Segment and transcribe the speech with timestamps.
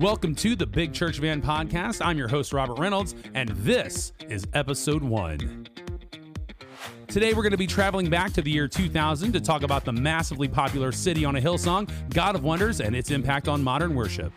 [0.00, 2.02] Welcome to the Big Church Van Podcast.
[2.02, 5.68] I'm your host, Robert Reynolds, and this is episode one.
[7.06, 9.92] Today, we're going to be traveling back to the year 2000 to talk about the
[9.92, 13.94] massively popular City on a Hill song, God of Wonders, and its impact on modern
[13.94, 14.32] worship.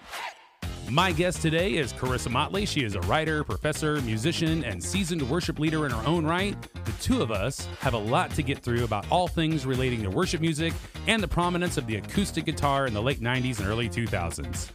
[0.90, 2.66] My guest today is Charissa Motley.
[2.66, 6.62] She is a writer, professor, musician, and seasoned worship leader in her own right.
[6.84, 10.10] The two of us have a lot to get through about all things relating to
[10.10, 10.74] worship music
[11.08, 14.72] and the prominence of the acoustic guitar in the late 90s and early 2000s.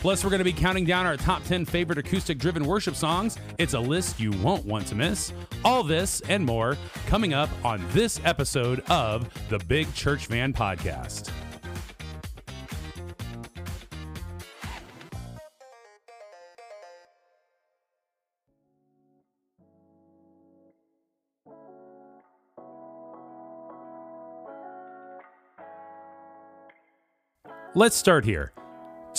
[0.00, 3.36] Plus, we're going to be counting down our top 10 favorite acoustic driven worship songs.
[3.58, 5.32] It's a list you won't want to miss.
[5.62, 11.30] All this and more coming up on this episode of the Big Church Van Podcast.
[27.74, 28.52] Let's start here.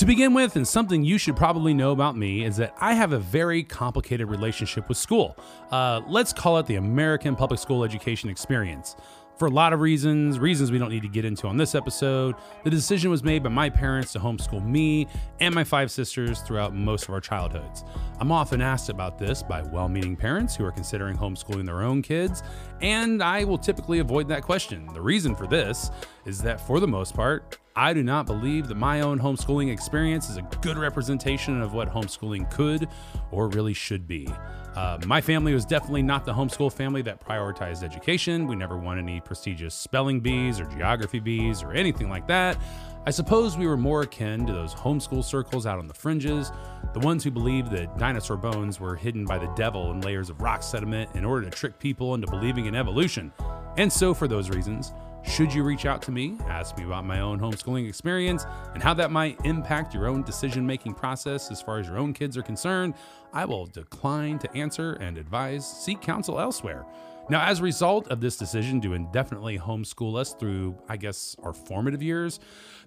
[0.02, 3.14] To begin with, and something you should probably know about me, is that I have
[3.14, 5.38] a very complicated relationship with school.
[5.70, 8.96] Uh, let's call it the American public school education experience.
[9.42, 12.36] For a lot of reasons, reasons we don't need to get into on this episode,
[12.64, 15.08] the decision was made by my parents to homeschool me
[15.40, 17.84] and my five sisters throughout most of our childhoods.
[18.20, 22.04] I'm often asked about this by well meaning parents who are considering homeschooling their own
[22.04, 22.44] kids,
[22.82, 24.88] and I will typically avoid that question.
[24.94, 25.90] The reason for this
[26.28, 30.30] is that, for the most part, I do not believe that my own homeschooling experience
[30.30, 32.88] is a good representation of what homeschooling could
[33.32, 34.28] or really should be.
[34.76, 38.48] Uh, my family was definitely not the homeschool family that prioritized education.
[38.48, 42.58] We never won any prestigious spelling bees or geography bees or anything like that.
[43.06, 46.52] I suppose we were more akin to those homeschool circles out on the fringes,
[46.94, 50.40] the ones who believed that dinosaur bones were hidden by the devil in layers of
[50.40, 53.34] rock sediment in order to trick people into believing in evolution.
[53.78, 57.20] And so, for those reasons, should you reach out to me, ask me about my
[57.20, 61.80] own homeschooling experience and how that might impact your own decision making process as far
[61.80, 62.96] as your own kids are concerned,
[63.34, 66.86] I will decline to answer and advise seek counsel elsewhere.
[67.30, 71.54] Now, as a result of this decision to indefinitely homeschool us through, I guess, our
[71.54, 72.40] formative years,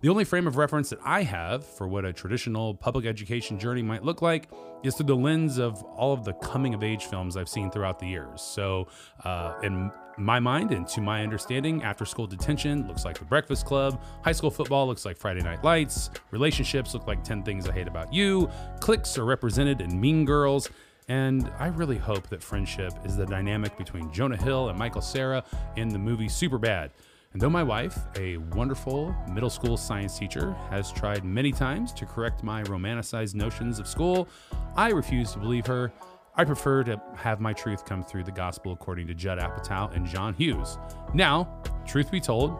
[0.03, 3.81] the only frame of reference that I have for what a traditional public education journey
[3.81, 4.49] might look like
[4.83, 8.00] is through the lens of all of the coming of age films I've seen throughout
[8.00, 8.43] the years.
[8.43, 8.89] So,
[9.25, 13.67] uh, in my mind and to my understanding, after school detention looks like the Breakfast
[13.67, 17.73] Club, high school football looks like Friday Night Lights, relationships look like 10 Things I
[17.73, 18.49] Hate About You,
[18.81, 20.69] cliques are represented in Mean Girls.
[21.09, 25.45] And I really hope that friendship is the dynamic between Jonah Hill and Michael Cera
[25.77, 26.91] in the movie Superbad.
[27.35, 32.07] And though my wife, a wonderful middle school science teacher, has tried many times to
[32.07, 34.29] correct my romanticized notions of school,
[34.77, 35.93] I refuse to believe her.
[36.37, 40.05] I prefer to have my truth come through the gospel according to Judd Apatow and
[40.05, 40.78] John Hughes.
[41.15, 41.49] Now,
[41.87, 42.59] truth be told,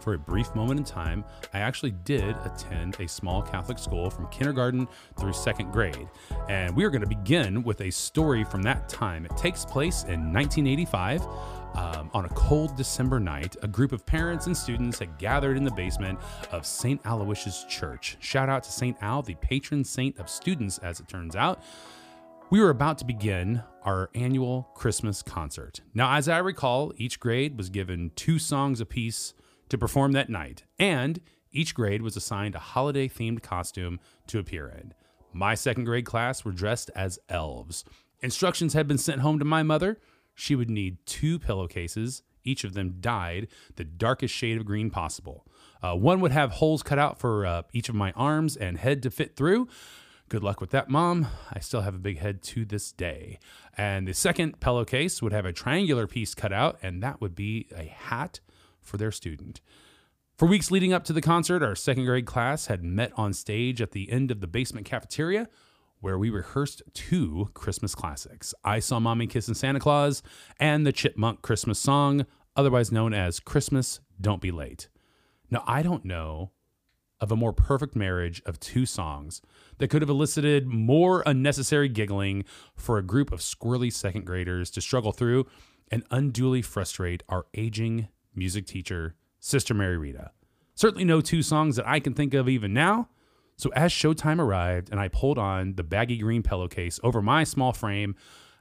[0.00, 1.22] for a brief moment in time,
[1.52, 4.88] I actually did attend a small Catholic school from kindergarten
[5.20, 6.08] through second grade.
[6.48, 9.26] And we are going to begin with a story from that time.
[9.26, 11.26] It takes place in 1985.
[11.74, 15.64] Um, on a cold December night, a group of parents and students had gathered in
[15.64, 16.18] the basement
[16.50, 17.00] of St.
[17.06, 18.16] Aloysius Church.
[18.20, 18.96] Shout out to St.
[19.00, 21.62] Al, the patron saint of students, as it turns out.
[22.52, 25.80] We were about to begin our annual Christmas concert.
[25.94, 29.32] Now, as I recall, each grade was given two songs apiece
[29.70, 34.68] to perform that night, and each grade was assigned a holiday themed costume to appear
[34.68, 34.92] in.
[35.32, 37.86] My second grade class were dressed as elves.
[38.20, 39.98] Instructions had been sent home to my mother.
[40.34, 45.46] She would need two pillowcases, each of them dyed the darkest shade of green possible.
[45.82, 49.02] Uh, one would have holes cut out for uh, each of my arms and head
[49.04, 49.68] to fit through.
[50.32, 51.26] Good luck with that, mom.
[51.52, 53.38] I still have a big head to this day.
[53.76, 57.68] And the second pillowcase would have a triangular piece cut out, and that would be
[57.76, 58.40] a hat
[58.80, 59.60] for their student.
[60.38, 63.82] For weeks leading up to the concert, our second grade class had met on stage
[63.82, 65.50] at the end of the basement cafeteria
[66.00, 70.22] where we rehearsed two Christmas classics I Saw Mommy Kissing Santa Claus
[70.58, 72.24] and the Chipmunk Christmas song,
[72.56, 74.88] otherwise known as Christmas Don't Be Late.
[75.50, 76.52] Now, I don't know
[77.22, 79.40] of a more perfect marriage of two songs
[79.78, 84.80] that could have elicited more unnecessary giggling for a group of squirrely second graders to
[84.80, 85.46] struggle through
[85.90, 90.32] and unduly frustrate our aging music teacher, Sister Mary Rita.
[90.74, 93.08] Certainly no two songs that I can think of even now.
[93.56, 97.72] So as showtime arrived and I pulled on the baggy green pillowcase over my small
[97.72, 98.16] frame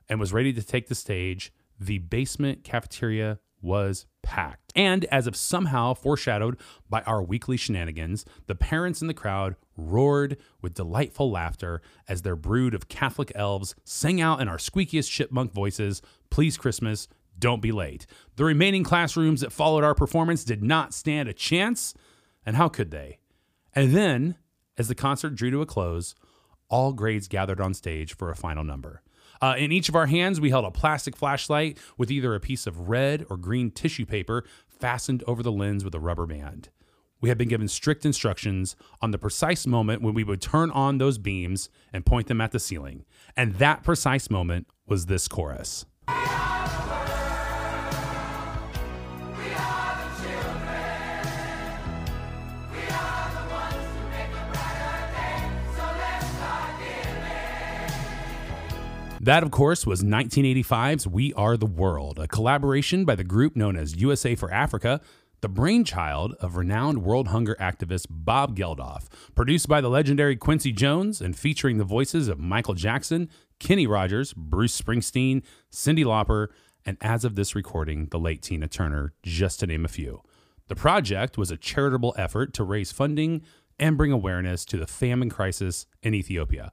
[0.07, 4.71] and was ready to take the stage, the basement cafeteria was packed.
[4.75, 6.57] And as if somehow foreshadowed
[6.89, 12.35] by our weekly shenanigans, the parents in the crowd roared with delightful laughter as their
[12.35, 17.71] brood of Catholic elves sang out in our squeakiest chipmunk voices, Please Christmas, don't be
[17.71, 18.05] late.
[18.35, 21.93] The remaining classrooms that followed our performance did not stand a chance,
[22.45, 23.19] and how could they?
[23.73, 24.35] And then,
[24.77, 26.15] As the concert drew to a close,
[26.69, 29.03] all grades gathered on stage for a final number.
[29.41, 32.67] Uh, in each of our hands, we held a plastic flashlight with either a piece
[32.67, 36.69] of red or green tissue paper fastened over the lens with a rubber band.
[37.21, 40.97] We had been given strict instructions on the precise moment when we would turn on
[40.97, 43.05] those beams and point them at the ceiling.
[43.37, 45.85] And that precise moment was this chorus.
[59.23, 63.77] That, of course, was 1985's We Are the World, a collaboration by the group known
[63.77, 64.99] as USA for Africa,
[65.41, 71.21] the brainchild of renowned world hunger activist Bob Geldof, produced by the legendary Quincy Jones
[71.21, 73.29] and featuring the voices of Michael Jackson,
[73.59, 76.47] Kenny Rogers, Bruce Springsteen, Cyndi Lauper,
[76.83, 80.23] and as of this recording, the late Tina Turner, just to name a few.
[80.67, 83.43] The project was a charitable effort to raise funding
[83.77, 86.71] and bring awareness to the famine crisis in Ethiopia.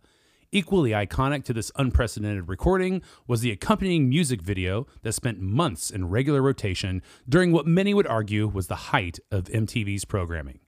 [0.51, 6.09] Equally iconic to this unprecedented recording was the accompanying music video that spent months in
[6.09, 10.61] regular rotation during what many would argue was the height of MTV's programming.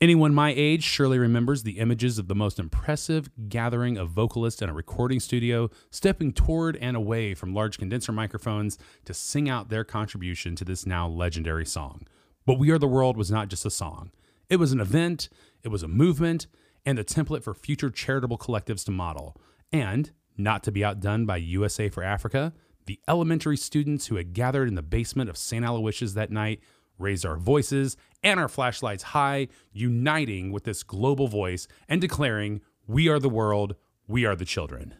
[0.00, 4.70] Anyone my age surely remembers the images of the most impressive gathering of vocalists in
[4.70, 9.84] a recording studio stepping toward and away from large condenser microphones to sing out their
[9.84, 12.06] contribution to this now legendary song.
[12.46, 14.12] But We Are the World was not just a song,
[14.48, 15.28] it was an event,
[15.62, 16.46] it was a movement,
[16.84, 19.36] and a template for future charitable collectives to model.
[19.72, 22.52] And, not to be outdone by USA for Africa,
[22.86, 25.64] the elementary students who had gathered in the basement of St.
[25.64, 26.60] Aloysius that night
[26.98, 33.08] raised our voices and our flashlights high, uniting with this global voice and declaring, We
[33.08, 34.94] are the world, we are the children.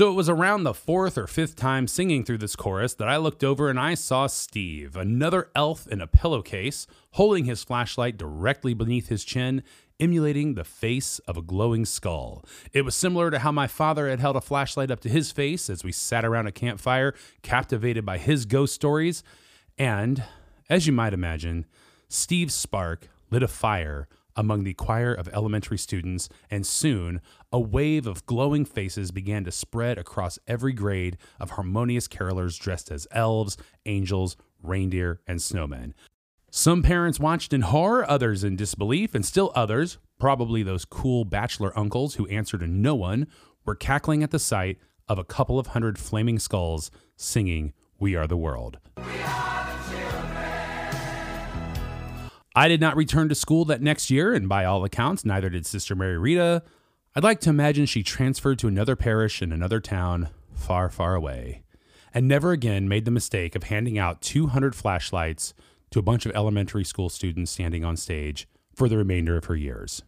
[0.00, 3.18] So it was around the fourth or fifth time singing through this chorus that I
[3.18, 8.72] looked over and I saw Steve, another elf in a pillowcase, holding his flashlight directly
[8.72, 9.62] beneath his chin,
[10.00, 12.42] emulating the face of a glowing skull.
[12.72, 15.68] It was similar to how my father had held a flashlight up to his face
[15.68, 19.22] as we sat around a campfire, captivated by his ghost stories.
[19.76, 20.24] And,
[20.70, 21.66] as you might imagine,
[22.08, 27.20] Steve's spark lit a fire among the choir of elementary students, and soon
[27.52, 32.90] a wave of glowing faces began to spread across every grade of harmonious carolers dressed
[32.90, 33.56] as elves,
[33.86, 35.92] angels, reindeer, and snowmen.
[36.50, 41.76] Some parents watched in horror, others in disbelief, and still others, probably those cool bachelor
[41.78, 43.28] uncles who answer to no one,
[43.64, 44.78] were cackling at the sight
[45.08, 48.78] of a couple of hundred flaming skulls singing, We Are the World.
[52.54, 55.66] I did not return to school that next year, and by all accounts, neither did
[55.66, 56.64] Sister Mary Rita.
[57.14, 61.62] I'd like to imagine she transferred to another parish in another town, far, far away,
[62.12, 65.54] and never again made the mistake of handing out 200 flashlights
[65.90, 69.56] to a bunch of elementary school students standing on stage for the remainder of her
[69.56, 70.02] years.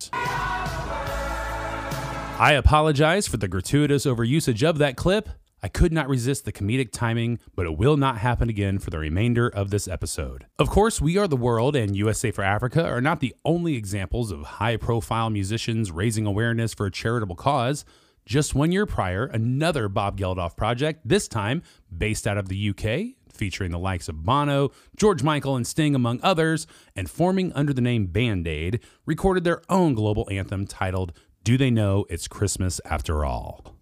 [2.38, 5.28] I apologize for the gratuitous overusage of that clip.
[5.64, 8.98] I could not resist the comedic timing, but it will not happen again for the
[8.98, 10.46] remainder of this episode.
[10.58, 14.32] Of course, We Are the World and USA for Africa are not the only examples
[14.32, 17.84] of high profile musicians raising awareness for a charitable cause.
[18.26, 21.62] Just one year prior, another Bob Geldof project, this time
[21.96, 26.18] based out of the UK, featuring the likes of Bono, George Michael, and Sting, among
[26.24, 26.66] others,
[26.96, 31.12] and forming under the name Band Aid, recorded their own global anthem titled
[31.44, 33.76] Do They Know It's Christmas After All?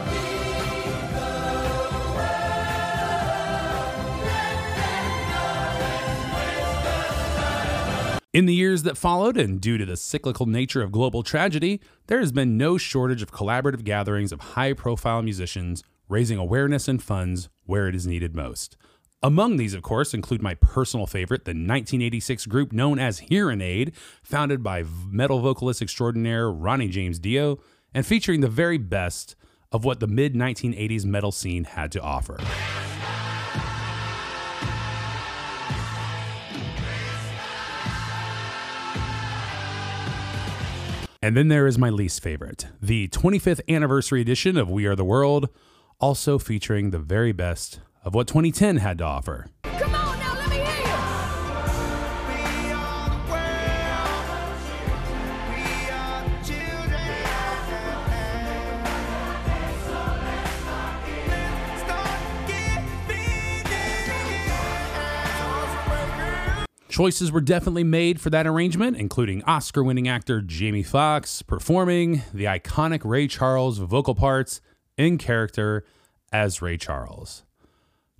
[8.32, 12.20] In the years that followed, and due to the cyclical nature of global tragedy, there
[12.20, 17.48] has been no shortage of collaborative gatherings of high profile musicians raising awareness and funds
[17.64, 18.76] where it is needed most.
[19.20, 23.96] Among these, of course, include my personal favorite, the 1986 group known as Hearing Aid,
[24.22, 27.58] founded by metal vocalist extraordinaire Ronnie James Dio,
[27.92, 29.34] and featuring the very best
[29.72, 32.38] of what the mid 1980s metal scene had to offer.
[41.22, 45.04] And then there is my least favorite, the 25th anniversary edition of We Are the
[45.04, 45.50] World,
[46.00, 49.48] also featuring the very best of what 2010 had to offer.
[49.64, 50.09] Come on
[67.00, 72.44] Choices were definitely made for that arrangement, including Oscar winning actor Jamie Foxx performing the
[72.44, 74.60] iconic Ray Charles vocal parts
[74.98, 75.82] in character
[76.30, 77.42] as Ray Charles.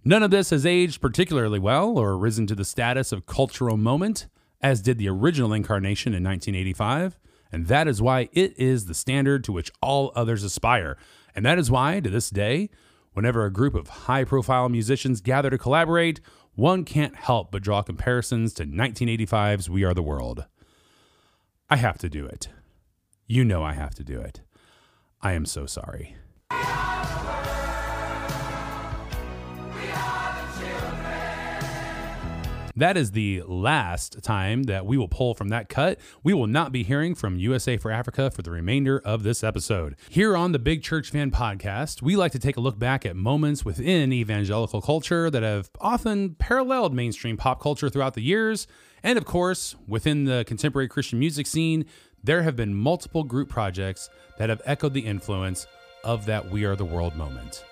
[0.02, 4.28] None of this has aged particularly well or risen to the status of cultural moment,
[4.62, 7.18] as did the original incarnation in 1985,
[7.52, 10.96] and that is why it is the standard to which all others aspire.
[11.34, 12.70] And that is why, to this day,
[13.12, 16.20] whenever a group of high profile musicians gather to collaborate,
[16.54, 20.46] one can't help but draw comparisons to 1985's We Are the World.
[21.68, 22.48] I have to do it.
[23.26, 24.40] You know I have to do it.
[25.22, 26.16] I am so sorry.
[32.80, 36.00] That is the last time that we will pull from that cut.
[36.22, 39.96] We will not be hearing from USA for Africa for the remainder of this episode.
[40.08, 43.16] Here on the Big Church Van podcast, we like to take a look back at
[43.16, 48.66] moments within evangelical culture that have often paralleled mainstream pop culture throughout the years.
[49.02, 51.84] And of course, within the contemporary Christian music scene,
[52.24, 54.08] there have been multiple group projects
[54.38, 55.66] that have echoed the influence
[56.02, 57.62] of that We Are the World moment.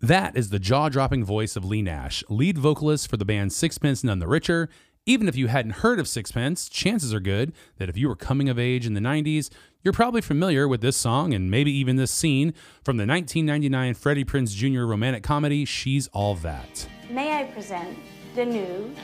[0.00, 4.04] That is the jaw dropping voice of Leigh Nash, lead vocalist for the band Sixpence
[4.04, 4.68] None the Richer.
[5.06, 8.48] Even if you hadn't heard of Sixpence, chances are good that if you were coming
[8.48, 9.50] of age in the 90s,
[9.82, 14.24] you're probably familiar with this song and maybe even this scene from the 1999 Freddie
[14.24, 14.84] Prinze Jr.
[14.84, 16.86] romantic comedy She's All That.
[17.10, 17.98] May I present
[18.36, 18.94] the new,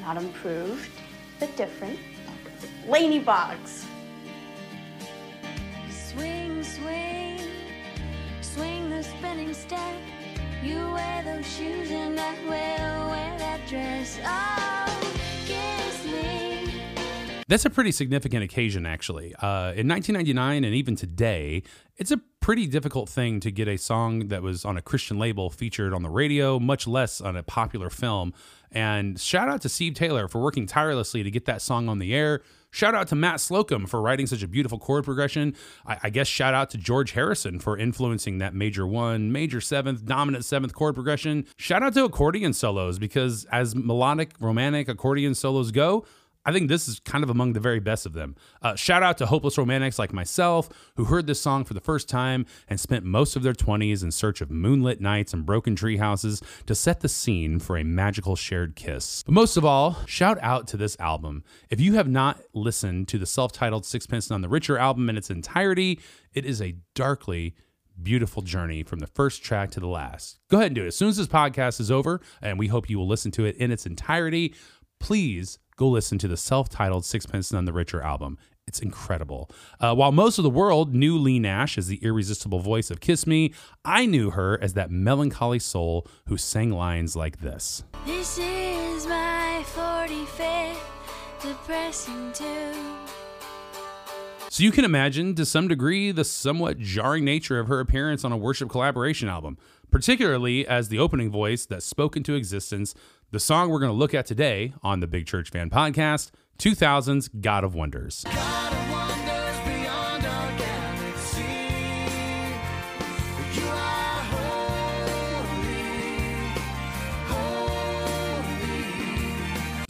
[0.00, 0.88] not improved,
[1.40, 1.98] but different,
[2.86, 3.84] Laney Boggs.
[5.90, 7.38] Swing, swing,
[8.40, 9.94] swing the spinning step.
[10.62, 14.18] You wear those shoes and I will wear that dress.
[14.24, 15.14] Oh,
[15.46, 16.72] kiss me.
[17.46, 19.34] That's a pretty significant occasion, actually.
[19.36, 21.62] Uh, in 1999 and even today,
[21.96, 25.48] it's a pretty difficult thing to get a song that was on a Christian label
[25.48, 28.34] featured on the radio, much less on a popular film.
[28.72, 32.14] And shout out to Steve Taylor for working tirelessly to get that song on the
[32.14, 32.42] air.
[32.70, 35.54] Shout out to Matt Slocum for writing such a beautiful chord progression.
[35.86, 40.04] I, I guess shout out to George Harrison for influencing that major one, major seventh,
[40.04, 41.46] dominant seventh chord progression.
[41.56, 46.04] Shout out to accordion solos because as melodic, romantic accordion solos go,
[46.48, 48.34] I think this is kind of among the very best of them.
[48.62, 52.08] Uh, shout out to hopeless romantics like myself who heard this song for the first
[52.08, 55.98] time and spent most of their 20s in search of moonlit nights and broken tree
[55.98, 59.22] houses to set the scene for a magical shared kiss.
[59.24, 61.44] But most of all, shout out to this album.
[61.68, 65.18] If you have not listened to the self titled Sixpence None the Richer album in
[65.18, 66.00] its entirety,
[66.32, 67.56] it is a darkly
[68.02, 70.38] beautiful journey from the first track to the last.
[70.48, 70.88] Go ahead and do it.
[70.88, 73.54] As soon as this podcast is over, and we hope you will listen to it
[73.56, 74.54] in its entirety,
[74.98, 78.36] please go listen to the self titled Sixpence None the Richer album.
[78.66, 79.48] It's incredible.
[79.80, 83.26] Uh, while most of the world knew Leigh Nash as the irresistible voice of Kiss
[83.26, 87.84] Me, I knew her as that melancholy soul who sang lines like this.
[88.04, 90.76] This is my 45th
[91.40, 92.98] depressing tune.
[94.50, 98.32] So you can imagine, to some degree, the somewhat jarring nature of her appearance on
[98.32, 99.56] a worship collaboration album,
[99.90, 102.94] particularly as the opening voice that spoke into existence
[103.30, 107.28] the song we're going to look at today on the Big Church Van Podcast 2000's
[107.28, 108.24] God of Wonders.
[108.24, 108.87] God of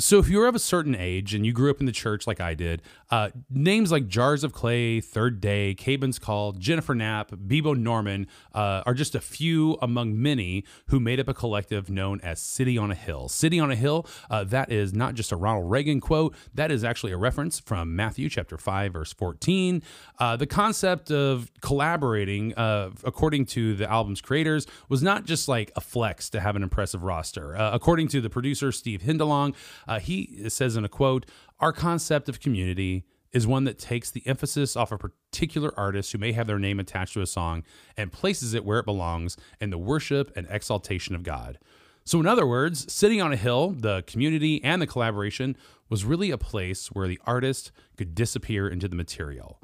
[0.08, 2.40] So, if you're of a certain age and you grew up in the church like
[2.40, 7.76] I did, uh, names like Jars of Clay, Third Day, Caedmon's Call, Jennifer Knapp, Bebo
[7.76, 12.40] Norman uh, are just a few among many who made up a collective known as
[12.40, 13.28] City on a Hill.
[13.28, 16.84] City on a Hill, uh, that is not just a Ronald Reagan quote, that is
[16.84, 19.82] actually a reference from Matthew chapter 5, verse 14.
[20.18, 25.70] Uh, the concept of collaborating, uh, according to the album's creators, was not just like
[25.76, 27.54] a flex to have an impressive roster.
[27.54, 29.54] Uh, according to the producer, Steve Hindalong,
[29.98, 31.26] uh, he says in a quote,
[31.60, 36.18] Our concept of community is one that takes the emphasis off a particular artist who
[36.18, 37.62] may have their name attached to a song
[37.96, 41.58] and places it where it belongs in the worship and exaltation of God.
[42.04, 45.56] So, in other words, City on a Hill, the community and the collaboration
[45.90, 49.60] was really a place where the artist could disappear into the material.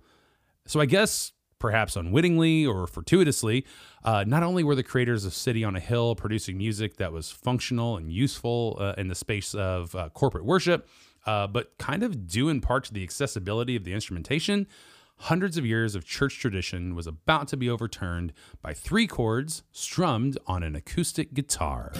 [0.66, 1.32] So, I guess
[1.64, 3.64] perhaps unwittingly or fortuitously,
[4.04, 7.30] uh, not only were the creators of City on a Hill producing music that was
[7.30, 10.86] functional and useful uh, in the space of uh, corporate worship,
[11.24, 14.66] uh, but kind of due in part to the accessibility of the instrumentation,
[15.16, 20.36] hundreds of years of church tradition was about to be overturned by three chords strummed
[20.46, 21.94] on an acoustic guitar.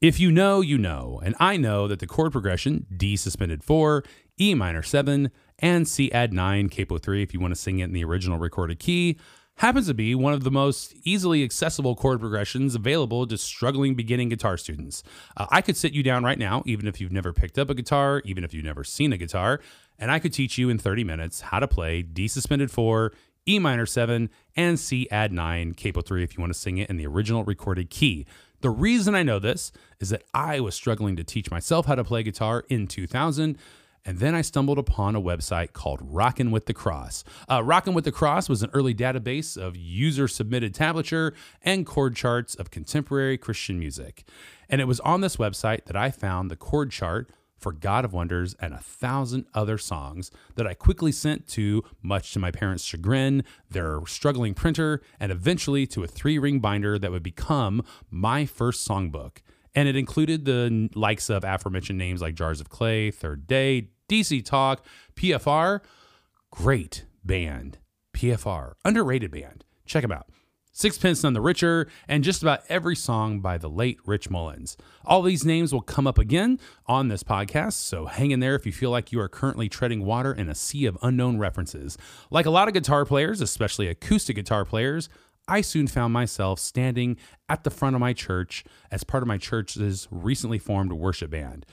[0.00, 4.02] If you know, you know, and I know that the chord progression D suspended 4,
[4.40, 7.84] E minor 7, and C add 9, capo 3 if you want to sing it
[7.84, 9.18] in the original recorded key,
[9.56, 14.30] happens to be one of the most easily accessible chord progressions available to struggling beginning
[14.30, 15.02] guitar students.
[15.36, 17.74] Uh, I could sit you down right now, even if you've never picked up a
[17.74, 19.60] guitar, even if you've never seen a guitar,
[19.98, 23.12] and I could teach you in 30 minutes how to play D suspended 4,
[23.46, 26.88] E minor 7, and C add 9, capo 3 if you want to sing it
[26.88, 28.24] in the original recorded key.
[28.60, 32.04] The reason I know this is that I was struggling to teach myself how to
[32.04, 33.56] play guitar in 2000.
[34.04, 37.24] And then I stumbled upon a website called Rockin' with the Cross.
[37.50, 42.16] Uh, Rockin' with the Cross was an early database of user submitted tablature and chord
[42.16, 44.24] charts of contemporary Christian music.
[44.70, 48.12] And it was on this website that I found the chord chart for God of
[48.12, 52.84] Wonders and a thousand other songs that I quickly sent to, much to my parents'
[52.84, 58.46] chagrin, their struggling printer, and eventually to a three ring binder that would become my
[58.46, 59.38] first songbook.
[59.74, 64.44] And it included the likes of aforementioned names like Jars of Clay, Third Day, DC
[64.44, 65.80] Talk, PFR.
[66.50, 67.78] Great band.
[68.12, 68.72] PFR.
[68.84, 69.64] Underrated band.
[69.86, 70.26] Check them out.
[70.80, 74.78] Sixpence None the Richer, and just about every song by the late Rich Mullins.
[75.04, 78.64] All these names will come up again on this podcast, so hang in there if
[78.64, 81.98] you feel like you are currently treading water in a sea of unknown references.
[82.30, 85.10] Like a lot of guitar players, especially acoustic guitar players,
[85.46, 89.36] I soon found myself standing at the front of my church as part of my
[89.36, 91.66] church's recently formed worship band.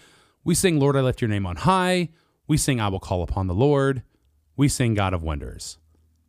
[0.43, 2.09] We sing Lord, I Lift Your Name on High.
[2.45, 4.03] We sing I Will Call Upon the Lord.
[4.57, 5.77] We sing God of Wonders.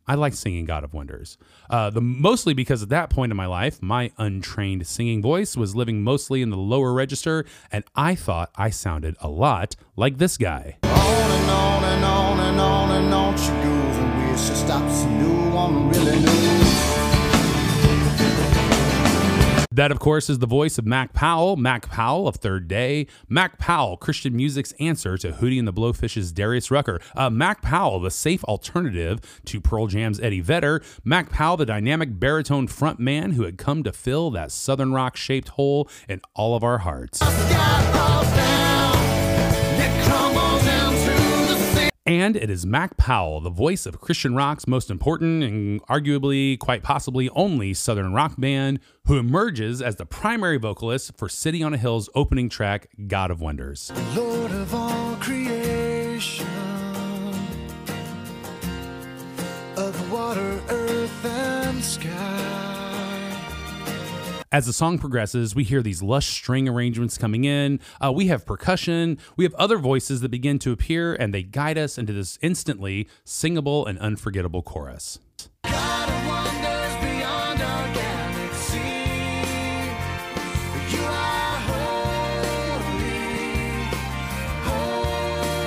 [0.09, 1.37] I like singing God of Wonders.
[1.69, 5.75] Uh, the mostly because at that point in my life, my untrained singing voice was
[5.75, 10.35] living mostly in the lower register, and I thought I sounded a lot like this
[10.35, 10.79] guy.
[10.81, 13.97] On and on and on and on and on she goes
[14.71, 16.48] and no one really knows.
[19.79, 23.57] That, of course, is the voice of Mac Powell, Mac Powell of Third Day, Mac
[23.57, 28.11] Powell, Christian music's answer to Hootie and the Blowfish's Darius Rucker, uh, Mac Powell, the
[28.11, 33.43] safe alternative to Pearl Jam's Eddie Vedder, Mac Powell, the dynamic baritone front man who
[33.43, 37.21] had come to fill that southern rock shaped hole in all of our hearts.
[42.09, 46.81] And it is Mac Powell, the voice of Christian rock's most important and arguably, quite
[46.81, 51.77] possibly, only Southern rock band, who emerges as the primary vocalist for City on a
[51.77, 53.91] Hill's opening track, God of Wonders.
[54.15, 56.47] Lord of all creation,
[59.77, 60.78] of water, earth,
[64.51, 67.79] As the song progresses, we hear these lush string arrangements coming in.
[68.03, 69.19] Uh, we have percussion.
[69.37, 73.07] We have other voices that begin to appear, and they guide us into this instantly
[73.23, 75.19] singable and unforgettable chorus.
[75.63, 78.79] God of wonders beyond our galaxy.
[80.97, 82.41] You are holy,
[84.63, 85.57] holy.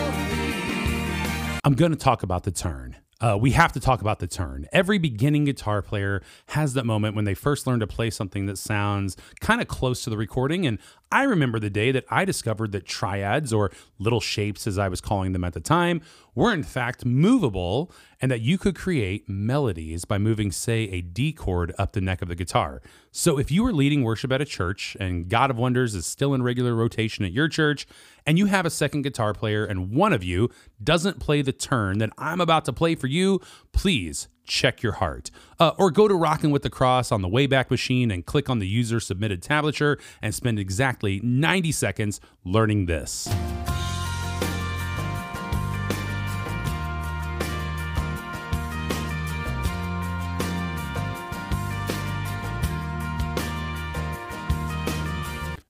[1.62, 2.96] I'm going to talk about the turn.
[3.22, 4.66] Uh, we have to talk about the turn.
[4.72, 8.58] Every beginning guitar player has that moment when they first learn to play something that
[8.58, 10.66] sounds kind of close to the recording.
[10.66, 10.78] And
[11.12, 15.00] I remember the day that I discovered that triads, or little shapes as I was
[15.00, 16.00] calling them at the time,
[16.34, 21.32] were in fact movable and that you could create melodies by moving, say, a D
[21.32, 22.82] chord up the neck of the guitar.
[23.12, 26.34] So if you were leading worship at a church and God of Wonders is still
[26.34, 27.86] in regular rotation at your church,
[28.26, 30.50] and you have a second guitar player and one of you
[30.82, 33.40] doesn't play the turn that I'm about to play for you,
[33.72, 35.30] please check your heart.
[35.58, 38.58] Uh, or go to Rockin' with the Cross on the Wayback Machine and click on
[38.58, 43.28] the user submitted tablature and spend exactly 90 seconds learning this.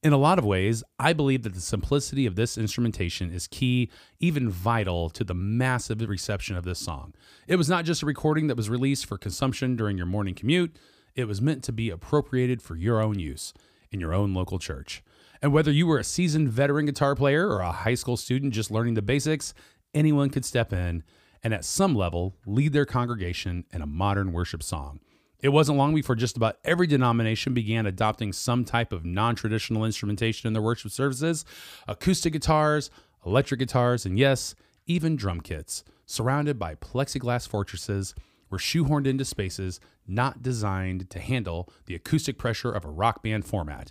[0.03, 3.89] In a lot of ways, I believe that the simplicity of this instrumentation is key,
[4.19, 7.15] even vital, to the massive reception of this song.
[7.47, 10.77] It was not just a recording that was released for consumption during your morning commute,
[11.15, 13.55] it was meant to be appropriated for your own use
[13.93, 15.05] in your own local church.
[15.41, 18.73] And whether you were a seasoned veteran guitar player or a high school student just
[18.73, 19.55] learning the basics,
[19.95, 21.05] anyone could step in
[21.45, 24.99] and at some level lead their congregation in a modern worship song.
[25.43, 29.85] It wasn't long before just about every denomination began adopting some type of non traditional
[29.85, 31.45] instrumentation in their worship services
[31.89, 32.91] acoustic guitars,
[33.27, 34.55] electric guitars, and yes,
[34.87, 38.15] even drum kits, surrounded by plexiglass fortresses,
[38.51, 43.45] were shoehorned into spaces not designed to handle the acoustic pressure of a rock band
[43.45, 43.91] format.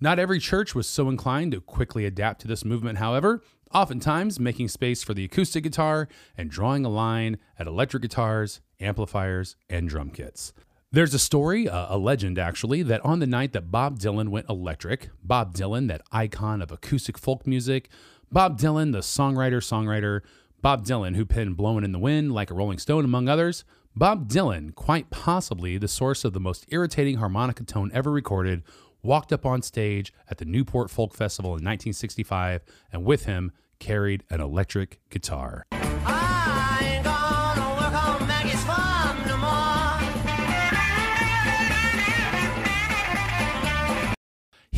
[0.00, 3.42] Not every church was so inclined to quickly adapt to this movement, however,
[3.74, 9.56] oftentimes making space for the acoustic guitar and drawing a line at electric guitars, amplifiers,
[9.68, 10.54] and drum kits.
[10.92, 14.48] There's a story, uh, a legend actually, that on the night that Bob Dylan went
[14.48, 17.88] electric, Bob Dylan, that icon of acoustic folk music,
[18.32, 20.22] Bob Dylan, the songwriter, songwriter,
[20.60, 24.28] Bob Dylan, who penned Blowing in the Wind, Like a Rolling Stone, among others, Bob
[24.28, 28.64] Dylan, quite possibly the source of the most irritating harmonica tone ever recorded,
[29.00, 34.24] walked up on stage at the Newport Folk Festival in 1965 and with him carried
[34.28, 35.66] an electric guitar.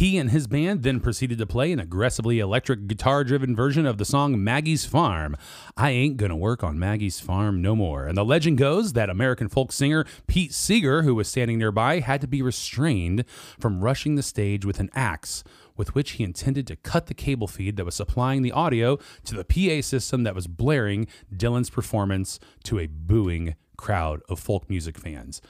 [0.03, 3.99] He and his band then proceeded to play an aggressively electric guitar driven version of
[3.99, 5.37] the song Maggie's Farm.
[5.77, 8.09] I ain't gonna work on Maggie's Farm no more.
[8.09, 12.21] And the legend goes that American folk singer Pete Seeger, who was standing nearby, had
[12.21, 13.25] to be restrained
[13.61, 15.45] from rushing the stage with an axe.
[15.77, 19.37] With which he intended to cut the cable feed that was supplying the audio to
[19.37, 24.99] the PA system that was blaring Dylan's performance to a booing crowd of folk music
[24.99, 25.41] fans.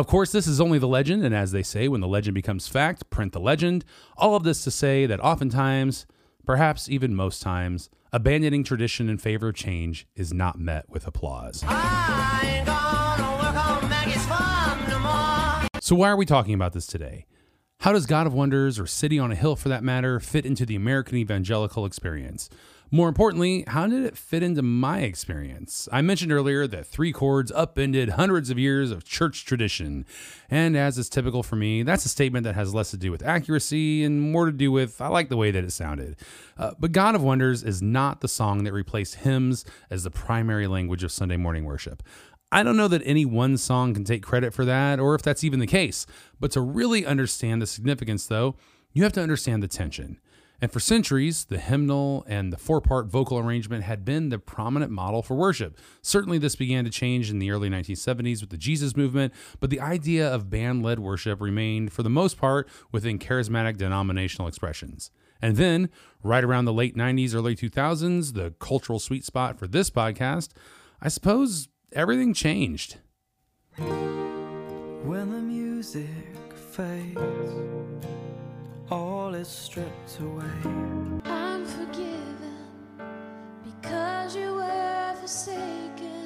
[0.00, 2.66] Of course, this is only the legend, and as they say, when the legend becomes
[2.66, 3.84] fact, print the legend.
[4.16, 6.06] All of this to say that oftentimes,
[6.46, 11.62] perhaps even most times, abandoning tradition in favor of change is not met with applause.
[11.62, 11.68] No.
[15.82, 17.26] So, why are we talking about this today?
[17.80, 20.64] How does God of Wonders, or City on a Hill for that matter, fit into
[20.64, 22.48] the American evangelical experience?
[22.92, 25.88] More importantly, how did it fit into my experience?
[25.92, 30.04] I mentioned earlier that three chords upended hundreds of years of church tradition.
[30.50, 33.24] And as is typical for me, that's a statement that has less to do with
[33.24, 36.16] accuracy and more to do with I like the way that it sounded.
[36.58, 40.66] Uh, but God of Wonders is not the song that replaced hymns as the primary
[40.66, 42.02] language of Sunday morning worship.
[42.50, 45.44] I don't know that any one song can take credit for that, or if that's
[45.44, 46.06] even the case.
[46.40, 48.56] But to really understand the significance, though,
[48.92, 50.18] you have to understand the tension.
[50.62, 54.92] And for centuries, the hymnal and the four part vocal arrangement had been the prominent
[54.92, 55.78] model for worship.
[56.02, 59.80] Certainly, this began to change in the early 1970s with the Jesus movement, but the
[59.80, 65.10] idea of band led worship remained, for the most part, within charismatic denominational expressions.
[65.40, 65.88] And then,
[66.22, 70.50] right around the late 90s, early 2000s, the cultural sweet spot for this podcast,
[71.00, 72.98] I suppose everything changed.
[73.76, 76.06] When the music
[76.54, 77.18] fades,
[78.90, 81.22] all is stripped away.
[81.24, 82.56] I'm forgiven
[83.64, 86.19] because you were forsaken.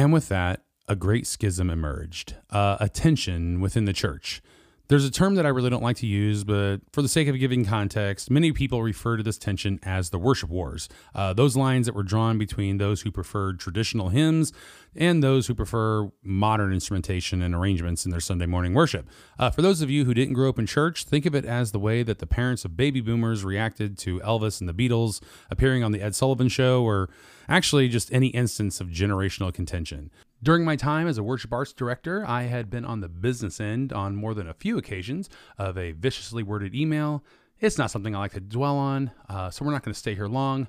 [0.00, 4.40] And with that, a great schism emerged, uh, a tension within the church.
[4.88, 7.38] There's a term that I really don't like to use, but for the sake of
[7.38, 10.88] giving context, many people refer to this tension as the worship wars.
[11.14, 14.54] Uh, those lines that were drawn between those who preferred traditional hymns
[14.96, 19.06] and those who prefer modern instrumentation and arrangements in their Sunday morning worship.
[19.38, 21.72] Uh, for those of you who didn't grow up in church, think of it as
[21.72, 25.84] the way that the parents of baby boomers reacted to Elvis and the Beatles appearing
[25.84, 27.10] on The Ed Sullivan Show, or
[27.50, 30.10] actually just any instance of generational contention.
[30.42, 33.92] During my time as a worship arts director, I had been on the business end
[33.92, 37.22] on more than a few occasions of a viciously worded email.
[37.58, 40.14] It's not something I like to dwell on, uh, so we're not going to stay
[40.14, 40.68] here long.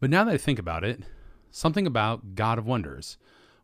[0.00, 1.02] But now that I think about it,
[1.50, 3.18] something about God of Wonders.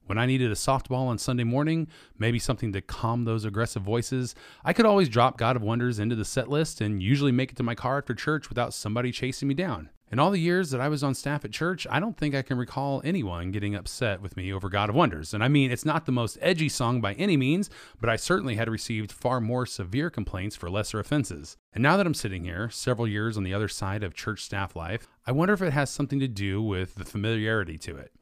[0.08, 1.86] When I needed a softball on Sunday morning,
[2.18, 6.16] maybe something to calm those aggressive voices, I could always drop God of Wonders into
[6.16, 9.48] the set list and usually make it to my car after church without somebody chasing
[9.48, 9.90] me down.
[10.10, 12.40] In all the years that I was on staff at church, I don't think I
[12.40, 15.34] can recall anyone getting upset with me over God of Wonders.
[15.34, 17.68] And I mean, it's not the most edgy song by any means,
[18.00, 21.58] but I certainly had received far more severe complaints for lesser offenses.
[21.74, 24.74] And now that I'm sitting here, several years on the other side of church staff
[24.74, 28.12] life, I wonder if it has something to do with the familiarity to it.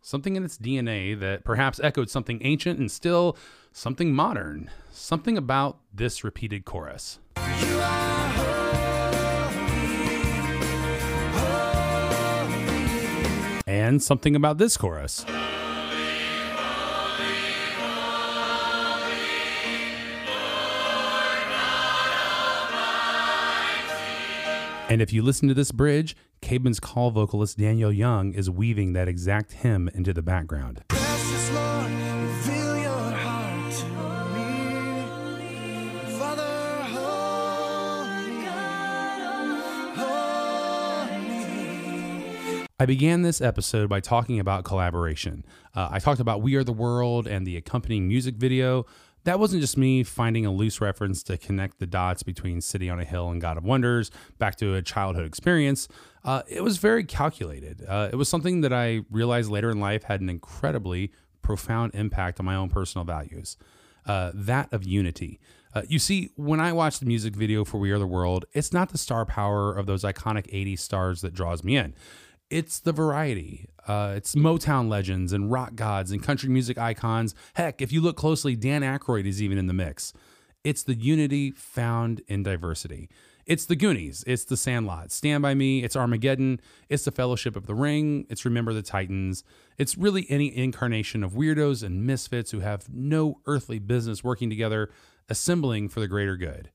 [0.00, 3.36] Something in its DNA that perhaps echoed something ancient and still
[3.72, 4.70] something modern.
[4.92, 7.18] Something about this repeated chorus.
[13.66, 15.24] And something about this chorus.
[24.90, 29.08] And if you listen to this bridge, Caedmon's call vocalist Danielle Young is weaving that
[29.08, 30.82] exact hymn into the background.
[30.88, 33.86] Precious Lord, reveal your heart to
[34.34, 35.90] me.
[36.18, 38.44] Father, holy,
[39.96, 42.66] holy.
[42.78, 45.44] I began this episode by talking about collaboration.
[45.74, 48.86] Uh, I talked about We Are the World and the accompanying music video.
[49.28, 52.98] That wasn't just me finding a loose reference to connect the dots between City on
[52.98, 55.86] a Hill and God of Wonders back to a childhood experience.
[56.24, 57.84] Uh, it was very calculated.
[57.86, 61.12] Uh, it was something that I realized later in life had an incredibly
[61.42, 63.58] profound impact on my own personal values.
[64.06, 65.38] Uh, that of unity.
[65.74, 68.72] Uh, you see, when I watch the music video for We Are the World, it's
[68.72, 71.94] not the star power of those iconic 80s stars that draws me in.
[72.48, 73.68] It's the variety.
[73.88, 77.34] Uh, it's Motown legends and rock gods and country music icons.
[77.54, 80.12] Heck, if you look closely, Dan Aykroyd is even in the mix.
[80.62, 83.08] It's the unity found in diversity.
[83.46, 84.24] It's the Goonies.
[84.26, 85.10] It's the Sandlot.
[85.10, 85.82] Stand by Me.
[85.82, 86.60] It's Armageddon.
[86.90, 88.26] It's the Fellowship of the Ring.
[88.28, 89.42] It's Remember the Titans.
[89.78, 94.90] It's really any incarnation of weirdos and misfits who have no earthly business working together,
[95.30, 96.70] assembling for the greater good.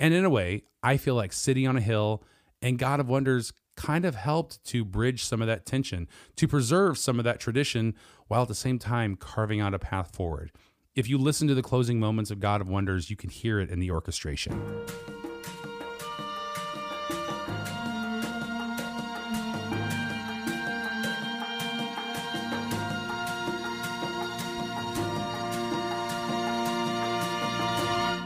[0.00, 2.24] And in a way, I feel like City on a Hill
[2.60, 6.98] and God of Wonders kind of helped to bridge some of that tension, to preserve
[6.98, 7.94] some of that tradition,
[8.26, 10.50] while at the same time carving out a path forward.
[10.96, 13.70] If you listen to the closing moments of God of Wonders, you can hear it
[13.70, 14.60] in the orchestration.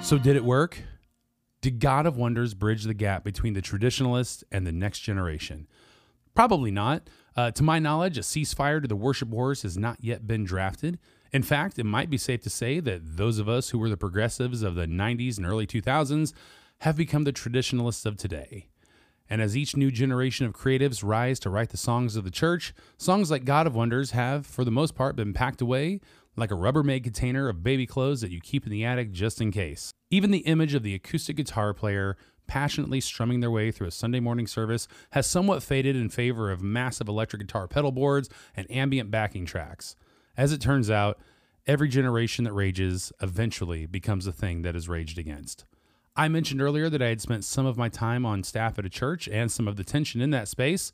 [0.02, 0.78] So, did it work?
[1.62, 5.68] Did God of Wonders bridge the gap between the traditionalists and the next generation?
[6.34, 7.08] Probably not.
[7.36, 10.98] Uh, to my knowledge, a ceasefire to the worship wars has not yet been drafted.
[11.32, 13.96] In fact, it might be safe to say that those of us who were the
[13.96, 16.32] progressives of the 90s and early 2000s
[16.80, 18.66] have become the traditionalists of today.
[19.30, 22.74] And as each new generation of creatives rise to write the songs of the church,
[22.98, 26.00] songs like God of Wonders have, for the most part, been packed away
[26.36, 29.50] like a Rubbermaid container of baby clothes that you keep in the attic just in
[29.50, 29.92] case.
[30.10, 32.16] Even the image of the acoustic guitar player
[32.46, 36.62] passionately strumming their way through a Sunday morning service has somewhat faded in favor of
[36.62, 39.94] massive electric guitar pedal boards and ambient backing tracks.
[40.36, 41.18] As it turns out,
[41.66, 45.64] every generation that rages eventually becomes a thing that is raged against.
[46.14, 48.90] I mentioned earlier that I had spent some of my time on staff at a
[48.90, 50.92] church and some of the tension in that space,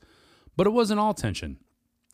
[0.57, 1.59] but it wasn't all tension.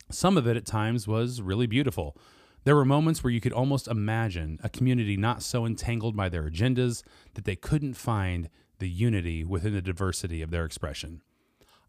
[0.09, 2.17] Some of it at times was really beautiful.
[2.65, 6.49] There were moments where you could almost imagine a community not so entangled by their
[6.49, 7.03] agendas
[7.35, 8.49] that they couldn't find
[8.79, 11.21] the unity within the diversity of their expression.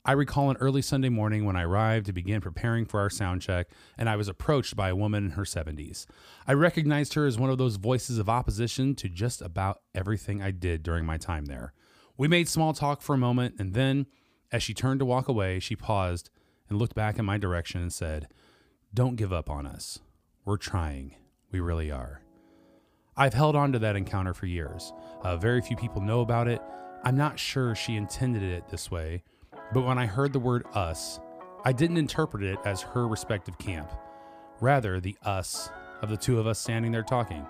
[0.04, 3.40] I recall an early Sunday morning when I arrived to begin preparing for our sound
[3.40, 6.04] check, and I was approached by a woman in her 70s.
[6.46, 10.50] I recognized her as one of those voices of opposition to just about everything I
[10.50, 11.72] did during my time there.
[12.18, 14.06] We made small talk for a moment, and then,
[14.52, 16.28] as she turned to walk away, she paused
[16.68, 18.28] and looked back in my direction and said,
[18.92, 20.00] Don't give up on us.
[20.46, 21.16] We're trying.
[21.50, 22.22] We really are.
[23.16, 24.92] I've held on to that encounter for years.
[25.22, 26.62] Uh, very few people know about it.
[27.02, 29.24] I'm not sure she intended it this way,
[29.72, 31.18] but when I heard the word us,
[31.64, 33.90] I didn't interpret it as her respective camp.
[34.60, 35.68] Rather, the us
[36.00, 37.44] of the two of us standing there talking.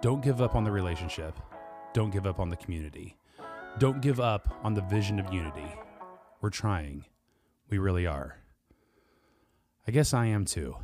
[0.00, 1.38] Don't give up on the relationship.
[1.92, 3.18] Don't give up on the community.
[3.78, 5.70] Don't give up on the vision of unity.
[6.40, 7.04] We're trying.
[7.68, 8.38] We really are.
[9.86, 10.76] I guess I am too.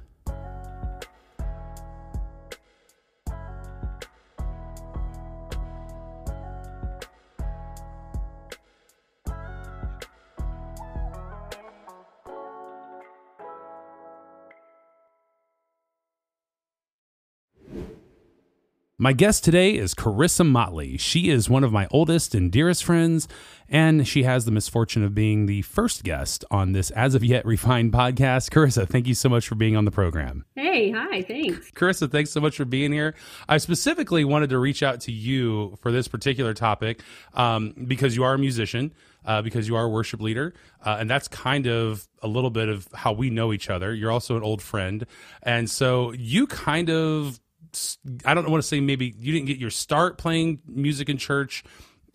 [19.00, 20.96] My guest today is Charissa Motley.
[20.96, 23.28] She is one of my oldest and dearest friends,
[23.68, 27.46] and she has the misfortune of being the first guest on this as of yet
[27.46, 28.50] refined podcast.
[28.50, 30.46] Charissa, thank you so much for being on the program.
[30.56, 31.70] Hey, hi, thanks.
[31.70, 33.14] Charissa, thanks so much for being here.
[33.48, 37.00] I specifically wanted to reach out to you for this particular topic
[37.34, 38.92] um, because you are a musician,
[39.24, 42.68] uh, because you are a worship leader, uh, and that's kind of a little bit
[42.68, 43.94] of how we know each other.
[43.94, 45.06] You're also an old friend,
[45.44, 47.38] and so you kind of
[48.24, 51.64] I don't want to say maybe you didn't get your start playing music in church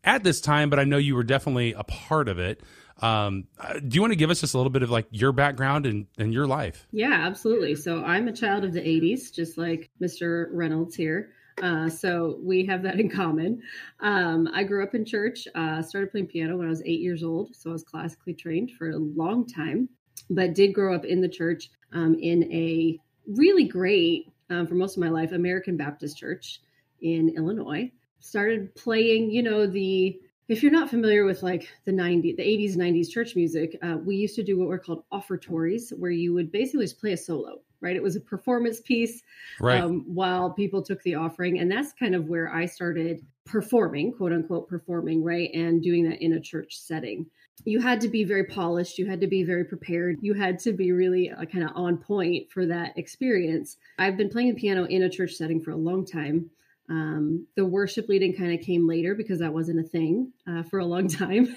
[0.03, 2.61] at this time, but I know you were definitely a part of it.
[3.01, 5.31] Um, uh, do you want to give us just a little bit of like your
[5.31, 6.87] background and, and your life?
[6.91, 7.75] Yeah, absolutely.
[7.75, 10.47] So I'm a child of the 80s, just like Mr.
[10.51, 11.31] Reynolds here.
[11.61, 13.61] Uh, so we have that in common.
[13.99, 17.23] Um, I grew up in church, uh, started playing piano when I was eight years
[17.23, 17.55] old.
[17.55, 19.89] So I was classically trained for a long time,
[20.29, 24.97] but did grow up in the church um, in a really great um, for most
[24.97, 26.61] of my life, American Baptist Church
[27.01, 27.91] in Illinois.
[28.19, 32.75] Started playing, you know, the if you're not familiar with like the 90s, the 80s,
[32.75, 36.51] 90s church music, uh, we used to do what were called offertories, where you would
[36.51, 37.95] basically just play a solo, right?
[37.95, 39.21] It was a performance piece
[39.59, 39.81] Right.
[39.81, 41.59] um, while people took the offering.
[41.59, 45.49] And that's kind of where I started performing, quote unquote, performing, right?
[45.53, 47.25] And doing that in a church setting.
[47.65, 48.97] You had to be very polished.
[48.97, 50.17] You had to be very prepared.
[50.21, 53.77] You had to be really uh, kind of on point for that experience.
[53.99, 56.49] I've been playing the piano in a church setting for a long time.
[56.89, 60.79] Um, the worship leading kind of came later because that wasn't a thing uh, for
[60.79, 61.55] a long time.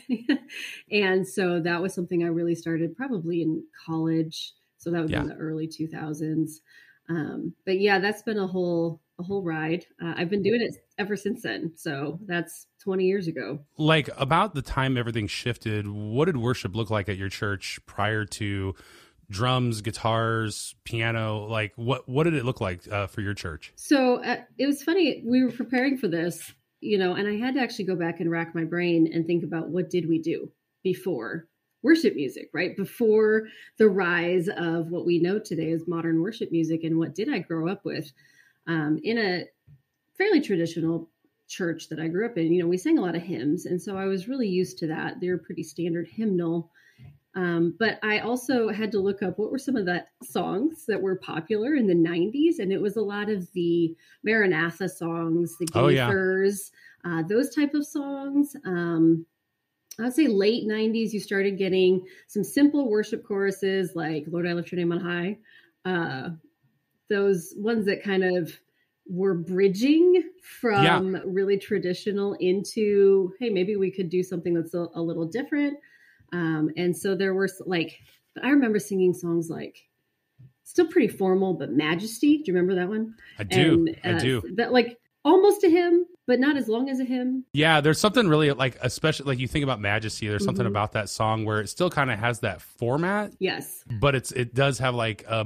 [0.90, 4.52] and so that was something I really started probably in college.
[4.78, 5.22] So that was Yeah.
[5.22, 6.60] in the early 2000s.
[7.08, 9.86] Um, but yeah, that's been a whole a whole ride.
[10.02, 11.72] Uh, I've been doing it ever since then.
[11.74, 13.58] So that's 20 years ago.
[13.76, 18.24] Like about the time everything shifted, what did worship look like at your church prior
[18.24, 18.76] to
[19.28, 21.46] drums, guitars, piano?
[21.46, 23.72] Like what what did it look like uh, for your church?
[23.74, 25.24] So uh, it was funny.
[25.26, 28.30] We were preparing for this, you know, and I had to actually go back and
[28.30, 30.52] rack my brain and think about what did we do
[30.84, 31.48] before
[31.82, 32.76] worship music, right?
[32.76, 37.28] Before the rise of what we know today as modern worship music, and what did
[37.28, 38.12] I grow up with
[38.68, 39.46] um, in a
[40.16, 41.10] fairly traditional
[41.48, 42.52] church that I grew up in?
[42.52, 44.86] You know, we sang a lot of hymns, and so I was really used to
[44.88, 45.20] that.
[45.20, 46.70] They're pretty standard hymnal.
[47.36, 51.00] Um, but I also had to look up what were some of the songs that
[51.00, 52.60] were popular in the 90s.
[52.60, 56.10] And it was a lot of the Maranatha songs, the Oh, yeah.
[57.04, 58.56] Uh, those type of songs.
[58.64, 59.26] Um,
[60.00, 64.72] I'd say late 90s, you started getting some simple worship choruses like Lord, I lift
[64.72, 65.38] your name on high.
[65.84, 66.30] Uh,
[67.08, 68.58] those ones that kind of
[69.08, 75.00] were bridging from really traditional into, hey, maybe we could do something that's a, a
[75.00, 75.78] little different.
[76.32, 77.98] Um, and so there were like,
[78.42, 79.76] I remember singing songs like,
[80.64, 82.38] still pretty formal, but Majesty.
[82.38, 83.14] Do you remember that one?
[83.38, 83.86] I do.
[84.02, 84.42] And, I uh, do.
[84.56, 87.44] That like almost a hymn, but not as long as a hymn.
[87.52, 90.26] Yeah, there's something really like, especially like you think about Majesty.
[90.28, 90.70] There's something Mhm.
[90.70, 93.84] about that song where it still kind of has that format, Yes.
[94.00, 95.44] but it's it does have like a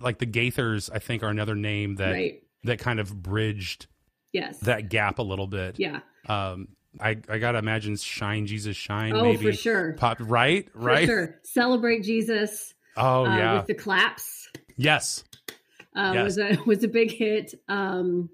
[0.00, 0.90] like the Gaithers.
[0.92, 2.42] I think are another name that right.
[2.66, 3.86] That kind of bridged
[4.32, 4.58] Yes.
[4.60, 5.78] that gap a little bit.
[5.78, 6.00] yeah.
[6.28, 6.68] Um,
[7.00, 9.92] I I gotta imagine "Shine Jesus Shine" Oh, maybe for sure.
[9.94, 11.06] pop right For right.
[11.06, 11.40] sure.
[11.44, 12.72] Celebrate Jesus.
[12.96, 14.48] Oh uh, yeah, With the claps.
[14.76, 15.24] yes,
[15.94, 16.24] uh, Yes.
[16.24, 17.54] was a was a big hit.
[17.68, 18.30] Um,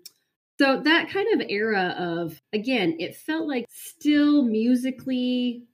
[0.60, 5.64] so that kind of era of again, it felt like still musically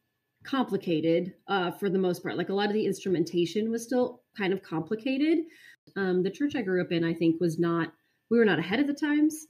[0.44, 2.37] complicated uh, for the most part.
[2.38, 5.38] Like a lot of the instrumentation was still kind of complicated.
[5.97, 7.92] Um, the church I grew up in, I think, was not.
[8.31, 9.47] We were not ahead of the times,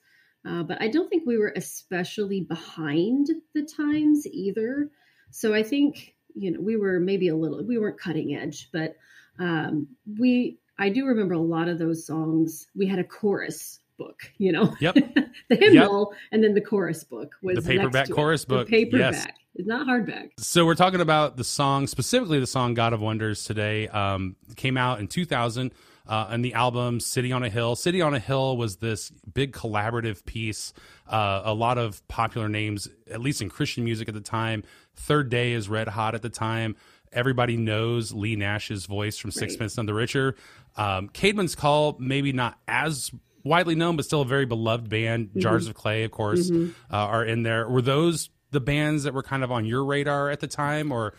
[0.46, 4.90] uh, but I don't think we were especially behind the times either.
[5.30, 7.62] So I think you know we were maybe a little.
[7.64, 8.96] We weren't cutting edge, but
[9.38, 9.88] um,
[10.18, 12.68] we I do remember a lot of those songs.
[12.76, 14.74] We had a chorus book, you know.
[14.80, 14.94] Yep.
[15.48, 19.14] the hymnal and then the chorus book was The paperback chorus The book, paperback.
[19.14, 19.26] yes.
[19.54, 20.30] It's not hardback.
[20.38, 23.88] So we're talking about the song, specifically the song "God of Wonders" today.
[23.88, 25.72] Um, came out in 2000
[26.08, 29.52] uh, on the album "City on a Hill." "City on a Hill" was this big
[29.52, 30.72] collaborative piece.
[31.06, 34.64] Uh, a lot of popular names, at least in Christian music at the time.
[34.96, 36.76] Third Day is red hot at the time.
[37.12, 39.70] Everybody knows Leigh Nash's voice from Six Right.
[39.76, 40.34] None the Richer.
[40.76, 43.10] Um, Caedmon's Call, maybe not as
[43.44, 45.28] widely known, but still a very beloved band.
[45.28, 45.40] Mm-hmm.
[45.40, 47.68] Jars of Clay, of course, uh, are in there.
[47.68, 51.14] Were those the bands that were kind of on your radar at the time, or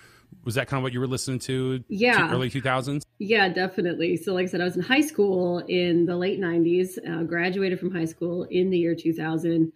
[0.46, 1.84] was that kind of what you were listening to?
[1.88, 2.32] Yeah.
[2.32, 3.06] early two thousands.
[3.20, 4.18] Yeah, definitely.
[4.18, 7.80] So, like I said, I was in high school in the late 90s, uh, graduated
[7.80, 9.72] from high school in the year 2000,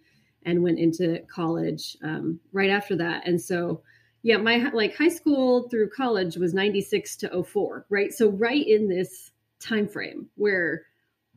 [0.46, 3.26] and went into college um, right after that.
[3.26, 3.82] And so,
[4.22, 8.12] yeah, my like high school through college was 96 to 04, right?
[8.12, 10.82] So, right in this time frame where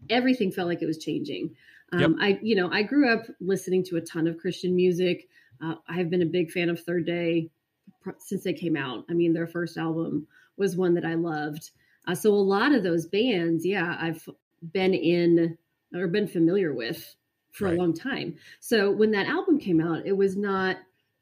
[0.10, 1.56] everything felt like it was changing.
[1.92, 2.12] Um, Yep.
[2.20, 5.28] I, you know, I grew up listening to a ton of Christian music.
[5.62, 7.50] Uh, I've been a big fan of Third Day
[8.20, 9.06] since they came out.
[9.10, 11.72] I mean, their first album was one that I loved.
[12.08, 14.28] Uh, so a lot of those bands, yeah, I've
[14.72, 15.58] been in
[15.93, 17.15] or been familiar with
[17.52, 17.74] for Right.
[17.74, 18.36] a long time.
[18.60, 20.78] So when that album came out, it was not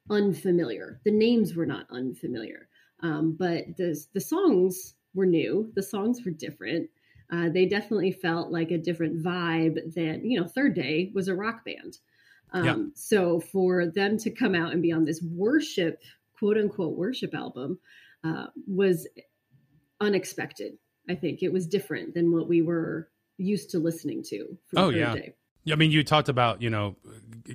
[0.10, 1.00] unfamiliar.
[1.04, 2.68] The names were not unfamiliar,
[3.00, 5.72] um, but the the songs were new.
[5.76, 6.90] The songs were different.
[7.32, 10.48] Uh, they definitely felt like a different vibe than you know.
[10.48, 12.00] Third Day was a rock band.
[12.52, 12.80] Um, Yeah.
[12.96, 16.02] So for them to come out and be on this worship,
[16.38, 17.80] quote unquote, worship album
[18.24, 19.08] uh, was
[20.02, 20.74] unexpected.
[21.10, 24.58] I think it was different than what we were used to listening to.
[24.76, 25.14] Oh, yeah.
[25.16, 25.34] Day.
[25.72, 26.96] I mean, you talked about you know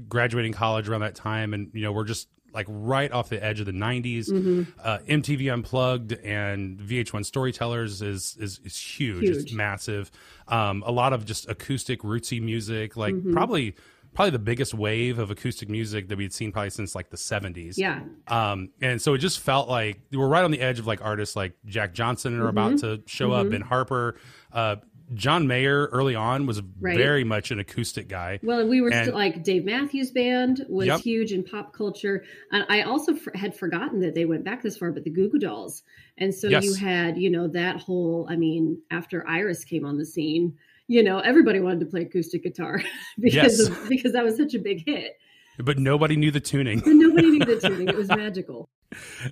[0.09, 3.61] graduating college around that time, and you know we're just like right off the edge
[3.61, 4.29] of the '90s.
[4.29, 4.63] Mm-hmm.
[4.83, 9.25] Uh, MTV Unplugged and VH1 Storytellers is is, is huge.
[9.29, 10.11] It's massive.
[10.49, 13.33] Um, a lot of just acoustic rootsy music, like Mm-hmm.
[13.33, 13.77] probably
[14.15, 17.75] probably the biggest wave of acoustic music that we'd seen probably since like the '70s.
[17.79, 18.01] Yeah.
[18.29, 21.03] Um, and so it just felt like we were right on the edge of like
[21.05, 23.03] artists like Jack Johnson are about Mm-hmm.
[23.03, 24.17] to show up, Ben Harper.
[24.53, 24.77] Uh,
[25.13, 26.97] John Mayer early on was Right.
[26.97, 28.39] very much an acoustic guy.
[28.45, 31.01] Well, we were And- still like Dave Matthews Band was Yep.
[31.01, 32.23] huge in pop culture,
[32.53, 34.93] and I also f- had forgotten that they went back this far.
[34.93, 35.83] But the Goo Goo Dolls,
[36.19, 36.65] and so Yes.
[36.65, 38.27] you had you know that whole.
[38.31, 40.55] I mean, after Iris came on the scene,
[40.95, 42.83] you know everybody wanted to play acoustic guitar
[43.21, 43.69] because Yes.
[43.69, 45.13] of, because that was such a big hit.
[45.59, 46.83] but nobody knew the tuning.
[46.87, 48.69] And nobody knew the tuning; it was magical.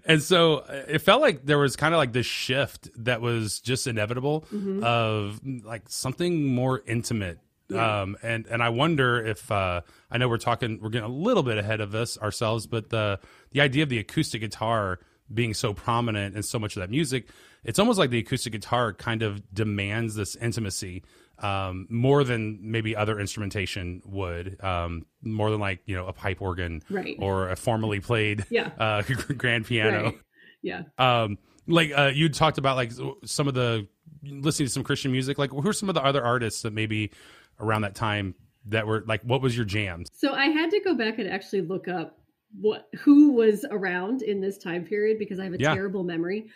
[0.07, 3.61] and so uh, it felt like there was kind of like this shift that was
[3.61, 4.85] just inevitable Mm-hmm.
[4.85, 7.39] of like something more intimate
[7.69, 8.03] Yeah.
[8.03, 9.81] Um, and and I wonder if uh,
[10.13, 13.19] I know we're talking, we're getting a little bit ahead of us ourselves, but the
[13.51, 15.01] the idea of the acoustic guitar
[15.33, 17.29] being so prominent in so much of that music,
[17.65, 21.03] it's almost like the acoustic guitar kind of demands this intimacy
[21.43, 26.41] um, more than maybe other instrumentation would, um, more than like you know a pipe
[26.43, 27.17] organ Right.
[27.19, 28.71] or a formally played Yeah.
[28.79, 29.03] uh,
[29.37, 30.05] grand piano.
[30.05, 30.19] Right.
[30.63, 30.83] Yeah.
[30.99, 32.93] Um, like uh, you talked about like
[33.25, 33.87] some of the
[34.25, 35.39] listening to some Christian music.
[35.39, 37.13] Like who are some of the other artists that maybe
[37.61, 38.35] around that time
[38.67, 40.09] that were like what was your jams?
[40.15, 42.19] So I had to go back and actually look up
[42.61, 45.75] what who was around in this time period because I have a Yeah.
[45.75, 46.49] terrible memory.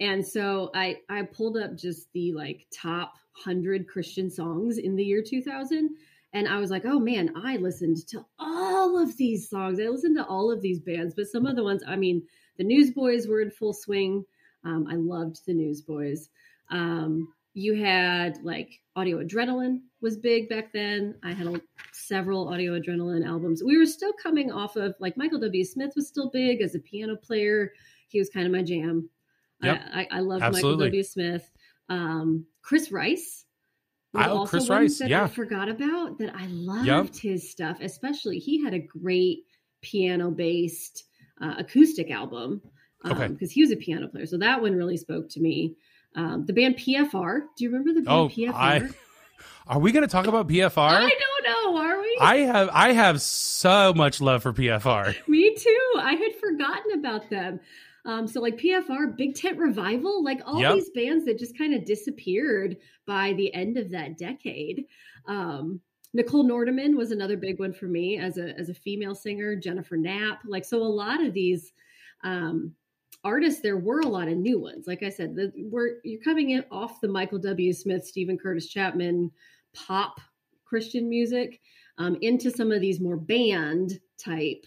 [0.00, 5.04] And so I I pulled up just the like top 100 Christian songs in the
[5.04, 5.90] year 2000
[6.32, 9.80] and I was like, "Oh man, I listened to all of these songs.
[9.80, 12.22] I listened to all of these bands, but some of the ones, I mean,
[12.58, 14.24] the Newsboys were in full swing.
[14.64, 16.28] Um, I loved the Newsboys.
[16.70, 21.14] Um, you had like Audio Adrenaline was big back then.
[21.24, 21.60] I had a,
[21.92, 23.62] several Audio Adrenaline albums.
[23.64, 25.64] We were still coming off of like Michael W.
[25.64, 27.72] Smith was still big as a piano player.
[28.08, 29.08] He was kind of my jam.
[29.62, 29.80] Yep.
[29.92, 30.50] I, I, I Absolutely.
[30.50, 31.02] Michael W.
[31.02, 31.50] Smith.
[31.88, 33.44] Um, Chris Rice.
[34.14, 35.24] Oh, also Chris Rice, that yeah.
[35.24, 36.34] I forgot about that.
[36.34, 39.40] I loved his stuff, especially he had a great
[39.82, 41.04] piano based
[41.40, 42.62] uh, acoustic album
[43.02, 43.46] because Okay.
[43.46, 44.24] he was a piano player.
[44.26, 45.76] So that one really spoke to me.
[46.14, 47.40] Um, the band PFR.
[47.58, 48.54] Do you remember the band Oh, PFR?
[48.54, 48.88] I
[49.66, 50.78] are we going to talk about PFR?
[50.78, 51.78] I don't know.
[51.78, 52.18] Are we?
[52.20, 55.14] I have I have so much love for PFR.
[55.28, 55.92] Me too.
[55.98, 57.60] I had forgotten about them.
[58.06, 60.74] Um, so like PFR, Big Tent Revival, like all Yep.
[60.74, 64.86] these bands that just kind of disappeared by the end of that decade.
[65.26, 65.80] Um,
[66.14, 69.56] Nicole Nordeman was another big one for me as a as a female singer.
[69.56, 71.72] Jennifer Knapp, like so, a lot of these
[72.22, 72.74] um,
[73.24, 73.60] artists.
[73.60, 74.86] There were a lot of new ones.
[74.86, 77.72] Like I said, the, we're you're coming in off the Michael W.
[77.72, 79.30] Smith, Steven Curtis Chapman
[79.74, 80.20] pop
[80.64, 81.60] Christian music
[81.98, 84.64] um, into some of these more band type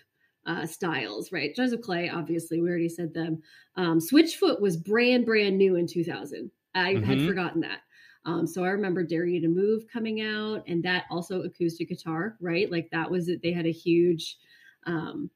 [0.50, 1.56] uh, styles, right?
[1.56, 3.42] Jars of Clay, obviously, we already said them.
[3.76, 6.50] Um, Switchfoot was brand, brand new in 2000.
[6.74, 7.28] I had Mhm.
[7.28, 7.82] forgotten that.
[8.26, 12.36] Um, so I remember Dare You to Move coming out, and that also acoustic guitar,
[12.42, 12.70] right?
[12.70, 13.42] Like that was it.
[13.44, 14.38] They had a huge,
[14.86, 15.30] um,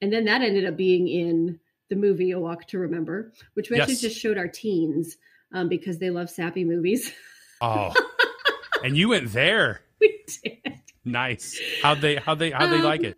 [0.00, 1.58] and then that ended up being in
[1.88, 5.16] the movie A Walk to Remember, which we actually just showed our teens
[5.52, 7.12] um, because they love sappy movies.
[7.60, 7.92] Oh,
[8.84, 9.80] and you went there.
[10.00, 10.80] we did.
[11.04, 11.60] Nice.
[11.82, 13.16] How they how they how they Um, like it?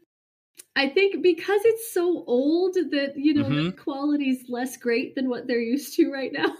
[0.74, 3.76] I think because it's so old that you know the Mhm.
[3.76, 6.54] quality's less great than what they're used to right now.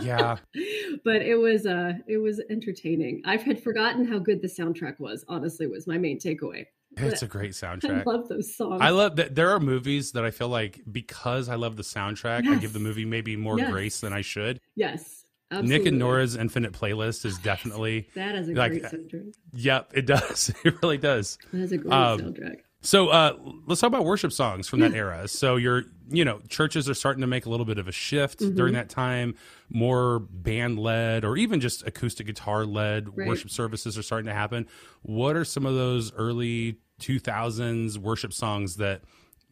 [0.00, 0.38] Yeah.
[1.04, 3.22] but it was uh it was entertaining.
[3.26, 5.24] I've had forgotten how good the soundtrack was.
[5.28, 6.64] Honestly, was my main takeaway.
[6.96, 8.00] It's a great soundtrack.
[8.06, 8.80] I love those songs.
[8.80, 12.46] I love that there are movies that I feel like because I love the soundtrack,
[12.46, 13.70] I give the movie maybe more Yes.
[13.70, 14.60] grace than I should.
[14.76, 15.78] yes, absolutely.
[15.78, 19.34] Nick and Nora's Infinite Playlist is definitely That is a like, great soundtrack.
[19.54, 20.50] yep, it does.
[20.64, 21.36] It really does.
[21.52, 22.56] That is a great um, soundtrack.
[22.82, 25.28] So uh, let's talk about worship songs from that era.
[25.28, 28.40] So you're, you know, churches are starting to make a little bit of a shift
[28.40, 28.56] Mm-hmm.
[28.56, 29.36] during that time.
[29.68, 33.28] More band led or even just acoustic guitar led Right.
[33.28, 34.66] worship services are starting to happen.
[35.02, 39.02] What are some of those early 2000s worship songs that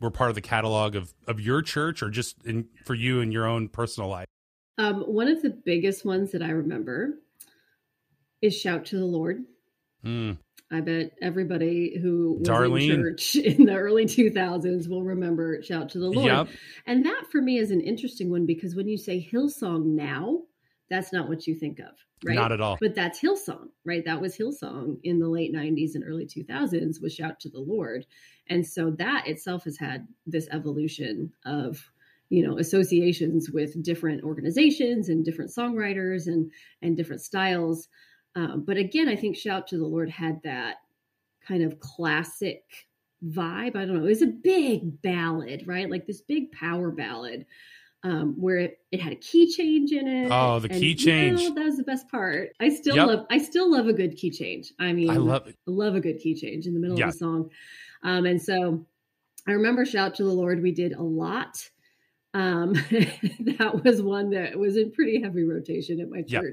[0.01, 3.31] were part of the catalog of, of your church or just in, for you in
[3.31, 4.27] your own personal life?
[4.79, 7.19] Um, one of the biggest ones that I remember
[8.41, 9.45] is "Shout to the Lord."
[10.05, 10.39] Mm,
[10.73, 12.91] I bet everybody who was Darlene.
[12.91, 16.27] in church in the early 2000s will remember Shout to the Lord.
[16.27, 16.49] Yep.
[16.87, 20.43] And that for me is an interesting one because when you say Hillsong now,
[20.89, 22.35] that's not what you think of, right?
[22.35, 22.79] Not at all.
[22.81, 24.05] But that's Hillsong, right?
[24.05, 28.07] That was Hillsong in the late 90s and early 2000s was Shout to the Lord.
[28.49, 31.91] And so that itself has had this evolution of
[32.29, 37.89] you know associations with different organizations and different songwriters and and different styles
[38.37, 40.77] um, but again i think shout to the lord had that
[41.47, 42.63] kind of classic
[43.27, 47.45] vibe i don't know it was a big ballad right like this big power ballad
[48.03, 50.97] um, where it, it had a key change in it Oh, the and, key you
[50.97, 51.39] change.
[51.41, 53.07] know, that was the best part i still Yep.
[53.07, 55.57] love i still love a good key change i mean I love it.
[55.69, 57.09] I love a good key change in the middle Yeah.
[57.09, 57.51] of a song.
[58.03, 58.87] Um, and so
[59.47, 61.69] I remember Shout to the Lord, we did a lot.
[62.33, 62.73] Um,
[63.59, 66.45] that was one that was in pretty heavy rotation at my Yep.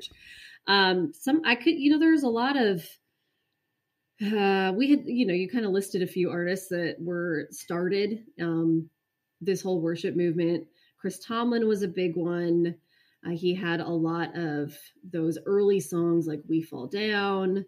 [0.67, 2.85] Um, some, I could, you know, there's a lot of,
[4.21, 8.23] uh, we had, you know, you kind of listed a few artists that were started,
[8.41, 8.89] um,
[9.39, 10.67] this whole worship movement.
[10.99, 12.75] Chris Tomlin was a big one.
[13.25, 14.75] Uh, he had a lot of
[15.11, 17.65] those early songs like We Fall Down.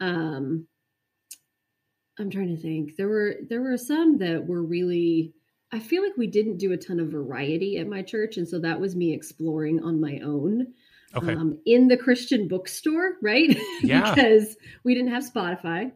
[0.00, 0.66] Um,
[2.18, 2.96] I'm trying to think.
[2.96, 5.32] There were there were some that were really
[5.72, 8.60] I feel like we didn't do a ton of variety at my church and so
[8.60, 10.68] that was me exploring on my own.
[11.16, 11.32] Okay.
[11.34, 13.56] um, in the Christian bookstore, right?
[13.82, 14.14] Yeah.
[14.14, 15.92] because we didn't have Spotify.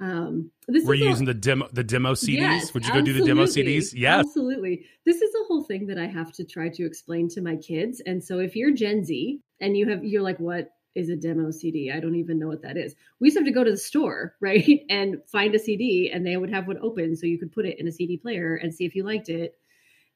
[0.00, 2.38] Um, this Were is you a- using the demo the demo CDs?
[2.38, 3.44] Yes, Would you go do the demo.
[3.44, 3.92] CDs?
[3.94, 4.20] Yes.
[4.26, 4.86] Absolutely.
[5.04, 8.00] This is a whole thing that I have to try to explain to my kids.
[8.06, 11.50] And so if you're Gen Z and you have you're like, what is a demo
[11.50, 11.90] CD?
[11.90, 12.94] I don't even know what that is.
[13.20, 14.80] We used to have to go to the store, right?
[14.88, 17.80] And find a CD and they would have one open so you could put it
[17.80, 19.54] in a CD player and see if you liked it.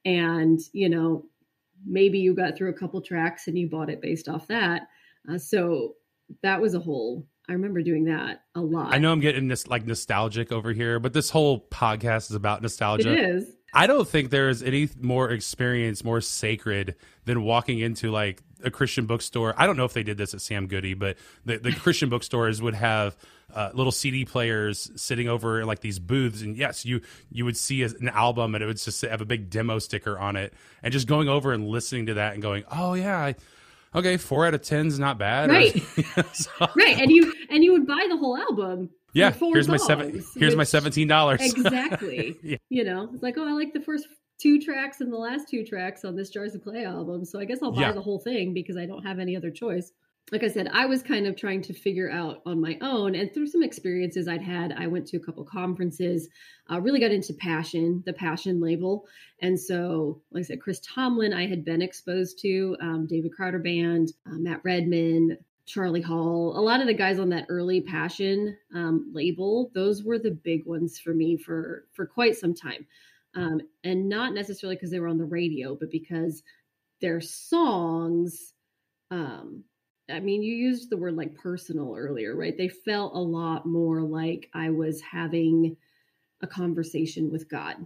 [0.05, 1.27] And, you know,
[1.87, 4.83] maybe you got through a couple tracks and you bought it based off that.
[5.31, 5.95] Uh, so
[6.43, 8.95] that was a whole I remember doing that a lot.
[8.95, 12.63] I know I'm getting this like nostalgic over here, but this whole podcast is about
[12.63, 13.37] nostalgia.
[13.37, 13.57] is.
[13.75, 18.71] I don't think there is any more experience more sacred than walking into like a
[18.71, 19.55] Christian bookstore.
[19.57, 22.61] I don't know if they did this at Sam Goody, but the, the Christian bookstores
[22.63, 23.17] would have
[23.55, 27.01] uh, little CD players sitting over like these booths, and yes, you
[27.31, 30.37] you would see an album, and it would just have a big demo sticker on
[30.37, 33.35] it, and just going over and listening to that and going, oh yeah, I,
[33.95, 35.83] okay, four out of ten's not bad, Right.
[36.33, 39.77] So- right and you and you would buy the whole album yeah, four here's my
[39.77, 41.41] seven, here's my seventeen dollars.
[41.53, 42.57] exactly Yeah.
[42.71, 44.07] you know it's like oh i like the first
[44.43, 47.45] two tracks and the last two tracks on this jars of clay album so i
[47.45, 47.93] guess i'll buy Yeah.
[47.93, 49.93] the whole thing because i don't have any other choice
[50.33, 53.33] like i said i was kind of trying to figure out on my own and
[53.33, 56.29] through some experiences i'd had i went to a couple conferences
[56.71, 59.07] uh, really got into passion the passion label
[59.41, 63.59] and so like i said chris tomlin i had been exposed to um, david crowder
[63.59, 68.57] band uh, matt redman Charlie Hall, a lot of the guys on that early Passion
[68.75, 72.85] um, label, those were the big ones for me for for quite some time,
[73.35, 76.43] um, and not necessarily because they were on the radio, but because
[77.01, 78.53] their songs.
[79.11, 79.65] Um,
[80.11, 82.57] I mean, you used the word like personal earlier, right?
[82.57, 85.77] They felt a lot more like I was having
[86.43, 87.77] a conversation with God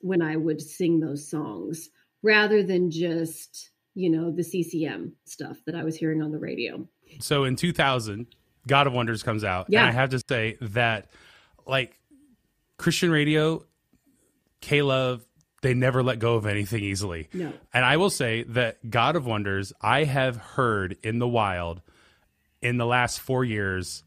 [0.00, 1.90] when I would sing those songs,
[2.22, 6.88] rather than just you know the CCM stuff that I was hearing on the radio.
[7.18, 8.26] so in 2000
[8.68, 9.80] god of wonders comes out Yeah.
[9.80, 11.10] and i have to say that
[11.66, 11.98] like
[12.78, 13.64] christian radio
[14.60, 15.24] k-love
[15.62, 17.52] they never let go of anything easily No.
[17.72, 21.82] and i will say that god of wonders i have heard in the wild
[22.62, 24.02] in the last four years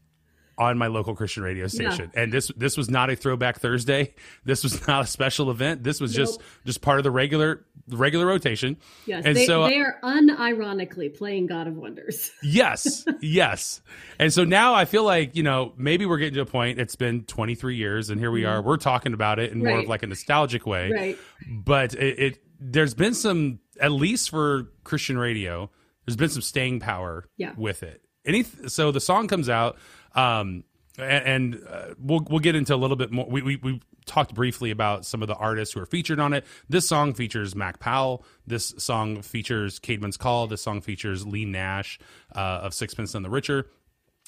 [0.58, 4.62] on my local christian radio station and this this was not a throwback thursday this
[4.62, 6.48] was not a special event this was just Nope.
[6.66, 8.76] just part of the regular regular rotation
[9.06, 12.30] Yes, and they, so they are unironically playing God of Wonders.
[12.42, 13.82] Yes, yes.
[14.18, 16.96] And so now I feel like, you know, maybe we're getting to a point, it's
[16.96, 19.90] been 23 years and here we are, we're talking about it in more of Mm-hmm.
[19.90, 20.90] Like a nostalgic way.
[20.90, 21.18] Right.
[21.50, 25.68] But it, it there's been some at least for Christian radio,
[26.06, 27.52] there's been some staying power Yeah.
[27.56, 28.00] with it.
[28.24, 29.76] Any so the song comes out
[30.14, 30.64] um
[30.98, 33.26] and, and uh, we'll we'll get into a little bit more.
[33.28, 36.44] We, we we talked briefly about some of the artists who are featured on it.
[36.68, 38.24] This song features Mac Powell.
[38.46, 40.46] This song features Caedmon's Call.
[40.46, 41.98] This song features Leigh Nash
[42.34, 43.66] uh, of Sixpence None the Richer.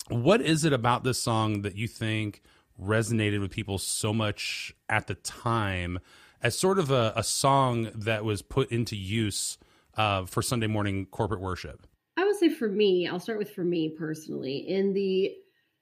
[0.08, 2.42] What is it about this song that you think
[2.80, 5.98] resonated with people so much at the time
[6.42, 9.58] as sort of a, a song that was put into use
[9.96, 11.86] uh, for Sunday morning corporate worship?
[12.16, 14.58] I would say for me, I'll start with for me personally.
[14.58, 15.34] In the,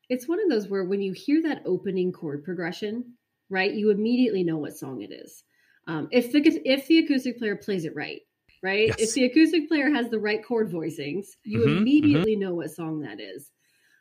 [0.08, 3.16] it's one of those where when you hear that opening chord progression,
[3.50, 5.44] right, you immediately know what song it is.
[5.86, 8.22] Um, if the if the acoustic player plays it right,
[8.62, 8.98] right, Yes.
[8.98, 13.00] if the acoustic player has the right chord voicings, you Mhm, immediately know what song
[13.00, 13.50] that is.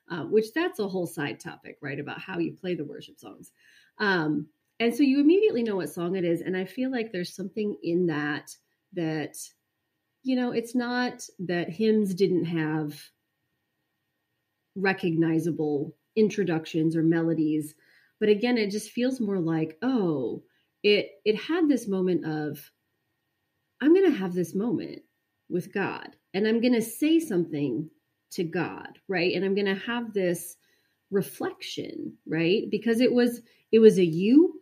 [0.10, 3.52] Uh, which that's a whole side topic, right, about how you play the worship songs.
[4.00, 4.50] Um,
[4.80, 7.78] and so you immediately know what song it is, and I feel like there's something
[7.84, 8.58] in that
[8.94, 9.38] that
[10.24, 13.10] you know, it's not that hymns didn't have
[14.76, 17.76] recognizable introductions or melodies,
[18.20, 20.44] but again, it just feels more like, oh,
[20.84, 22.72] it it had this moment of
[23.82, 25.02] I'm going to have this moment
[25.50, 27.90] with God and I'm going to say something
[28.32, 29.34] to God, right?
[29.34, 30.56] And I'm going to have this
[31.12, 32.64] reflection, right?
[32.72, 34.60] Because it was it was a you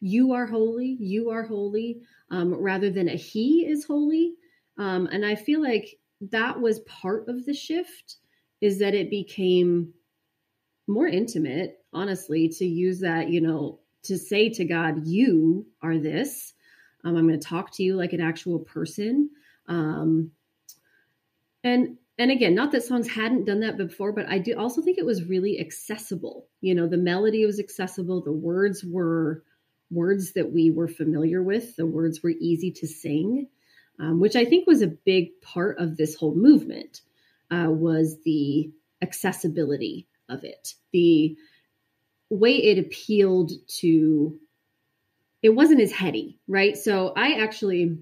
[0.00, 2.00] you are holy, you are holy,
[2.30, 4.34] um, rather than a he is holy.
[4.76, 8.16] Um, and I feel like that was part of the shift
[8.64, 9.92] is that it became
[10.86, 16.54] more intimate, honestly, to use that, you know, to say to God, you are this.
[17.04, 19.28] Um, I'm going to talk to you like an actual person.
[19.68, 20.30] Um,
[21.62, 24.96] and and again, not that songs hadn't done that before, but I do also think
[24.96, 26.46] it was really accessible.
[26.62, 29.42] You know, the melody was accessible, the words were
[29.90, 33.48] words that we were familiar with, the words were easy to sing,
[34.00, 37.02] um, which I think was a big part of this whole movement.
[37.50, 38.70] Uh, was the
[39.02, 41.36] accessibility of it, the
[42.30, 44.38] way it appealed to.
[45.42, 46.74] It wasn't as heady, right?
[46.76, 47.98] So I actually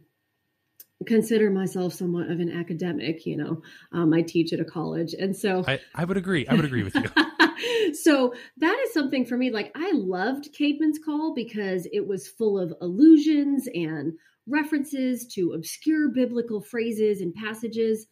[1.06, 3.26] consider myself somewhat of an academic.
[3.26, 3.62] You know,
[3.92, 6.46] um, I teach at a college, and so I, I would agree.
[6.46, 7.94] I would agree with you.
[7.94, 9.50] so that is something for me.
[9.50, 14.12] Like I loved Caedmon's Call because it was full of allusions and
[14.46, 18.06] references to obscure biblical phrases and passages.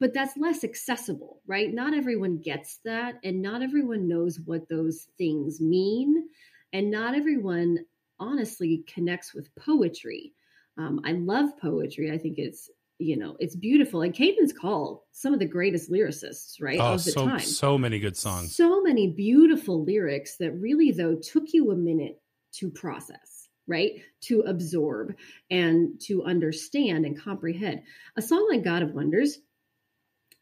[0.00, 1.72] But that's less accessible, right?
[1.72, 6.26] Not everyone gets that, and not everyone knows what those things mean,
[6.72, 7.78] and not everyone
[8.18, 10.32] honestly connects with poetry.
[10.78, 12.10] Um, I love poetry.
[12.10, 14.02] I think it's you know it's beautiful.
[14.02, 17.40] And Caedmon's Call, some of the greatest lyricists, right, oh, of the so time.
[17.40, 18.56] so many good songs.
[18.56, 22.20] So many beautiful lyrics that really, though, took you a minute
[22.52, 23.92] to process, right?
[24.22, 25.14] To absorb
[25.50, 27.82] and to understand and comprehend.
[28.16, 29.38] A song like God of Wonders,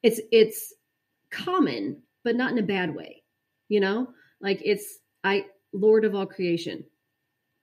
[0.03, 0.75] it's it's
[1.31, 3.23] common, but not in a bad way.
[3.69, 4.09] You know?
[4.41, 6.85] Like it's I Lord of all creation.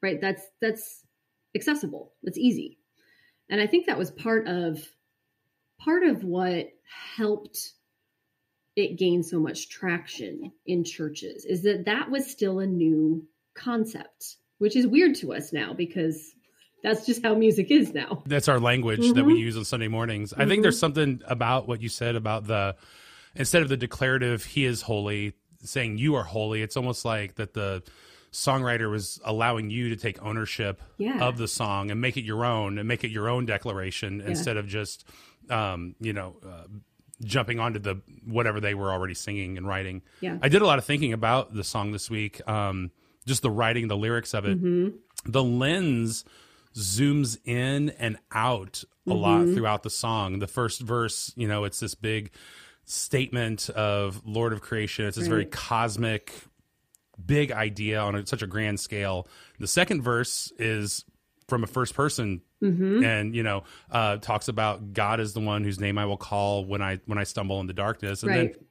[0.01, 0.19] Right?
[0.21, 1.03] That's that's
[1.55, 2.13] accessible.
[2.23, 2.77] That's easy.
[3.49, 4.79] And I think that was part of
[5.79, 6.69] part of what
[7.15, 7.73] helped
[8.75, 14.37] it gained so much traction in churches is that that was still a new concept,
[14.57, 16.34] which is weird to us now because
[16.85, 18.23] that's just how music is now.
[18.25, 19.39] That's our language that we Mhm.
[19.39, 20.33] use on Sunday mornings.
[20.33, 22.75] I think there's something about what you said about the
[23.35, 25.33] instead of the declarative "He is holy,"
[25.63, 27.83] saying "You are holy." It's almost like that the
[28.31, 31.25] songwriter was allowing you to take ownership Yeah.
[31.25, 34.57] of the song and make it your own and make it your own declaration instead
[34.57, 35.05] of just
[35.49, 36.63] um, you know uh,
[37.23, 40.01] jumping onto the whatever they were already singing and writing.
[40.19, 40.37] Yeah.
[40.41, 42.41] I did a lot of thinking about the song this week.
[42.47, 42.91] Um,
[43.25, 44.59] just the writing, the lyrics of it.
[45.25, 46.25] The lens
[46.75, 50.39] zooms in and out a lot throughout the song.
[50.39, 52.31] The first verse, you know, it's this big
[52.85, 55.05] statement of Lord of Creation.
[55.05, 56.33] It's this very cosmic,
[57.23, 59.27] big idea on a, such a grand scale.
[59.59, 61.05] The second verse is
[61.47, 62.41] from a first person
[63.03, 66.65] and you know uh talks about god is the one whose name i will call
[66.65, 68.53] when i when i stumble in the darkness and right.
[68.53, 68.65] then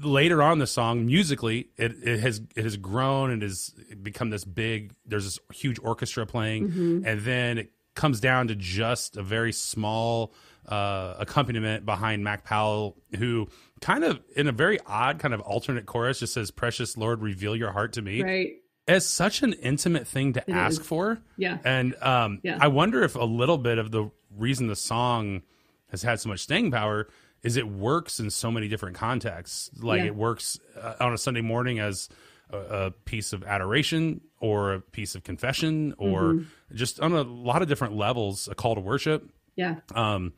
[0.00, 3.70] later on the song musically it, it has it has grown and has
[4.02, 7.06] become this big there's this huge orchestra playing Mm-hmm.
[7.06, 10.32] and then it comes down to just a very small
[10.66, 13.48] uh accompaniment behind mac powell who
[13.80, 17.54] kind of in a very odd kind of alternate chorus just says precious lord reveal
[17.54, 18.52] your heart to me right.
[18.88, 20.86] it's such an intimate thing to ask is.
[20.86, 21.58] for Yeah.
[21.64, 22.58] and um, Yeah.
[22.60, 25.42] I wonder if a little bit of the reason the song
[25.90, 27.08] has had so much staying power
[27.42, 29.70] is it works in so many different contexts.
[29.80, 30.06] Like Yeah.
[30.06, 32.08] it works uh, on a Sunday morning as
[32.50, 36.76] a, a piece of adoration or a piece of confession or Mm-hmm.
[36.76, 39.28] just on a lot of different levels, a call to worship.
[39.56, 39.76] Yeah.
[39.94, 40.32] Um,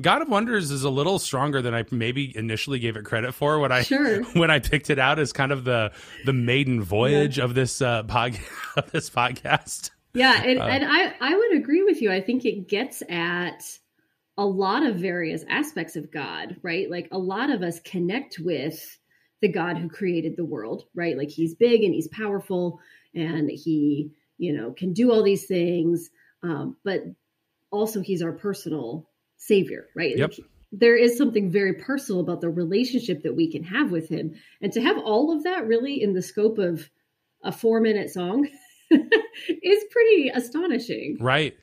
[0.00, 3.58] God of Wonders is a little stronger than I maybe initially gave it credit for
[3.58, 4.22] when I Sure.
[4.34, 5.90] when I picked it out as kind of the
[6.24, 8.38] the maiden voyage of this uh, pod,
[8.76, 9.90] of this podcast.
[10.14, 12.10] Yeah, Uh, and, and I, I would agree with you.
[12.12, 13.62] I think it gets at
[14.38, 16.88] a lot of various aspects of God, right?
[16.88, 18.98] Like a lot of us connect with
[19.42, 21.18] the God who created the world, right?
[21.18, 22.80] Like he's big and he's powerful
[23.14, 26.08] and he, you know, can do all these things.
[26.44, 27.02] Um, but
[27.72, 30.16] also he's our personal savior, right?
[30.16, 30.30] Yep.
[30.30, 34.34] Like, there is something very personal about the relationship that we can have with him.
[34.60, 36.88] And to have all of that really in the scope of
[37.42, 38.46] a four minute song
[38.90, 41.56] is pretty astonishing Right.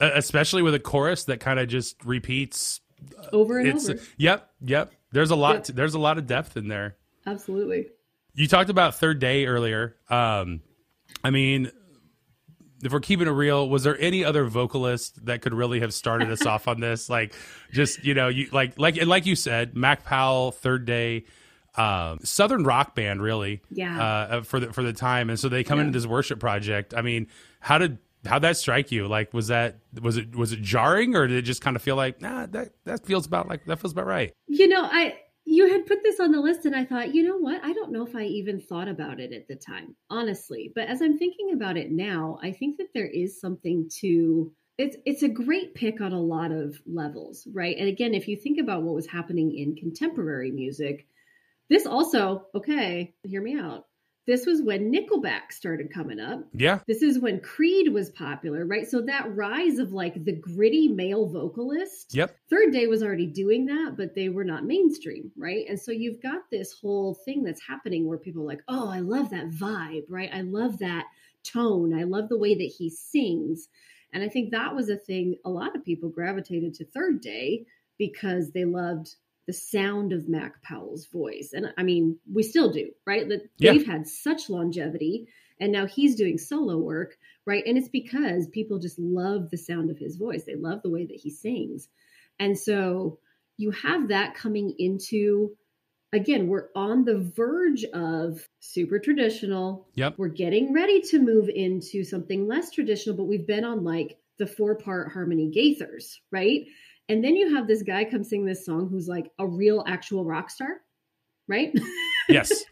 [0.00, 2.80] Uh, especially with a chorus that kind of just repeats.
[3.32, 4.00] over and It's over.
[4.16, 4.92] yep, yep.
[5.12, 5.68] There's a lot.
[5.68, 5.76] Yep.
[5.76, 6.96] there's a lot of depth in there.
[7.26, 7.88] Absolutely.
[8.34, 9.96] You talked about third day earlier.
[10.08, 10.60] Um,
[11.24, 11.70] I mean,
[12.82, 16.30] if we're keeping it real, was there any other vocalist that could really have started
[16.30, 17.08] us off on this?
[17.10, 17.34] Like,
[17.72, 21.24] just you know, you like like and like you said, Mac Powell, Third Day,
[21.76, 24.02] um, Southern rock band, really, Yeah.
[24.02, 25.86] uh, for the for the time, and so they come Yeah.
[25.86, 26.94] into this worship project.
[26.94, 27.26] I mean,
[27.60, 29.06] how did how that strike you?
[29.06, 31.96] Like, was that was it was it jarring, or did it just kind of feel
[31.96, 34.32] like, nah, that that feels about like that feels about right?
[34.46, 37.36] You know, I you had put this on the list and I thought, you know
[37.36, 37.64] what?
[37.64, 40.70] I don't know if I even thought about it at the time, honestly.
[40.74, 44.96] But as I'm thinking about it now, I think that there is something to it's
[45.04, 47.76] it's a great pick on a lot of levels, right?
[47.76, 51.06] And again, if you think about what was happening in contemporary music,
[51.68, 53.86] this also, okay, hear me out.
[54.30, 56.44] This was when Nickelback started coming up.
[56.52, 58.88] Yeah, This is when Creed was popular, right?
[58.88, 62.14] So that rise of like the gritty male vocalist.
[62.14, 65.64] yep, Third Day was already doing that, but they were not mainstream, right?
[65.68, 69.00] And so you've got this whole thing that's happening where people are like, oh, I
[69.00, 70.30] love that vibe, right?
[70.32, 71.06] I love that
[71.42, 71.92] tone.
[71.92, 73.66] I love the way that he sings.
[74.12, 77.66] And I think that was a thing a lot of people gravitated to Third Day
[77.98, 79.16] because they loved
[79.50, 81.52] the sound of Mac Powell's voice.
[81.52, 83.28] And I mean, we still do, right?
[83.28, 83.72] That Yeah.
[83.72, 85.28] they've had such longevity
[85.62, 87.62] And now he's doing solo work, right?
[87.66, 90.44] And it's because people just love the sound of his voice.
[90.44, 91.88] They love the way that he sings.
[92.38, 93.18] And so
[93.58, 95.56] you have that coming into
[96.12, 99.86] again, we're on the verge of super traditional.
[99.94, 100.14] Yep.
[100.18, 104.46] We're getting ready to move into something less traditional, but we've been on like the
[104.46, 106.66] four part harmony Gaithers, right?
[107.10, 110.24] And then you have this guy come sing this song who's like a real actual
[110.24, 110.80] rock star,
[111.48, 111.76] right?
[112.28, 112.64] Yes.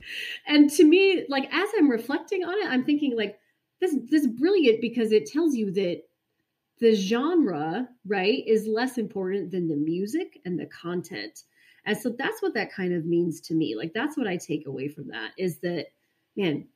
[0.46, 3.40] and to me, like as I'm reflecting on it, I'm thinking like
[3.80, 6.02] this this is brilliant because it tells you that
[6.78, 11.42] the genre, right, is less important than the music and the content.
[11.86, 13.74] And so that's what that kind of means to me.
[13.74, 15.86] Like that's what I take away from that is that,
[16.36, 16.68] man,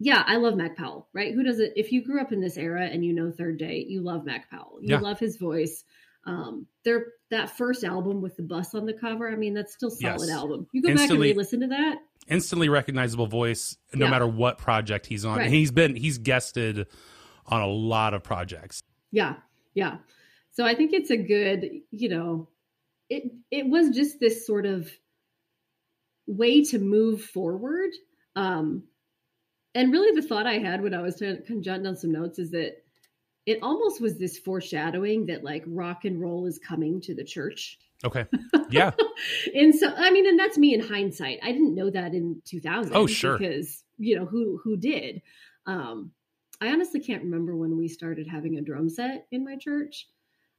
[0.00, 1.32] yeah, I love Mac Powell, right?
[1.32, 1.74] Who doesn't?
[1.76, 4.50] If you grew up in this era and you know Third Day, you love Mac
[4.50, 4.78] Powell.
[4.80, 4.98] You Yeah.
[4.98, 5.84] love his voice.
[6.26, 9.90] Um, their that first album with the bus on the cover, I mean, that's still
[9.90, 10.30] solid Yes.
[10.30, 10.66] album.
[10.72, 11.98] You go Instantly- back and re-listen to that.
[12.28, 14.10] Instantly recognizable voice, no Yeah.
[14.10, 15.38] matter what project he's on.
[15.38, 15.44] Right.
[15.46, 16.86] And he's been he's guested
[17.46, 18.82] on a lot of projects.
[19.12, 19.36] Yeah,
[19.74, 19.98] yeah.
[20.50, 22.48] So I think it's a good, you know,
[23.08, 24.90] it it was just this sort of
[26.26, 27.90] way to move forward.
[28.34, 28.84] Um
[29.74, 32.10] and really the thought I had when I was trying kind of jotting down some
[32.12, 32.82] notes is that
[33.46, 37.78] it almost was this foreshadowing that like rock and roll is coming to the church.
[38.04, 38.26] Okay.
[38.68, 38.90] Yeah.
[39.54, 41.38] and so I mean, and that's me in hindsight.
[41.40, 42.92] I didn't know that in 2000.
[42.96, 43.38] Oh, sure.
[43.38, 45.22] Because you know who who did.
[45.66, 46.10] Um,
[46.60, 50.08] I honestly can't remember when we started having a drum set in my church,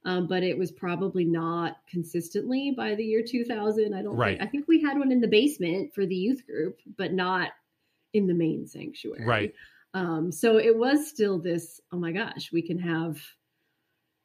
[0.06, 3.92] um, but it was probably not consistently by the year 2000.
[3.92, 4.16] I don't.
[4.16, 4.38] Right.
[4.38, 7.50] Think, I think we had one in the basement for the youth group, but not
[8.14, 9.26] in the main sanctuary.
[9.26, 9.54] Right.
[9.94, 11.80] Um, so it was still this.
[11.92, 13.20] Oh my gosh, we can have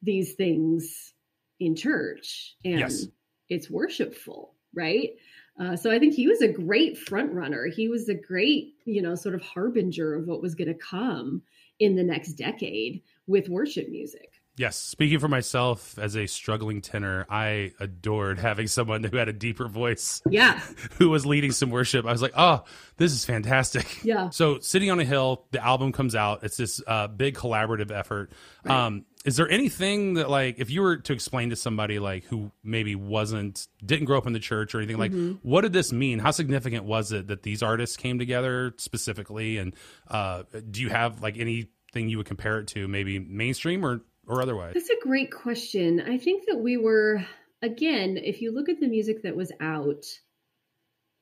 [0.02, 1.14] these things
[1.60, 3.08] in church, and Yes.
[3.50, 5.12] it's worshipful, right?
[5.60, 7.68] Uh, so I think he was a great front runner.
[7.68, 11.44] He was a great, you know, sort of harbinger of what was going to come
[11.80, 14.33] in the next decade with worship music.
[14.56, 14.78] Yes.
[14.78, 19.68] Speaking for myself as a struggling tenor, I adored having someone who had a deeper
[19.68, 20.60] voice Yeah,
[21.00, 22.06] who was leading some worship.
[22.06, 22.64] I was like, oh,
[22.98, 24.04] this is fantastic.
[24.04, 26.44] yeah, So, City on a Hill, the album comes out.
[26.44, 28.32] It's this uh, big collaborative effort.
[28.66, 32.52] Um, is there anything that, like, if you were to explain to somebody like who
[32.64, 36.20] maybe wasn't, didn't grow up in the church or anything, like, what did this mean?
[36.20, 39.58] How significant was it that these artists came together specifically?
[39.58, 39.76] And
[40.10, 44.42] uh, do you have like anything you would compare it to, maybe mainstream or or
[44.42, 44.74] otherwise?
[44.74, 46.02] That's a great question.
[46.02, 47.26] I think that we were,
[47.62, 50.06] again, if you look at the music that was out,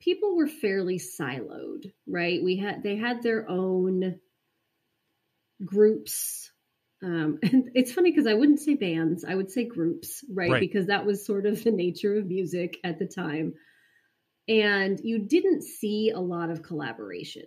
[0.02, 2.43] people were fairly siloed, right?
[2.43, 4.20] We had they had their own
[5.64, 6.52] groups.
[7.04, 10.52] Um, and it's funny because I wouldn't say bands, I would say groups, right?
[10.52, 10.60] Right.
[10.60, 13.54] Because that was sort of the nature of music at the time.
[14.47, 17.43] And you didn't see a lot of collaboration,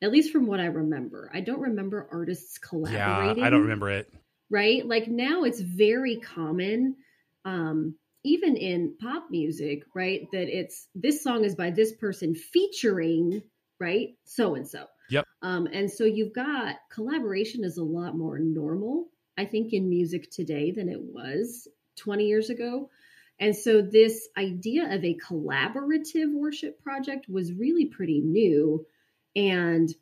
[0.00, 1.30] at least from what I remember.
[1.34, 3.42] I don't remember artists collaborating.
[3.42, 4.10] Yeah, I don't remember it.
[4.50, 4.86] Right?
[4.86, 6.96] Like now it's very common,
[7.44, 10.26] um, even in pop music, right?
[10.32, 13.42] That it's this song is by this person featuring,
[13.80, 14.10] right?
[14.24, 14.86] So and so.
[15.10, 15.24] Yep.
[15.42, 20.30] Um, and so you've got collaboration is a lot more normal, I think, in music
[20.30, 22.90] today than it was 20 years ago.
[23.38, 28.86] And so this idea of a collaborative worship project was really pretty new.
[29.34, 29.94] And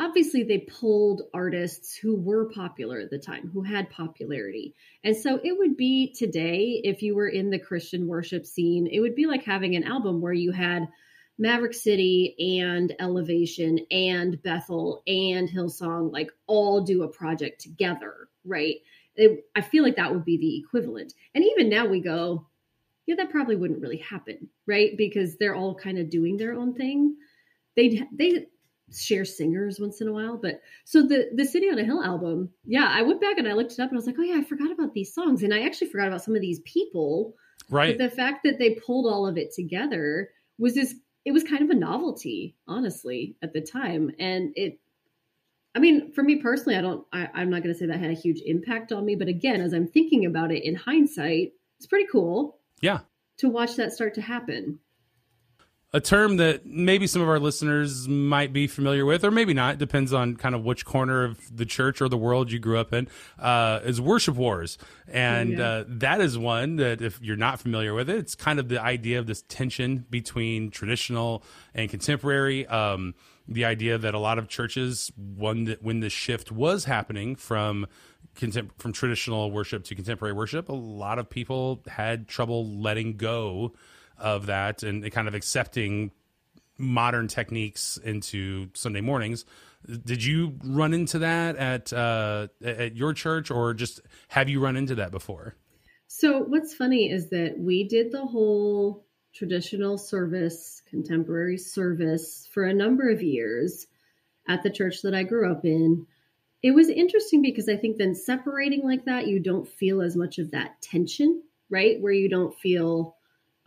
[0.00, 4.74] obviously they pulled artists who were popular at the time, who had popularity.
[5.04, 9.00] And so it would be today, if you were in the Christian worship scene, it
[9.00, 10.88] would be like having an album where you had
[11.38, 18.76] Maverick City and Elevation and Bethel and Hillsong like all do a project together, right?
[19.16, 21.12] It, I feel like that would be the equivalent.
[21.34, 22.46] And even now we go,
[23.06, 24.96] yeah, that probably wouldn't really happen, right?
[24.96, 27.16] Because they're all kind of doing their own thing.
[27.76, 28.46] They they
[28.92, 32.50] share singers once in a while, but so the the City on a Hill album,
[32.64, 34.38] yeah, I went back and I looked it up and I was like, oh yeah,
[34.38, 37.34] I forgot about these songs, and I actually forgot about some of these people.
[37.68, 37.96] Right.
[37.96, 40.94] But the fact that they pulled all of it together was this.
[41.24, 44.80] It was kind of a novelty, honestly, at the time, and it.
[45.74, 47.06] I mean, for me personally, I don't.
[47.12, 49.60] I, I'm not going to say that had a huge impact on me, but again,
[49.60, 53.00] as I'm thinking about it in hindsight, it's pretty cool yeah.
[53.38, 54.80] to watch that start to happen.
[55.92, 59.78] A term that maybe some of our listeners might be familiar with, or maybe not.
[59.78, 62.92] Depends on kind of which corner of the church or the world you grew up
[62.92, 63.08] in.
[63.38, 64.78] Uh, is worship wars,
[65.08, 65.68] and yeah.
[65.68, 68.80] uh, that is one that if you're not familiar with it, it's kind of the
[68.80, 71.42] idea of this tension between traditional
[71.74, 72.66] and contemporary.
[72.68, 73.14] Um,
[73.48, 77.88] the idea that a lot of churches, one that when the shift was happening from
[78.36, 83.72] contem- from traditional worship to contemporary worship, a lot of people had trouble letting go
[84.20, 86.12] of that and kind of accepting
[86.78, 89.44] modern techniques into Sunday mornings.
[90.04, 94.76] Did you run into that at uh, at your church, or just have you run
[94.76, 95.54] into that before?
[96.06, 102.74] So what's funny is that we did the whole traditional service, contemporary service for a
[102.74, 103.86] number of years
[104.48, 106.06] at the church that I grew up in.
[106.62, 110.38] It was interesting because I think then separating like that, you don't feel as much
[110.38, 111.98] of that tension, right?
[112.00, 113.16] Where you don't feel,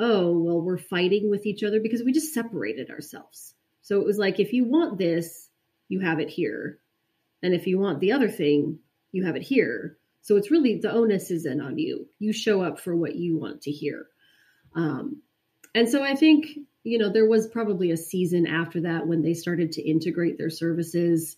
[0.03, 3.55] oh, well, we're fighting with each other because we just separated ourselves.
[3.81, 5.49] So it was like, if you want this,
[5.87, 6.79] you have it here.
[7.41, 8.79] And if you want the other thing,
[9.13, 9.97] you have it here.
[10.21, 12.07] So it's really the onus is on you.
[12.19, 14.07] You show up for what you want to hear.
[14.75, 15.21] Um,
[15.75, 16.47] and so I think,
[16.83, 20.49] you know, there was probably a season after that when they started to integrate their
[20.49, 21.37] services,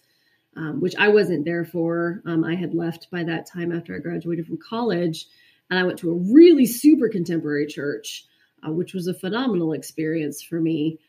[0.57, 2.21] um, which I wasn't there for.
[2.25, 5.27] Um, I had left by that time after I graduated from college.
[5.69, 8.25] And I went to a really super contemporary church,
[8.65, 10.99] uh, which was a phenomenal experience for me.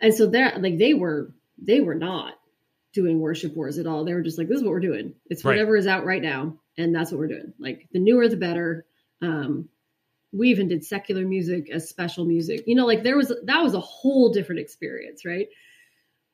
[0.00, 2.34] And so that, like, they were, they were not
[2.92, 4.04] doing worship wars at all.
[4.04, 5.14] They were just like, this is what we're doing.
[5.26, 5.52] It's Right.
[5.52, 6.58] whatever is out right now.
[6.78, 7.52] And that's what we're doing.
[7.58, 8.84] Like, the newer, the better.
[9.22, 9.68] Um,
[10.32, 12.64] we even did secular music as special music.
[12.66, 15.48] You know, like there was that was a whole different experience, right?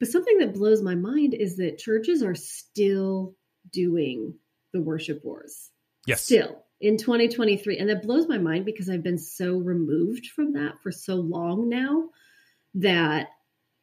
[0.01, 3.37] But something that blows my mind is that churches are still
[3.71, 4.35] doing
[4.73, 5.71] the worship wars.
[6.07, 6.25] Yes.
[6.25, 7.79] Still in 2023.
[7.79, 11.69] And that blows my mind because I've been so removed from that for so long
[11.69, 12.11] now
[12.75, 13.29] that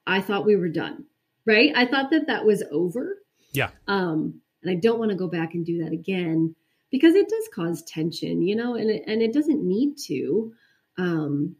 [0.05, 1.05] I thought we were done,
[1.45, 1.71] right?
[1.75, 3.17] I thought that that was over.
[3.53, 3.69] Yeah.
[3.87, 6.55] Um, and I don't want to go back and do that again
[6.91, 10.53] because it does cause tension, you know, and it, and it doesn't need to.
[10.97, 11.55] Um,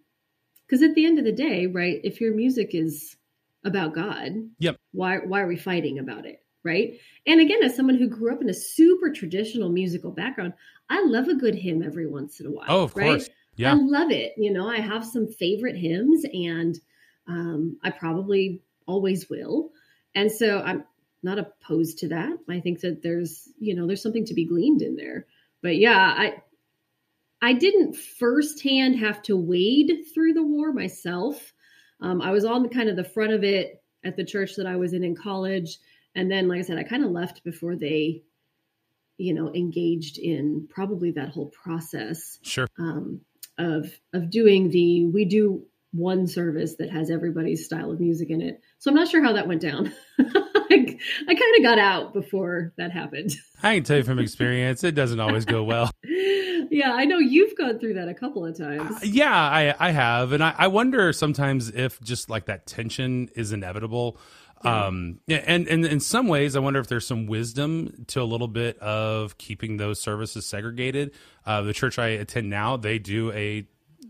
[0.68, 3.16] because at the end of the day, right, if your music is
[3.64, 4.78] about God, Yep.
[4.92, 7.00] why why are we fighting about it, right?
[7.26, 10.54] And again, as someone who grew up in a super traditional musical background,
[10.90, 12.68] I love a good hymn every once in a while.
[12.70, 13.08] Oh, of right?
[13.08, 13.30] course.
[13.56, 13.72] Yeah.
[13.72, 14.34] I love it.
[14.38, 16.80] You know, I have some favorite hymns and
[17.28, 19.72] um, I probably always will.
[20.16, 20.86] And so I'm
[21.24, 22.38] not opposed to that.
[22.48, 25.26] I think that there's, you know, there's something to be gleaned in there.
[25.62, 26.42] But yeah, I
[27.42, 31.54] I didn't firsthand have to wade through the war myself.
[32.02, 34.66] Um, I was on the kind of the front of it at the church that
[34.66, 35.78] I was in in college.
[36.20, 38.24] And then, like I said, I kind of left before they,
[39.18, 42.68] you know, engaged in probably that whole process Sure.
[42.78, 43.22] um,
[43.58, 45.64] of of doing the we do
[45.94, 48.62] one service that has everybody's style of music in it.
[48.80, 49.94] So I'm not sure how that went down.
[50.20, 50.98] I,
[51.28, 53.32] I kind of got out before that happened.
[53.64, 55.90] I can tell you from experience, it doesn't always go well.
[56.04, 59.04] yeah, I know you've gone through that a couple of times.
[59.06, 63.54] Yeah, I I have, and I, I wonder sometimes if just like that tension is
[63.54, 64.18] inevitable.
[64.64, 68.24] Um, yeah, and and in some ways, I wonder if there's some wisdom to a
[68.24, 71.12] little bit of keeping those services segregated.
[71.46, 73.66] Uh, the church I attend now, they do a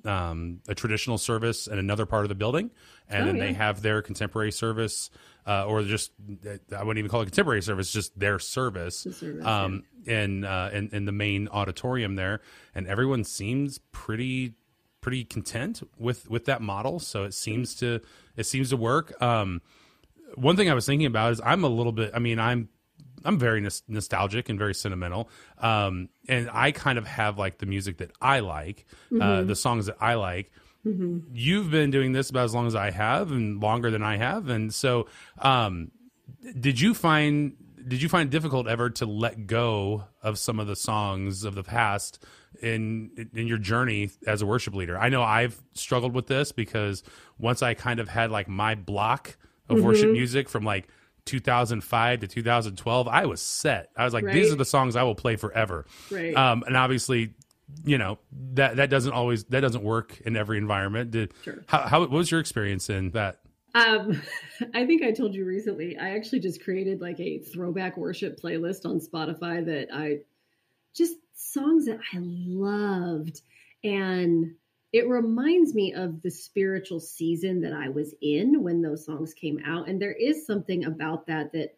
[0.05, 2.71] um, a traditional service in another part of the building,
[3.07, 3.45] and Oh, then yeah.
[3.47, 5.09] they have their contemporary service,
[5.45, 6.11] uh, or just
[6.75, 10.69] I wouldn't even call it contemporary service, just their service, The service, um, in, uh,
[10.73, 12.41] in in the main auditorium there,
[12.73, 14.53] and everyone seems pretty
[15.01, 16.99] pretty content with with that model.
[16.99, 17.99] So it seems to
[18.35, 19.19] it seems to work.
[19.21, 19.61] Um,
[20.35, 22.11] one thing I was thinking about is I'm a little bit.
[22.13, 22.69] I mean, I'm
[23.23, 27.65] I'm very nos- nostalgic and very sentimental, um, and I kind of have like the
[27.65, 28.85] music that I like,
[29.19, 30.51] uh, the songs that I like.
[31.33, 34.49] You've been doing this about as long as I have, and longer than I have,
[34.49, 35.07] and so
[35.39, 35.91] um,
[36.59, 37.55] did you find
[37.87, 41.55] did you find it difficult ever to let go of some of the songs of
[41.55, 42.23] the past
[42.61, 44.97] in in your journey as a worship leader?
[44.97, 47.03] I know I've struggled with this because
[47.37, 49.37] once I kind of had like my block
[49.69, 50.87] of worship music from like
[51.25, 53.89] 2005 to 2012, I was set.
[53.95, 55.85] I was like, these are the songs I will play forever.
[56.09, 56.35] Right.
[56.35, 57.33] Um, and obviously,
[57.85, 58.17] you know
[58.53, 61.11] that that doesn't always that doesn't work in every environment.
[61.11, 61.63] Did Sure.
[61.67, 63.41] how, how what was your experience in that?
[63.75, 64.21] Um,
[64.73, 68.85] I think I told you recently, I actually just created like a throwback worship playlist
[68.85, 70.19] on Spotify that I
[70.95, 73.41] just songs that I loved.
[73.83, 74.55] And
[74.91, 79.59] it reminds me of the spiritual season that I was in when those songs came
[79.65, 79.87] out.
[79.87, 81.75] And there is something about that that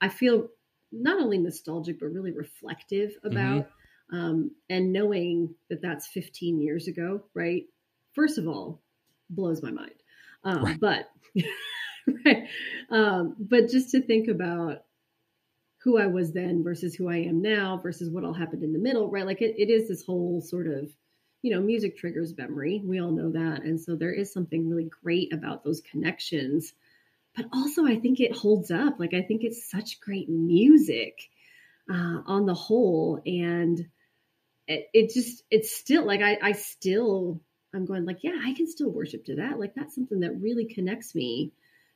[0.00, 0.48] I feel
[0.90, 3.68] not only nostalgic, but really reflective about.
[4.12, 7.64] Um, and knowing that that's 15 years ago, right?
[8.14, 8.80] First of all,
[9.28, 9.94] blows my mind.
[10.44, 10.80] Um, Right.
[10.80, 11.10] But,
[12.24, 12.48] right.
[12.90, 14.84] Um, but just to think about
[15.82, 18.78] who I was then versus who I am now versus what all happened in the
[18.78, 19.26] middle, right?
[19.26, 20.90] Like it, it is this whole sort of,
[21.46, 22.82] you know, music triggers memory.
[22.84, 23.62] We all know that.
[23.62, 26.72] And so there is something really great about those connections.
[27.36, 28.98] But also, I think it holds up.
[28.98, 31.30] Like, I think it's such great music
[31.88, 33.22] uh, on the whole.
[33.24, 33.78] And
[34.66, 37.40] it, it just, it's still like, I, I still,
[37.72, 39.60] I'm going like, yeah, I can still worship to that.
[39.60, 41.52] Like, that's something that really connects me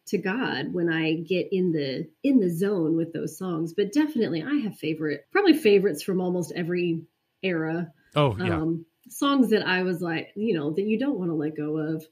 [0.06, 3.74] to God when I get in the in the zone with those songs.
[3.74, 7.02] But definitely I have favorite probably favorites from almost every
[7.42, 7.92] era.
[8.14, 8.56] Oh yeah.
[8.56, 11.76] Um songs that I was like, you know, that you don't want to let go
[11.76, 12.06] of,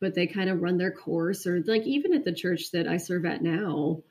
[0.00, 2.96] but they kind of run their course or like even at the church that I
[2.98, 4.02] serve at now,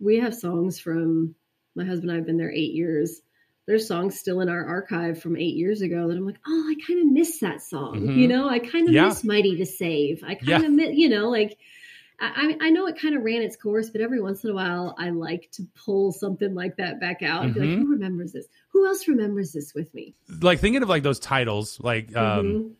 [0.00, 1.34] we have songs from
[1.74, 3.22] my husband and I have been there 8 years.
[3.66, 6.74] There's songs still in our archive from 8 years ago that I'm like, "Oh, I
[6.86, 8.16] kind of miss that song." Mhm.
[8.16, 9.06] You know, I kind of Yeah.
[9.08, 10.22] miss Mighty to Save.
[10.24, 10.66] I kind Yeah.
[10.66, 11.58] of miss, you know, like
[12.20, 14.94] I, I know it kind of ran its course, but every once in a while,
[14.98, 17.78] I like to pull something like that back out and be like, Mhm.
[17.78, 18.46] "Who remembers this?
[18.72, 22.70] Who else remembers this with me?" like thinking of like those titles, like um Mhm.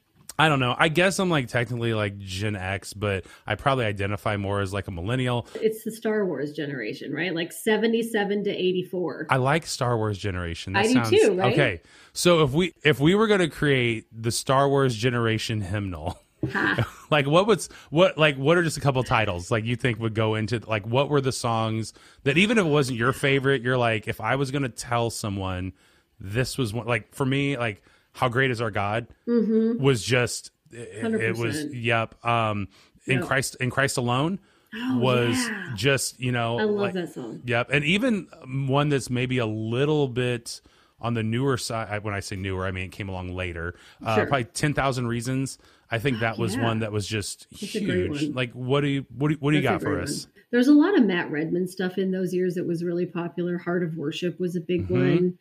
[0.41, 0.73] I don't know.
[0.79, 4.87] I guess I'm like technically like Gen X, but I probably identify more as like
[4.87, 5.49] a millennial.
[5.57, 7.35] It's the Star Wars generation, right?
[7.35, 9.27] Like 77 to 84.
[9.31, 10.75] I like Star Wars generation.
[10.75, 11.53] That I do too, right?
[11.53, 11.81] okay.
[12.13, 16.21] So if we if we were going to create the Star Wars generation hymnal,
[16.53, 16.89] Ha.
[17.11, 20.15] like what was what like what are just a couple titles like you think would
[20.15, 21.93] go into like what were the songs
[22.25, 25.11] that even if it wasn't your favorite, you're like if I was going to tell
[25.11, 25.73] someone
[26.21, 27.83] this was one like for me like
[28.13, 29.79] how great is our God Mhm.
[29.79, 32.69] was just it, it was yep um
[33.07, 33.23] in.
[33.23, 34.39] Christ in Christ alone
[34.75, 35.73] Oh, was yeah.
[35.75, 37.41] just you know I love like- that song.
[37.47, 40.61] Yep, and even um, one that's maybe a little bit
[41.01, 42.05] on the newer side.
[42.05, 43.77] When I say newer, I mean it came along later.
[44.05, 44.27] Uh, Sure.
[44.27, 45.57] Probably ten thousand reasons.
[45.91, 46.65] I think that was yeah.
[46.65, 48.29] one that was just That's huge.
[48.35, 50.25] Like, what do you what do what do you That's got for us?
[50.27, 50.33] one.
[50.51, 53.59] There's a lot of Matt Redman stuff in those years that was really popular.
[53.59, 54.91] Heart of Worship was a big Mhm.
[54.91, 55.39] one.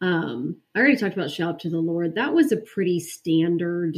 [0.00, 2.14] Um, I already talked about Shout to the Lord.
[2.16, 3.96] That was a pretty standard,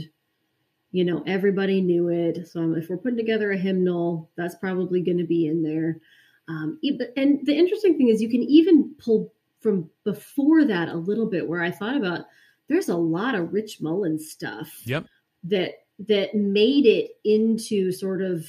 [0.93, 2.47] you know, everybody knew it.
[2.49, 5.99] So if we're putting together a hymnal, that's probably going to be in there.
[6.47, 6.79] Um,
[7.17, 11.49] and the interesting thing is you can even pull from before that a little bit
[11.49, 12.27] where I thought about
[12.69, 15.07] there's a lot of Rich Mullins stuff Yep.
[15.45, 18.47] that that made it into sort of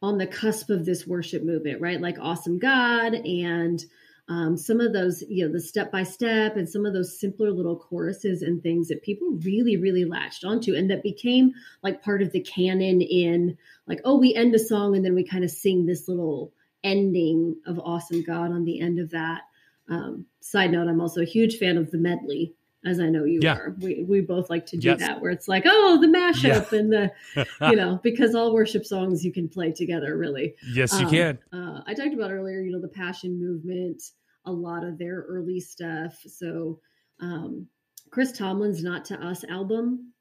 [0.00, 2.00] on the cusp of this worship movement, right?
[2.00, 3.82] Like Awesome God and
[4.28, 7.50] um, some of those, you know, the step by step and some of those simpler
[7.50, 11.52] little choruses and things that people really, really latched onto and that became
[11.82, 15.24] like part of the canon in like, oh, we end a song and then we
[15.24, 16.52] kind of sing this little
[16.84, 19.42] ending of Awesome God on the end of that.
[19.88, 22.54] Um, side note, I'm also a huge fan of the medley,
[22.84, 23.54] as I know you Yeah.
[23.56, 23.76] are.
[23.78, 24.98] We, we both like to do Yes.
[25.00, 27.12] that, where it's like, oh, the mashup and the,
[27.70, 30.54] you know, because all worship songs you can play together, really.
[30.74, 31.38] yes, you Um, can.
[31.52, 34.02] Uh, I talked about earlier, you know, the Passion Movement,
[34.46, 36.18] a lot of their early stuff.
[36.26, 36.80] So,
[37.20, 37.68] um,
[38.10, 40.12] Chris Tomlin's "Not to Us" album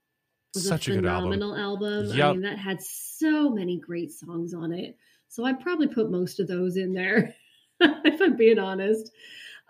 [0.53, 1.31] was Such a a good album.
[1.31, 2.11] phenomenal album.
[2.11, 4.97] I mean, that had so many great songs on it.
[5.29, 7.33] So I'd probably put most of those in there,
[7.79, 9.11] if I'm being honest.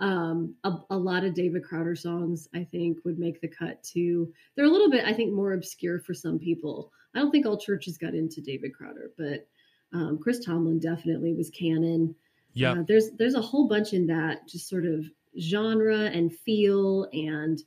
[0.01, 4.33] Um, a, a lot of David Crowder songs, I think, would make the cut too.
[4.55, 6.91] They're a little bit, I think, more obscure for some people.
[7.15, 9.47] I don't think all churches got into David Crowder, but
[9.93, 12.15] um, Chris Tomlin definitely was canon.
[12.53, 15.05] Yeah, Uh, there's there's a whole bunch in that just sort of
[15.39, 17.61] genre and feel and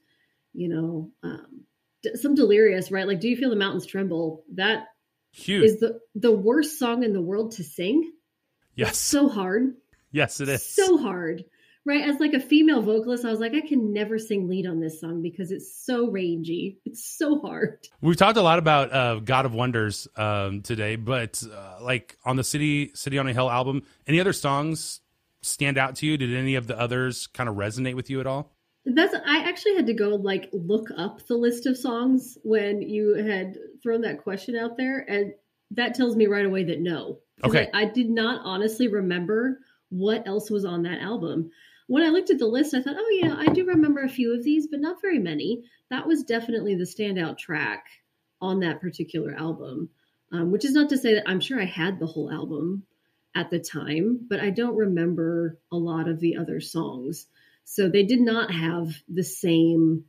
[0.52, 1.62] you know um,
[2.02, 4.88] d- some delirious right like do you feel the mountains tremble that
[5.32, 5.64] Huge.
[5.64, 8.12] is the the worst song in the world to sing
[8.74, 8.98] yes.
[8.98, 9.74] so hard
[10.12, 10.62] yes, it is.
[10.62, 11.44] so hard
[11.84, 14.80] right as like a female vocalist i was like i can never sing lead on
[14.80, 19.20] this song because it's so rangy it's so hard We've talked a lot about uh,
[19.20, 23.50] God of Wonders um, today, but uh, like on the City City on a Hill
[23.50, 25.00] album, any other songs
[25.42, 26.16] stand out to you?
[26.16, 28.52] Did any of the others kind of resonate with you at all?
[28.84, 33.14] That's I actually had to go like look up the list of songs when you
[33.14, 35.32] had thrown that question out there, and
[35.70, 37.68] that tells me right away that no Okay.
[37.72, 41.50] I, I did not honestly remember what else was on that album.
[41.86, 44.34] When I looked at the list, I thought, oh yeah, I do remember a few
[44.34, 45.64] of these, but not very many.
[45.90, 47.84] That was definitely the standout track
[48.40, 49.90] on that particular album.
[50.32, 52.82] Um, which is not to say that I'm sure I had the whole album
[53.36, 57.26] at the time, but I don't remember a lot of the other songs.
[57.64, 60.04] So they did not have the same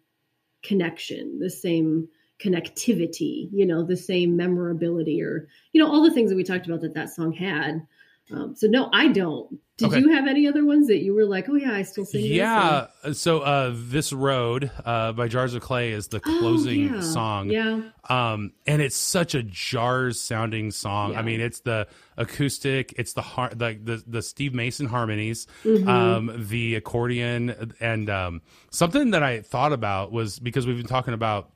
[0.63, 2.07] connection, the same
[2.39, 6.65] connectivity, you know, the same memorability or, you know, all the things that we talked
[6.65, 7.86] about that that song had.
[8.32, 9.59] Um, so no, I don't.
[9.78, 9.99] Did Okay.
[9.99, 12.32] you have any other ones that you were like, oh yeah, I still sing this?
[12.32, 12.88] Yeah.
[13.11, 17.01] So uh, this road uh, by Jars of Clay is the Oh, closing yeah.
[17.01, 17.49] song.
[17.49, 17.82] Yeah.
[18.09, 21.11] Um, and it's such a jars sounding song.
[21.11, 21.19] Yeah.
[21.19, 25.88] I mean, it's the acoustic, it's the har- the, the the Steve Mason harmonies, Mhm.
[25.89, 31.13] um, the accordion, and um, something that I thought about was because we've been talking
[31.13, 31.49] about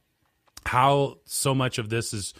[0.66, 2.34] how so much of this is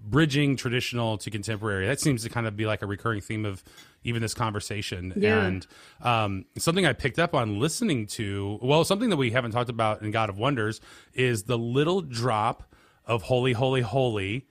[0.00, 1.86] bridging traditional to contemporary.
[1.86, 3.64] That seems to kind of be like a recurring theme of
[4.08, 5.12] even this conversation.
[5.16, 5.44] Yeah.
[5.44, 5.66] And
[6.02, 10.02] um, something I picked up on listening to, well, something that we haven't talked about
[10.02, 10.80] in God of Wonders
[11.14, 12.64] is the little drop
[13.06, 14.46] of Holy, Holy, Holy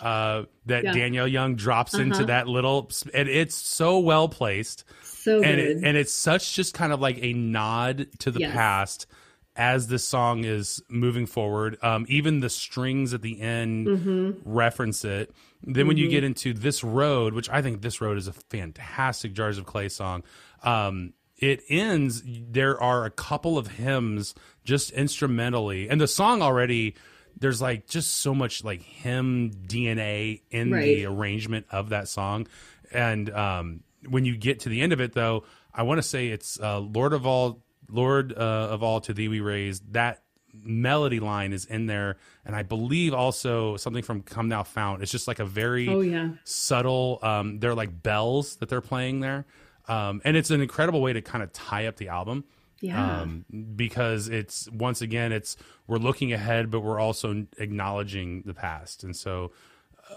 [0.00, 0.92] uh, that Yeah.
[0.92, 2.26] Danielle Young drops into Uh-huh.
[2.26, 4.84] that little, and it's so well placed.
[5.02, 5.58] So and good.
[5.78, 8.52] it, and it's such just kind of like a nod to the Yes.
[8.52, 9.06] past
[9.54, 11.76] as this song is moving forward.
[11.82, 14.30] Um, even the strings at the end Mm-hmm.
[14.44, 15.30] reference it.
[15.64, 19.32] Then when you get into this road, which I think this road is a fantastic
[19.32, 20.22] Jars of Clay song.
[20.64, 22.22] Um, it ends.
[22.26, 24.34] There are a couple of hymns
[24.64, 26.94] just instrumentally, and the song already.
[27.38, 32.46] There's like just so much like hymn DNA in the arrangement of that song.
[32.92, 35.44] And um, when you get to the end of it, though,
[35.74, 38.36] I want to say it's uh, Lord of all, Lord uh,
[38.70, 39.80] of all, to thee we raise.
[39.90, 40.22] That
[40.54, 45.02] melody line is in there, and I believe also something from Come Thou Fount.
[45.02, 46.30] It's just like a very Oh, yeah.
[46.44, 47.18] subtle.
[47.22, 49.46] Um, they're like bells that they're playing there,
[49.88, 52.44] um, and it's an incredible way to kind of tie up the album
[52.80, 53.22] yeah.
[53.22, 55.56] um, because it's once again it's
[55.86, 59.52] we're looking ahead, but we're also acknowledging the past, and so.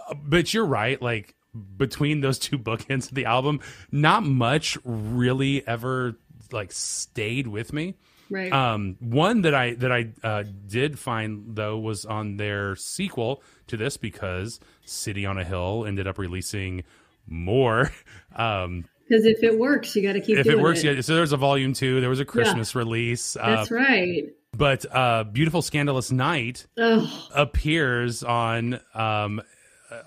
[0.10, 1.36] Uh, but you're right, like
[1.78, 3.60] between those two bookends of the album,
[3.92, 6.18] not much really ever
[6.52, 7.96] like stayed with me.
[8.30, 8.52] right.
[8.52, 13.78] Um, one that I that I uh, did find though was on their sequel to
[13.78, 16.84] this because City on a Hill ended up releasing
[17.28, 17.92] more.
[18.36, 21.00] Um, Because if it works, you got to keep it if it works, yeah.
[21.00, 22.02] So there's a volume two.
[22.02, 23.38] There was a Christmas release.
[23.38, 24.26] Uh, That's right.
[24.54, 29.42] but uh, Beautiful Scandalous Night Oh, appears on um,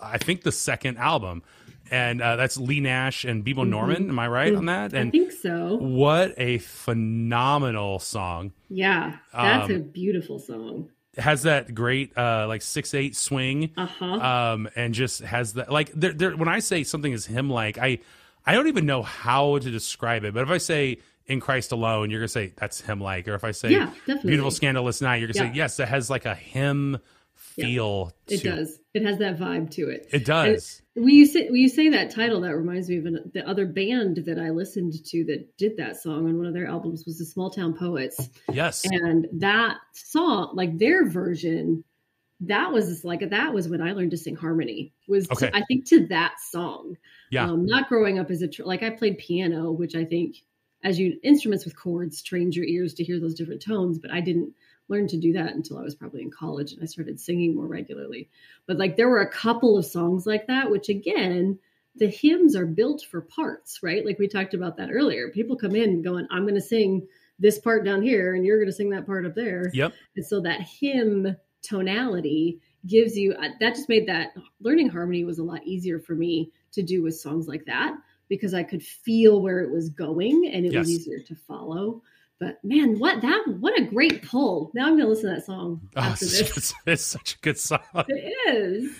[0.03, 1.43] I think the second album,
[1.91, 4.09] and uh, that's Leigh Nash and Bebo Norman.
[4.09, 4.93] Am I right on that?
[4.93, 5.09] Mm-hmm.
[5.09, 5.77] I think so.
[5.81, 8.53] what a phenomenal song!
[8.69, 10.91] Yeah, that's Um, a beautiful song.
[11.17, 14.05] It has that great uh, like six eight swing, Uh huh.
[14.07, 17.79] um, and just has that like there, there, when I say something is him like
[17.79, 17.99] I
[18.47, 22.11] I don't even know how to describe it, but if I say in Christ alone,
[22.11, 23.91] you're gonna say that's him like, or if I say Yeah,
[24.23, 25.53] beautiful scandalous night, you're gonna Yeah.
[25.53, 26.99] say yes, it has like a hymn
[27.35, 28.13] feel.
[28.29, 28.79] it to does.
[28.95, 30.09] It has that vibe to it.
[30.13, 30.83] It does.
[30.99, 33.67] When you say when you say that title, that reminds me of an, the other
[33.67, 37.19] band that I listened to that did that song on one of their albums was
[37.19, 41.85] the Smalltown Poets, yes, and that song, like their version,
[42.41, 44.93] that was like that was when I learned to sing harmony.
[45.07, 46.97] Was to- I think to that song.
[47.31, 47.45] Yeah.
[47.51, 50.37] Um, not growing up as a tr- like I played piano, which I think
[50.83, 54.21] as you instruments with chords trained your ears to hear those different tones, but I
[54.21, 54.55] didn't
[54.89, 57.67] learn to do that until I was probably in college and I started singing more
[57.67, 58.29] regularly.
[58.67, 61.59] But like there were a couple of songs like that, which again,
[61.97, 64.05] the hymns are built for parts, right?
[64.05, 65.31] Like we talked about that earlier.
[65.31, 67.07] People come in going, I'm going to sing
[67.39, 69.71] this part down here and you're going to sing that part up there.
[69.73, 74.31] yep, And so that hymn tonality gives you uh, that just made that
[74.61, 77.97] learning harmony was a lot easier for me to do with songs like that
[78.29, 82.03] because I could feel where it was going and it was easier to follow.
[82.41, 84.71] But man, what that what a great pull.
[84.75, 86.57] Now I'm gonna listen to that song Oh, after it's, this.
[86.57, 87.81] it's, it's such a good song.
[88.09, 88.97] It is.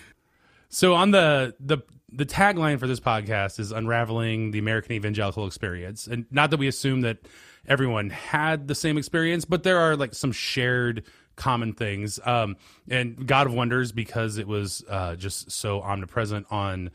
[0.69, 1.79] So on the the
[2.11, 6.67] the tagline for this podcast is unraveling the American evangelical experience, and not that we
[6.67, 7.19] assume that
[7.67, 11.03] everyone had the same experience, but there are like some shared
[11.35, 12.19] common things.
[12.25, 12.57] Um,
[12.89, 16.91] and God of Wonders because it was uh, just so omnipresent on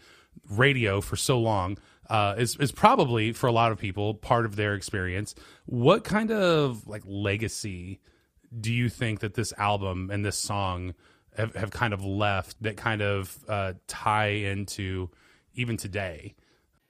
[0.51, 1.79] radio for so long.
[2.11, 5.35] Uh, is is probably for a lot of people part of their experience.
[5.67, 8.01] What kind of like legacy
[8.61, 10.95] do you think that this album and this song
[11.37, 15.11] have, have kind of left that kind of uh, tie into
[15.55, 16.35] even today?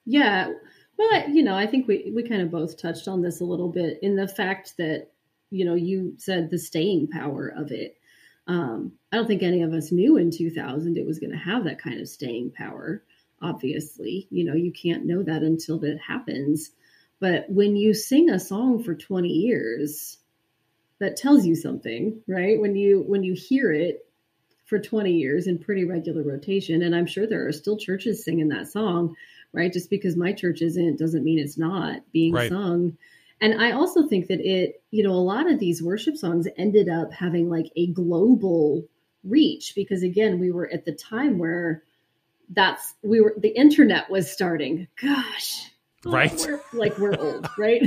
[0.05, 0.53] Yeah.
[0.99, 3.45] Well, I- you know, I think we we kind of both touched on this a
[3.45, 5.09] little bit in the fact that
[5.51, 7.97] you know you said the staying power of it.
[8.47, 11.65] Um, I don't think any of us knew in 2000 it was going to have
[11.65, 13.03] that kind of staying power.
[13.45, 16.71] Obviously, you know, you can't know that until that happens.
[17.21, 20.19] But when you sing a song for 20 years,
[20.99, 22.61] that tells you something, right?
[22.61, 24.09] When you when you hear it
[24.65, 28.49] for 20 years in pretty regular rotation, and I'm sure there are still churches singing
[28.49, 29.17] that song
[29.55, 29.73] right?
[29.73, 32.49] Just because my church isn't doesn't mean it's not being Right.
[32.49, 32.99] sung.
[33.41, 36.89] And I also think that it, you know, a lot of these worship songs ended
[36.89, 38.85] up having like a global
[39.23, 41.83] reach because again, we were at the time where
[42.51, 44.89] that's we were the internet was starting.
[45.01, 45.71] Gosh.
[46.07, 46.35] Oh, Right.
[46.39, 47.83] we're- like we're old, right?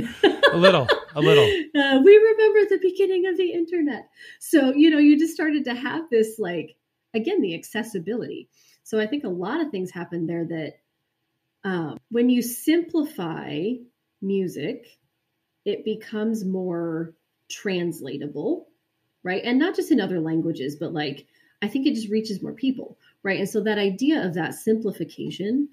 [0.52, 1.44] A little, a little.
[1.78, 4.08] Uh, we remember the beginning of the internet.
[4.40, 6.74] So, you know, you just started to have this, like,
[7.14, 8.48] again, the accessibility.
[8.82, 10.72] So I think a lot of things happen there that
[11.62, 13.70] um, when you simplify
[14.20, 14.98] music,
[15.64, 17.14] it becomes more
[17.48, 18.68] translatable,
[19.22, 19.42] right?
[19.44, 21.26] And not just in other languages, but like,
[21.62, 22.98] I think it just reaches more people,
[23.28, 23.40] right?
[23.40, 25.68] And so that idea of that simplification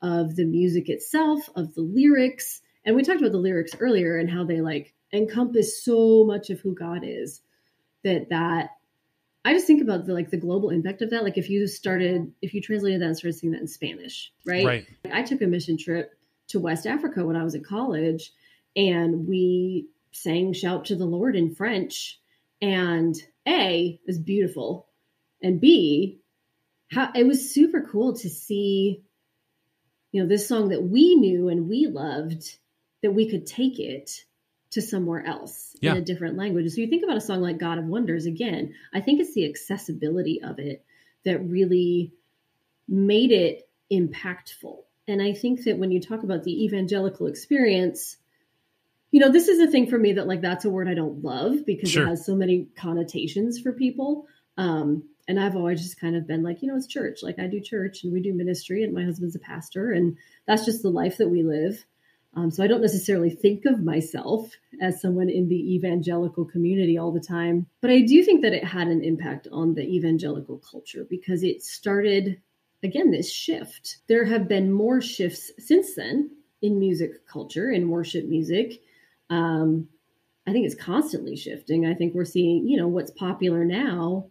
[0.00, 4.30] of the music itself, of the lyrics, and we talked about the lyrics earlier and
[4.30, 7.42] how they like encompass so much of who God is
[8.04, 8.70] that that
[9.44, 11.24] I just think about the like the global impact of that.
[11.24, 14.64] Like if you started, if you translated that and started singing that in Spanish, right?
[14.64, 14.86] Right.
[15.12, 16.12] I took a mission trip
[16.48, 18.32] to West Africa when I was in college,
[18.76, 22.20] and we sang "Shout to the Lord" in French.
[22.62, 23.16] And
[23.48, 24.86] A is beautiful,
[25.42, 26.20] and B,
[26.90, 29.02] how it was super cool to see,
[30.12, 32.58] you know, this song that we knew and we loved,
[33.02, 34.24] that we could take it
[34.70, 35.92] to somewhere else Yeah.
[35.92, 36.70] in a different language.
[36.72, 39.48] So you think about a song like God of Wonders again, I think it's the
[39.48, 40.84] accessibility of it
[41.24, 42.12] that really
[42.88, 44.78] made it impactful.
[45.08, 48.16] And I think that when you talk about the evangelical experience,
[49.10, 51.22] you know, this is a thing for me that like that's a word I don't
[51.24, 52.04] love because Sure.
[52.04, 54.26] it has so many connotations for people.
[54.56, 57.22] Um, and I've always just kind of been like, you know, it's church.
[57.22, 60.64] Like I do church and we do ministry, and my husband's a pastor, and that's
[60.64, 61.84] just the life that we live.
[62.34, 64.50] Um, so I don't necessarily think of myself
[64.82, 68.64] as someone in the evangelical community all the time, but I do think that it
[68.64, 72.40] had an impact on the evangelical culture because it started
[72.82, 73.98] again this shift.
[74.08, 76.30] There have been more shifts since then
[76.60, 78.82] in music culture, in worship music.
[79.28, 79.88] Um,
[80.44, 81.86] I think it's constantly shifting.
[81.86, 84.26] I think we're seeing, you know, what's popular now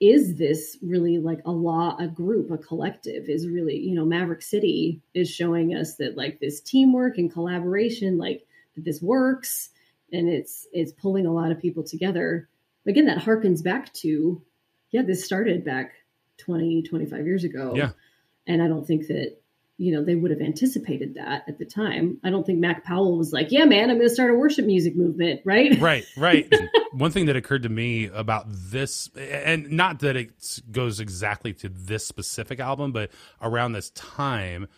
[0.00, 4.40] is this really like a law, a group, a collective is really, you know, Maverick
[4.40, 9.70] City is showing us that like this teamwork and collaboration, like that this works
[10.12, 12.48] and it's it's pulling a lot of people together.
[12.86, 14.42] Again, that harkens back to,
[14.90, 15.92] yeah, this started back
[16.38, 17.74] 20, 25 years ago.
[17.76, 17.90] Yeah.
[18.46, 19.39] And I don't think that,
[19.80, 22.18] you know, they would have anticipated that at the time.
[22.22, 24.66] I don't think Mac Powell was like, yeah, man, I'm going to start a worship
[24.66, 25.80] music movement, right?
[25.80, 26.52] right right
[26.92, 31.70] one thing that occurred to me about this and not that it goes exactly to
[31.70, 34.68] this specific album but around this time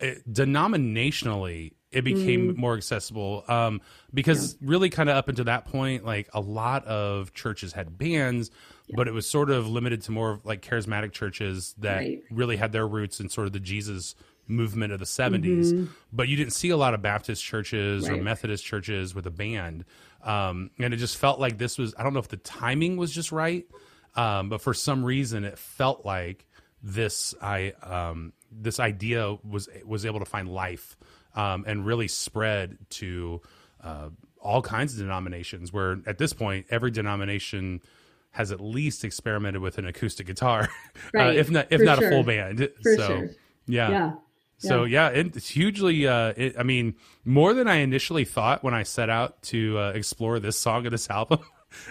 [0.00, 3.80] it, denominationally it became more accessible um,
[4.12, 8.50] because really kind of up until that point like a lot of churches had bands
[8.94, 12.22] but it was sort of limited to more of like charismatic churches that Right.
[12.30, 14.14] really had their roots in sort of the jesus
[14.48, 18.64] movement of the 70s but you didn't see a lot of baptist churches or methodist
[18.64, 19.84] churches with a band.
[20.22, 23.12] Um, and it just felt like this was i don't know if the timing was
[23.12, 23.66] just right
[24.16, 26.46] um, but for some reason it felt like
[26.82, 30.96] this i um, this idea was was able to find life
[31.34, 33.40] um, and really spread to
[33.84, 34.08] uh,
[34.40, 37.80] all kinds of denominations where at this point every denomination
[38.30, 40.68] has at least experimented with an acoustic guitar
[41.16, 42.68] uh, if not if for not a full band.
[42.82, 43.30] For so sure.
[43.66, 43.90] yeah.
[43.90, 44.12] Yeah.
[44.58, 46.06] So yeah, it, it's hugely.
[46.06, 46.94] Uh, it, I mean,
[47.24, 50.92] more than I initially thought when I set out to uh, explore this song of
[50.92, 51.40] this album.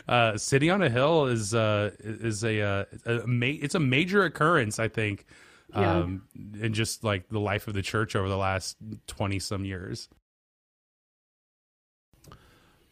[0.08, 4.24] Uh, "City on a Hill" is uh, is a, uh, a ma- it's a major
[4.24, 5.28] occurrence, I think,
[5.70, 5.98] Yeah.
[6.00, 6.24] um,
[6.60, 8.76] in just like the life of the church over the last
[9.06, 10.10] twenty some years.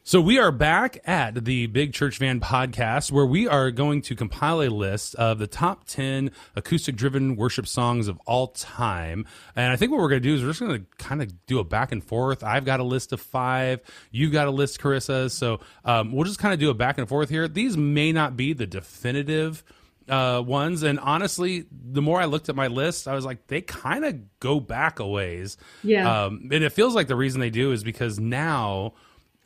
[0.08, 4.16] So we are back at the Big Church Van podcast where we are going to
[4.16, 9.26] compile a list of the top 10 acoustic driven worship songs of all time.
[9.56, 11.48] And I think what we're going to do is we're just going to kind of
[11.48, 12.44] do a back and forth.
[12.44, 13.80] I've got a list of five.
[14.12, 15.32] You've got a list, Charissa.
[15.32, 17.48] So um, we'll just kind of do a back and forth here.
[17.48, 19.64] These may not be the definitive
[20.08, 20.84] uh, ones.
[20.84, 24.40] And honestly, the more I looked at my list, I was like, they kind of
[24.40, 25.58] go back a ways.
[25.84, 26.26] Yeah.
[26.26, 28.94] Um, and it feels like the reason they do is because now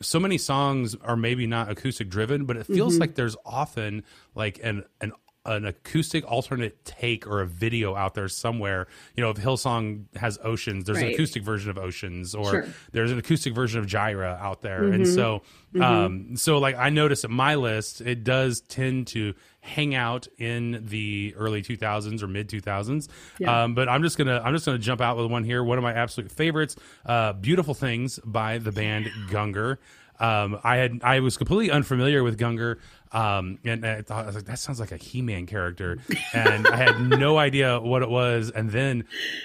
[0.02, 3.00] so many songs are maybe not acoustic driven, but it feels Mm-hmm.
[3.00, 4.02] like there's often
[4.34, 5.12] like an an
[5.46, 8.86] an acoustic alternate take or a video out there somewhere.
[9.16, 12.62] You know, if Hillsong has Oceans, there's an acoustic version of Oceans, or Sure.
[12.62, 12.70] Mm-hmm.
[12.92, 14.84] there's an acoustic version of Gyra out there.
[14.84, 15.40] And so,
[15.80, 20.84] um, so like I noticed at my list, it does tend to hang out in
[20.86, 23.08] the early 2000s or mid 2000s.
[23.38, 23.64] Yeah.
[23.64, 25.62] Um, but I'm just gonna I'm just gonna jump out with one here.
[25.62, 26.76] One of my absolute favorites,
[27.06, 29.78] uh, "Beautiful Things" by the band Gungor.
[30.18, 32.76] Um, I had I was completely unfamiliar with Gungor,
[33.10, 35.96] um, and I thought I was like, that sounds like a He-Man character,
[36.34, 38.50] and I had no idea what it was.
[38.50, 39.04] And then,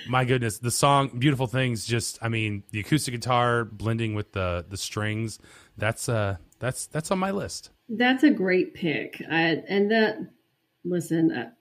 [0.10, 4.66] my goodness, the song "Beautiful Things" just I mean, the acoustic guitar blending with the
[4.68, 5.40] the strings.
[5.78, 7.70] That's uh that's that's on my list.
[7.90, 9.22] That's a great pick.
[9.30, 10.18] I, and that,
[10.84, 11.52] listen, uh,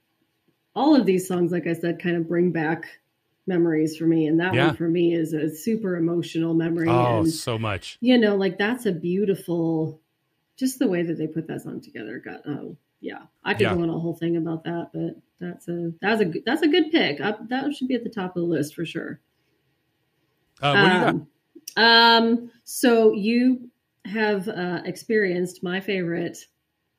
[0.75, 2.87] all of these songs, like I said, kind of bring back
[3.47, 4.27] memories for me.
[4.27, 4.69] And that Yeah.
[4.69, 6.89] one for me is a super emotional memory.
[6.89, 7.99] Oh, and, so much.
[8.01, 10.01] you know, like that's a beautiful,
[10.57, 12.19] just the way that they put that song together.
[12.25, 13.25] Got, oh, yeah.
[13.45, 13.75] I could Yeah.
[13.75, 16.69] go on a whole thing about that, but that's a, that's a, good- that's a
[16.69, 17.21] good pick.
[17.21, 19.21] I, that should be at the top of the list for sure.
[20.63, 21.09] Uh, what do you got?
[21.77, 23.69] Um, um, so you
[24.05, 26.39] have uh, experienced my favorite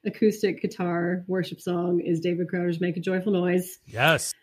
[0.05, 4.33] acoustic guitar worship song is David Crowder's "Make a Joyful Noise." Yes.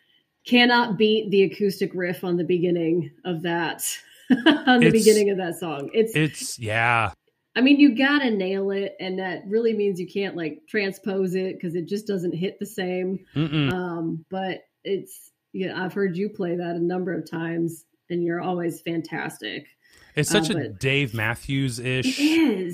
[0.44, 3.82] Cannot beat the acoustic riff on the beginning of that.
[4.30, 7.12] on the It's- beginning of that song, it's It's yeah.
[7.54, 11.56] I mean, you gotta nail it, and that really means you can't like transpose it
[11.56, 13.26] because it just doesn't hit the same.
[13.36, 13.70] Mm-mm.
[13.72, 18.40] Um, but it's yeah, I've heard you play that a number of times, and you're
[18.40, 19.66] always fantastic.
[20.14, 22.18] It's such uh, a Dave Matthews ish,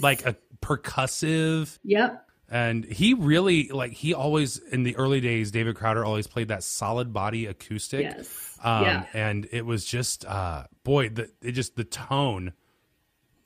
[0.03, 2.27] like a percussive, Yep.
[2.51, 5.51] and he really like he always in the early days.
[5.51, 8.03] David Crowder always played that solid body acoustic.
[8.03, 8.59] Yes.
[8.63, 9.05] Um, yeah.
[9.15, 12.53] and it was just uh boy the it just the tone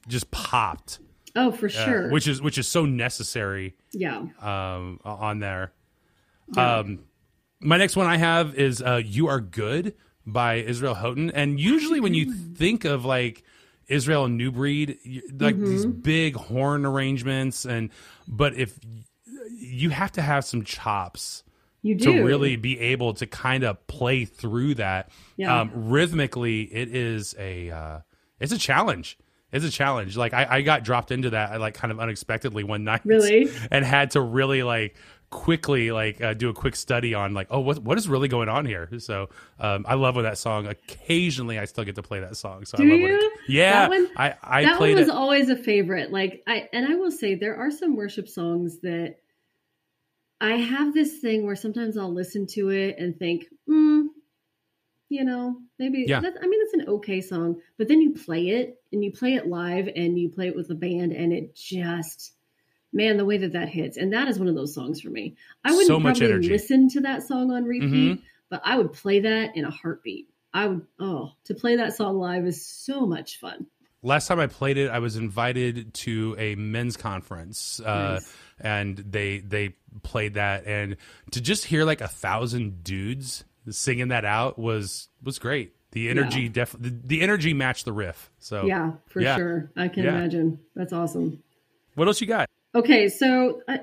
[0.09, 1.01] just popped
[1.37, 2.11] Oh, for uh, sure.
[2.11, 4.25] which is which is so necessary yeah.
[4.41, 5.73] um on there
[6.57, 6.79] Yeah.
[6.79, 7.01] um
[7.61, 9.95] my next one i have is uh you are good
[10.27, 13.45] by israel houghton and usually when you think of like
[13.89, 14.99] israel and new breed
[15.39, 16.01] like these Mm-hmm.
[16.01, 17.91] big horn arrangements and
[18.29, 18.79] but if
[19.51, 21.43] you have to have some chops
[21.83, 25.61] You do to really be able to kind of play through that Yeah.
[25.61, 27.99] um, rhythmically it is a uh,
[28.41, 29.19] it's a challenge
[29.53, 32.85] it's a challenge like I, I got dropped into that like kind of unexpectedly one
[32.85, 33.49] night Really?
[33.71, 34.97] and had to really like
[35.33, 38.49] quickly like uh, do a quick study on like oh what what is really going
[38.49, 39.29] on here so
[39.59, 42.77] um, i love when that song occasionally i still get to play that song so
[42.77, 43.17] Do i love you?
[43.17, 46.13] it, yeah That one- i i that one was it always a favorite.
[46.13, 49.17] Like I and I will say there are some worship songs that
[50.41, 54.07] I have this thing where sometimes I'll listen to it and think, hmm,
[55.09, 56.19] you know, maybe Yeah.
[56.19, 59.47] I mean it's an okay song, but then you play it and you play it
[59.47, 62.33] live and you play it with a band and it just
[62.93, 63.97] man, the way that that hits.
[63.97, 65.37] And that is one of those songs for me.
[65.65, 66.49] I wouldn't So much probably energy.
[66.51, 68.23] listen to that song on repeat, Mhm.
[68.51, 70.29] but I would play that in a heartbeat.
[70.55, 73.67] I would oh, to play that song live is so much fun.
[74.05, 78.35] last time I played it, I was invited to a men's conference, uh, Nice.
[78.61, 80.97] and they they played that, and
[81.31, 85.75] to just hear like a thousand dudes singing that out was was great.
[85.93, 86.49] The energy, Yeah.
[86.49, 88.31] def the, the energy matched the riff.
[88.39, 89.37] So Yeah, for Yeah.
[89.37, 89.71] sure.
[89.77, 90.11] I can Yeah.
[90.19, 90.59] imagine.
[90.75, 91.43] That's awesome.
[91.95, 92.49] what else you got?
[92.75, 93.81] Okay, so I,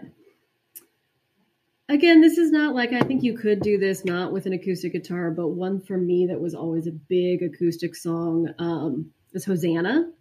[1.89, 4.93] again, this is not like I think you could do this not with an acoustic
[4.93, 10.11] guitar, but one for me that was always a big acoustic song um, is Hosanna.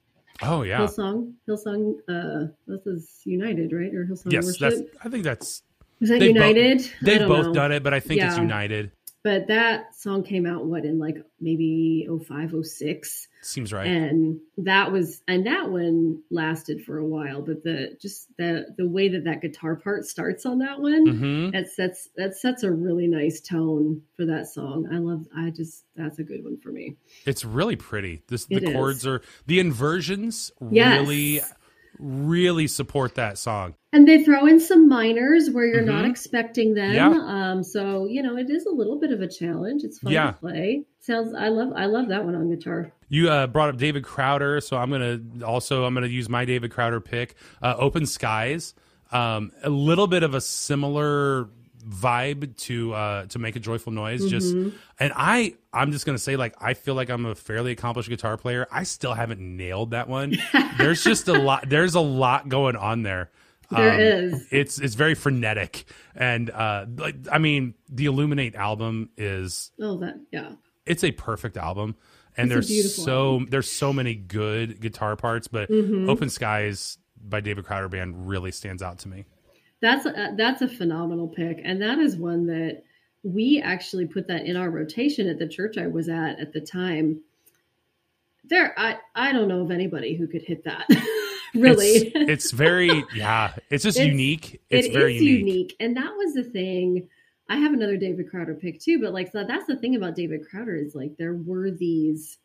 [0.43, 1.95] Oh yeah, Hillsong, Hillsong.
[2.09, 3.93] Uh, this is United, right?
[3.95, 4.77] Or Hillsong yes, that's.
[4.77, 4.97] Worship?
[5.03, 5.63] I think that's
[6.01, 6.91] Is that they've bo- United?
[7.03, 7.53] They've both know.
[7.55, 8.93] done it, but I think it's United.
[9.25, 13.29] But that song came out what in like maybe 05, 06.
[13.43, 13.87] Seems right.
[13.87, 18.87] and that was and that one lasted for a while but the just the the
[18.87, 22.71] way that that guitar part starts on that one hmm that sets that sets a
[22.71, 26.71] really nice tone for that song i love i just that's a good one for
[26.73, 28.23] me It's really pretty.
[28.29, 28.73] This the It is.
[28.73, 31.07] chords are the inversions Yes.
[31.07, 31.41] really
[31.99, 33.75] really support that song.
[33.93, 36.11] And they throw in some minors where you're not Mhm.
[36.11, 37.09] expecting them Yeah.
[37.27, 40.27] um so you know it is a little bit of a challenge it's fun Yeah.
[40.33, 43.79] to play sounds i love i love that one on guitar You uh, brought up
[43.79, 47.37] David Crowder, so I'm gonna also I'm gonna use my David Crowder pick.
[47.63, 48.75] Uh, Open Skies,
[49.13, 51.49] um, a little bit of a similar
[51.89, 54.29] vibe to uh, to make a joyful noise.
[54.29, 54.77] Just Mm-hmm.
[55.01, 58.37] and I I'm just gonna say like I feel like I'm a fairly accomplished guitar
[58.37, 58.67] player.
[58.71, 60.37] I still haven't nailed that one.
[60.79, 61.69] there's just a lot.
[61.71, 63.31] There's a lot going on there.
[63.71, 64.47] There Um, is.
[64.51, 65.85] It's it's very frenetic,
[66.15, 70.53] and uh, like I mean, the Illuminate album is oh that yeah
[70.87, 71.95] it's a perfect album
[72.37, 73.43] and It's there's so album.
[73.43, 73.51] Mm-hmm.
[73.51, 78.83] there's so many good guitar parts but open skies by david crowder band really stands
[78.83, 79.27] out to me
[79.83, 82.85] That's a, that's a phenomenal pick, and that is one that
[83.23, 86.61] we actually put that in our rotation at the church I was at at the
[86.63, 87.21] time.
[88.45, 90.87] There, I I don't know of anybody who could hit that.
[91.55, 95.77] really, it's, it's very yeah it's just It's- unique it's It very is unique.
[95.81, 97.09] and that was the thing.
[97.51, 100.47] I have another David Crowder pick too, but like so that's the thing about David
[100.51, 102.39] Crowder is like there were these.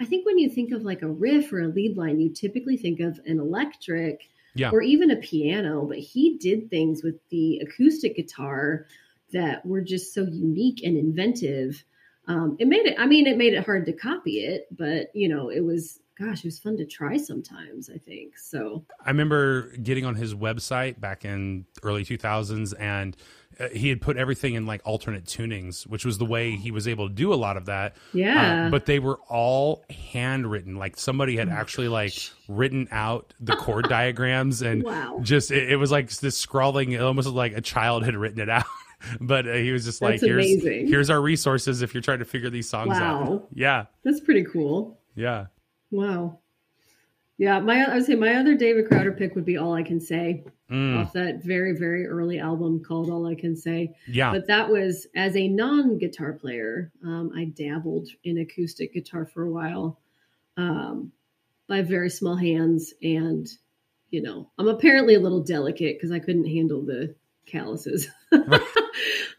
[0.00, 2.76] I think when you think of like a riff or a lead line, you typically
[2.76, 4.70] think of an electric Yeah.
[4.70, 8.86] or even a piano, but he did things with the acoustic guitar
[9.32, 11.84] that were just so unique and inventive.
[12.28, 15.28] Um, it made it, I mean, it made it hard to copy it, but you
[15.28, 18.36] know, it was, gosh, it was fun to try sometimes, I think.
[18.38, 23.16] So, i remember getting on his website back in early 2000s and
[23.60, 26.86] uh, he had put everything in like alternate tunings which was the way he was
[26.86, 28.66] able to do a lot of that yeah.
[28.66, 30.76] Uh, but they were all handwritten.
[30.76, 32.12] Like somebody Oh had actually like
[32.48, 35.20] written out the chord diagrams and Wow.
[35.22, 36.92] just it, it was like this scrawling.
[36.92, 38.64] It almost like a child had written it out.
[39.20, 40.86] but uh, he was just like, That's "Here's amazing.
[40.88, 43.22] here's our resources if you're trying to figure these songs Wow.
[43.32, 44.98] out." Yeah, that's pretty cool.
[45.14, 45.46] yeah.
[45.90, 46.40] Wow.
[47.38, 50.00] Yeah, my I would say my other David Crowder pick would be All I Can
[50.00, 53.94] Say Mm, off that very very early album called All I Can Say.
[54.06, 54.30] yeah.
[54.32, 56.92] But that was as a non-guitar player.
[57.02, 59.98] Um, I dabbled in acoustic guitar for a while.
[60.58, 61.12] Um,
[61.70, 63.48] I have very small hands, and
[64.10, 67.14] you know, I'm apparently a little delicate because I couldn't handle the
[67.46, 68.08] calluses.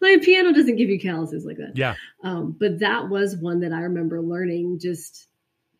[0.01, 1.73] like piano doesn't give you calluses like that.
[1.75, 1.95] Yeah.
[2.23, 5.27] Um, but that was one that I remember learning just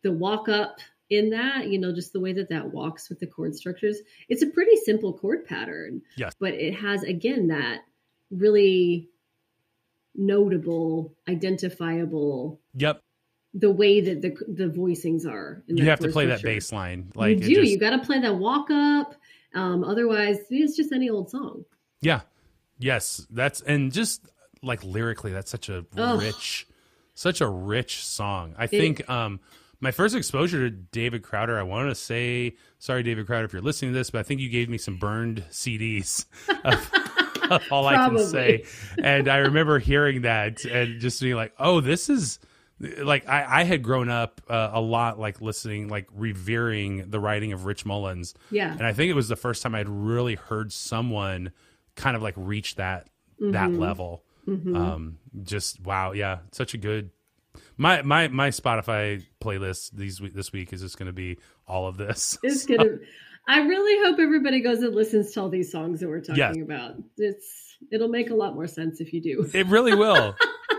[0.02, 0.78] the walk up
[1.10, 3.98] in that, you know, just the way that that walks with the chord structures.
[4.28, 6.02] It's a pretty simple chord pattern.
[6.16, 6.34] Yes.
[6.38, 7.80] But it has, again, that
[8.30, 9.08] really
[10.14, 13.02] notable, identifiable, Yep.
[13.54, 15.62] the way that the the voicings are.
[15.68, 17.10] in You have to play that bass line.
[17.14, 17.54] Like you do.
[17.56, 19.14] just- you got to play that walk up.
[19.54, 21.64] Um, otherwise, it's just any old song.
[22.00, 22.20] Yeah.
[22.78, 23.26] Yes.
[23.30, 24.24] That's and just
[24.62, 26.20] like lyrically, that's such a Ugh.
[26.20, 26.66] rich,
[27.14, 28.54] such a rich song.
[28.56, 29.40] I think um
[29.80, 33.62] my first exposure to David Crowder, I want to say, sorry, David Crowder, if you're
[33.62, 36.26] listening to this, but I think you gave me some burned CDs
[36.64, 38.64] of, of all I can say.
[39.02, 42.38] And I remember hearing that and just being like, oh, this is
[42.78, 47.52] like I, I had grown up uh, a lot like listening, like revering the writing
[47.52, 48.34] of Rich Mullins.
[48.50, 48.72] Yeah.
[48.72, 51.52] And I think it was the first time I'd really heard someone
[51.94, 53.08] kind of like reach that
[53.38, 53.80] that Mm-hmm.
[53.80, 54.24] level.
[54.48, 57.10] Um, just wow, yeah, such a good.
[57.80, 61.96] My my my Spotify playlist these this week is just going to be all of
[61.96, 62.36] this.
[62.42, 62.98] It's gonna.
[63.48, 66.56] I really hope everybody goes and listens to all these songs that we're talking Yes.
[66.58, 66.96] about.
[67.16, 69.48] It's it'll make a lot more sense if you do.
[69.54, 70.36] It really will.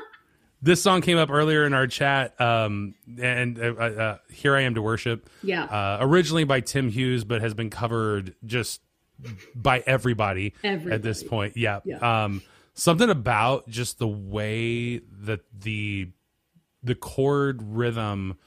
[0.62, 4.76] this song came up earlier in our chat, um, and uh, uh, here I am
[4.76, 5.28] to worship.
[5.42, 5.64] Yeah.
[5.64, 8.80] Uh, originally by Tim Hughes, but has been covered just
[9.56, 11.58] by everybody, at this point.
[11.58, 11.80] Yeah.
[11.84, 12.26] Yeah.
[12.26, 12.44] Um,
[12.76, 16.10] something about just the way that the
[16.84, 18.38] the chord rhythm,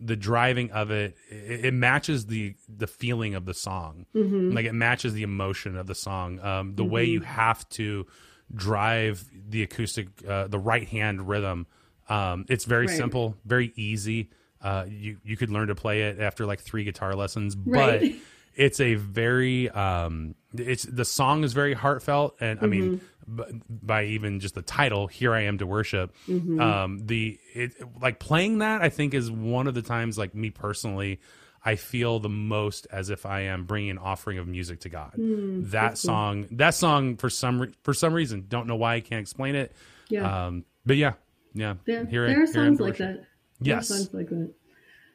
[0.00, 4.06] the driving of it, it, it matches the the feeling of the song.
[4.14, 4.50] Mm-hmm.
[4.52, 6.40] Like it matches the emotion of the song.
[6.40, 8.06] Um, the way you have to
[8.54, 11.66] drive the acoustic, uh, the right hand rhythm.
[12.08, 12.96] Um, it's very Right.
[12.96, 14.30] simple, very easy.
[14.62, 18.00] Uh, you you could learn to play it after like three guitar lessons, Right.
[18.00, 18.10] but
[18.54, 24.04] it's a very um, it's the song is very heartfelt, and I mean b- by
[24.04, 28.82] even just the title, "Here I Am to Worship." Um, the it like playing that
[28.82, 31.20] I think is one of the times like me personally.
[31.64, 35.14] I feel the most as if I am bringing an offering of music to God.
[35.16, 39.20] that song, that song, for some re- for some reason, don't know why I can't
[39.20, 39.72] explain it.
[40.08, 40.46] Yeah.
[40.46, 41.14] Um, but yeah,
[41.54, 41.74] yeah.
[41.84, 43.14] Yeah, Here there are here I am songs like that.
[43.14, 43.88] There are Yes.
[43.88, 44.52] songs like that.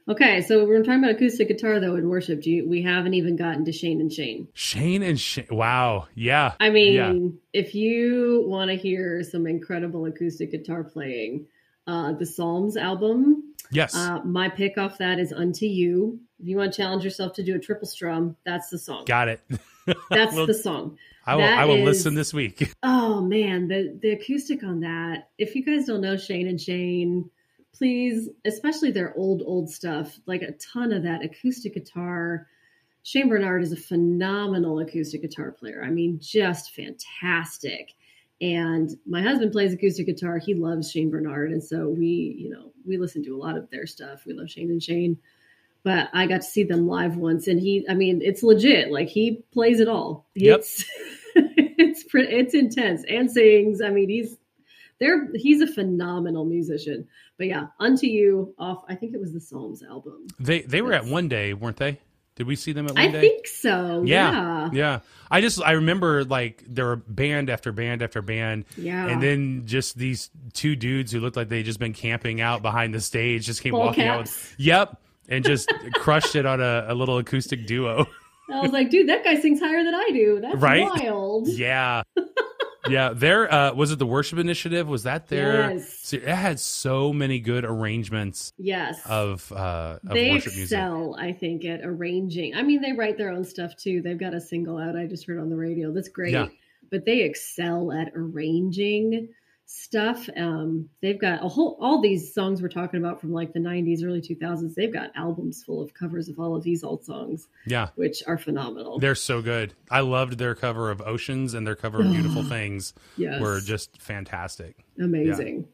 [0.10, 2.42] Okay, so we're talking about acoustic guitar though in worship.
[2.42, 4.48] Do you, we haven't even gotten to Shane and Shane.
[4.54, 5.48] Shane and Shane.
[5.52, 6.08] Wow.
[6.16, 6.54] Yeah.
[6.60, 6.94] I mean,
[7.54, 7.60] yeah.
[7.62, 11.46] if you want to hear some incredible acoustic guitar playing,
[11.88, 13.96] uh, the Psalms album, yes.
[13.96, 17.44] uh, my pick off that is "Unto You." If you want to challenge yourself to
[17.44, 19.06] do a triple strum, that's the song.
[19.06, 19.42] Got it.
[20.10, 20.98] That's Well, the song.
[21.26, 21.42] I will.
[21.44, 22.74] that I will is- listen this week.
[22.84, 25.30] Oh man, the the acoustic on that.
[25.38, 27.30] If you guys don't know Shane and Shane,
[27.82, 32.46] please, especially their old old stuff, like a ton of that acoustic guitar.
[33.02, 35.82] Shane Barnard is a phenomenal acoustic guitar player.
[35.84, 37.96] I mean, just fantastic.
[38.40, 40.38] And my husband plays acoustic guitar.
[40.38, 43.68] He loves Shane Barnard, and so we, you know, we listen to a lot of
[43.72, 44.28] their stuff.
[44.28, 45.18] We love Shane and Shane.
[45.82, 48.92] But I got to see them live once, and he, I mean, it's legit.
[48.92, 50.28] Like he plays it all.
[50.36, 50.60] Yep.
[50.60, 50.86] It's
[51.36, 53.82] it's pretty, it's intense and sings.
[53.82, 54.38] I mean, he's
[55.02, 55.28] there.
[55.36, 57.08] He's a phenomenal musician.
[57.38, 58.84] But yeah, unto you off.
[58.88, 60.28] I think it was the Psalms album.
[60.40, 62.00] They they were at one day, weren't they?
[62.36, 63.18] Did we see them at one I day?
[63.18, 64.04] I think so.
[64.06, 64.70] yeah, Yeah.
[64.72, 65.00] yeah.
[65.30, 69.06] I just I remember like there were band after band after band, Yeah.
[69.10, 72.94] and then just these two dudes who looked like they just been camping out behind
[72.94, 74.22] the stage just came Ball walking out.
[74.22, 74.98] With, yep,
[75.28, 78.08] and just crushed it on a, a little acoustic duo.
[78.50, 80.40] I was like, dude, that guy sings higher than I do.
[80.42, 80.84] That's Right?
[80.84, 81.48] wild.
[81.50, 82.04] Yeah.
[82.90, 84.00] Yeah, there uh, was it.
[84.00, 85.72] The worship initiative was that there?
[85.74, 86.00] Yes.
[86.02, 89.00] So it had so many good arrangements Yes.
[89.06, 90.78] of uh, of they worship music.
[90.78, 92.56] excel, I think, at arranging.
[92.56, 94.02] I mean, they write their own stuff too.
[94.02, 95.92] They've got a single out I just heard on the radio.
[95.92, 96.34] That's great.
[96.34, 96.48] Yeah.
[96.90, 99.30] But they excel at arranging
[99.74, 100.28] stuff.
[100.36, 104.04] Um, they've got a whole all these songs we're talking about from like the 90s,
[104.04, 104.74] early 2000s.
[104.76, 108.38] They've got albums full of covers of all of these old songs, Yeah, which are
[108.38, 109.00] phenomenal.
[109.00, 109.74] they're so good.
[109.90, 113.40] I loved their cover of Oceans and their cover of Beautiful Things yes.
[113.42, 114.76] were just fantastic.
[115.00, 115.68] amazing.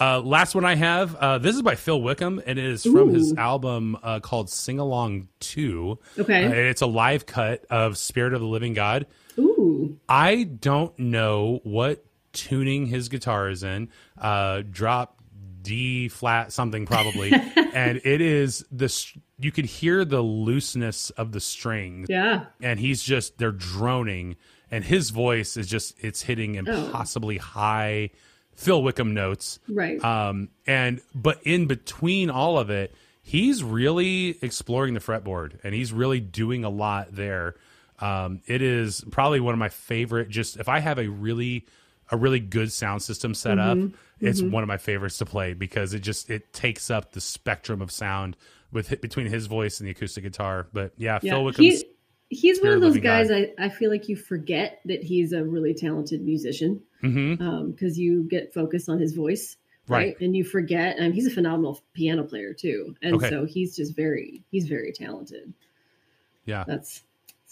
[0.00, 1.14] Uh, last one I have.
[1.14, 4.80] Uh, this is by Phil Wickham, and it is from his album uh, called "Sing
[4.80, 5.98] Along 2.
[6.18, 6.46] Okay.
[6.46, 9.06] Uh, it's a live cut of "Spirit of the Living God."
[9.38, 9.96] Ooh.
[10.08, 12.04] I don't know what
[12.34, 13.88] tuning his guitars in.
[14.18, 15.18] Uh, drop
[15.62, 17.32] D flat something probably,
[17.74, 19.16] and it is this.
[19.38, 22.44] You could hear the looseness of the strings, Yeah.
[22.60, 24.36] and he's just they're droning,
[24.70, 28.10] and his voice is just it's hitting impossibly high
[28.54, 29.58] Phil Wickham notes.
[29.66, 30.02] Right.
[30.04, 35.92] Um, and but in between all of it, he's really exploring the fretboard and he's
[35.94, 37.54] really doing a lot there.
[38.00, 40.28] Um, it is probably one of my favorite.
[40.28, 41.64] Just if I have a really
[42.14, 43.94] a really good sound system set up, mm-hmm.
[44.26, 44.52] it's mm-hmm.
[44.52, 47.90] one of my favorites to play because it just it takes up the spectrum of
[47.90, 48.36] sound
[48.72, 50.66] with between his voice and the acoustic guitar.
[50.72, 51.84] But yeah, Yeah, Phil Wickham's he,
[52.28, 53.46] he's one of those guys God.
[53.58, 57.42] I, I feel like you forget that he's a really talented musician mm-hmm.
[57.46, 59.56] um, because you get focused on his voice,
[59.88, 59.98] right?
[59.98, 60.20] Right.
[60.20, 60.98] And you forget.
[60.98, 63.28] And he's a phenomenal piano player too, and Okay.
[63.28, 65.52] so he's just very he's very talented.
[66.44, 66.64] yeah.
[66.66, 67.02] That's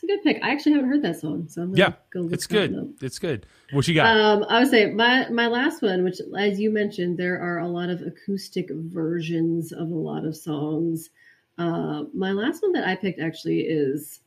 [0.02, 0.42] it's a good pick.
[0.42, 2.76] I actually haven't heard that song, so I'm gonna Yeah, go look it's good.
[2.76, 2.86] up.
[3.00, 3.46] It's good.
[3.72, 4.16] What you got?
[4.16, 7.68] Um, I would say my my last one, which as you mentioned, there are a
[7.68, 11.10] lot of acoustic versions of a lot of songs.
[11.58, 14.20] Uh, my last one that I picked actually is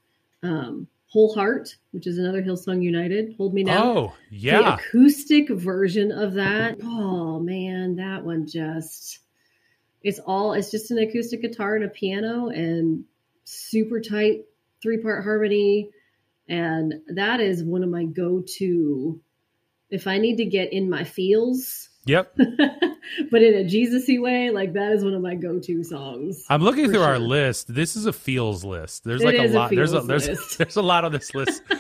[0.44, 3.36] um, "Whole Heart," which is another Hillsong United.
[3.38, 6.78] "Hold Me Now." oh the yeah, acoustic version of that.
[6.84, 9.20] Oh man, that one just
[10.04, 13.06] it's all it's just an acoustic guitar and a piano and
[13.44, 14.46] super tight
[14.86, 15.90] three part harmony.
[16.48, 19.20] And that is one of my go to
[19.90, 22.36] if I need to get in my feels, yep.
[23.32, 26.44] but in a Jesus-y way, like that is one of my go to songs.
[26.50, 27.74] I'm looking through our list.
[27.74, 29.04] This is a feels list.
[29.04, 29.72] There's It like a is a lot.
[29.72, 31.62] there's a there's there's a lot on this list.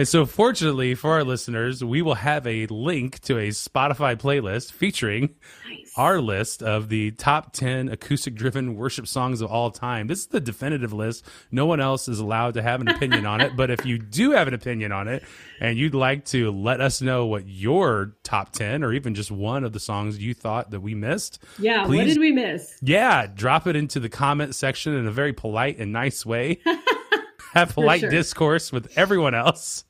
[0.00, 4.72] and so, fortunately for our listeners, we will have a link to a Spotify playlist
[4.72, 5.34] featuring
[5.68, 5.92] Nice.
[5.94, 10.06] our list of the top 10 acoustic driven worship songs of all time.
[10.06, 11.26] This is the definitive list.
[11.52, 13.52] No one else is allowed to have an opinion on it.
[13.60, 15.22] But if you do have an opinion on it
[15.60, 19.64] and you'd like to let us know what your top 10 or even just one
[19.64, 22.74] of the songs you thought that we missed, yeah, what did we miss?
[22.80, 26.58] yeah, drop it into the comment section in a very polite and nice way.
[27.52, 28.10] Have polite sure.
[28.10, 29.84] discourse with everyone else.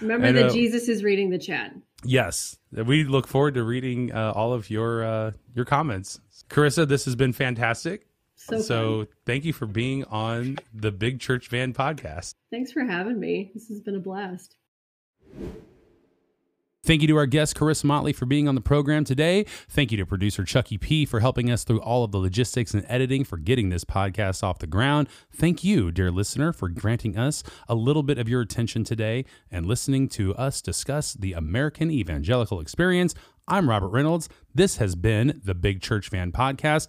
[0.00, 0.48] Remember I that know.
[0.48, 1.74] Jesus is reading the chat.
[2.04, 6.20] Yes, we look forward to reading uh, all of your uh, your comments.
[6.48, 8.06] Charissa, this has been fantastic.
[8.36, 12.34] So, so thank you for being on the Big Church Van podcast.
[12.50, 13.50] thanks for having me.
[13.52, 14.56] This has been a blast.
[16.88, 19.44] Thank you to our guest, Charissa Motley, for being on the program today.
[19.68, 22.82] Thank you to producer Chucky P for helping us through all of the logistics and
[22.88, 25.06] editing for getting this podcast off the ground.
[25.30, 29.66] Thank you, dear listener, for granting us a little bit of your attention today and
[29.66, 33.14] listening to us discuss the American evangelical experience.
[33.46, 34.28] I'm Robert Reynolds.
[34.54, 36.86] This has been the Big Church Van Podcast,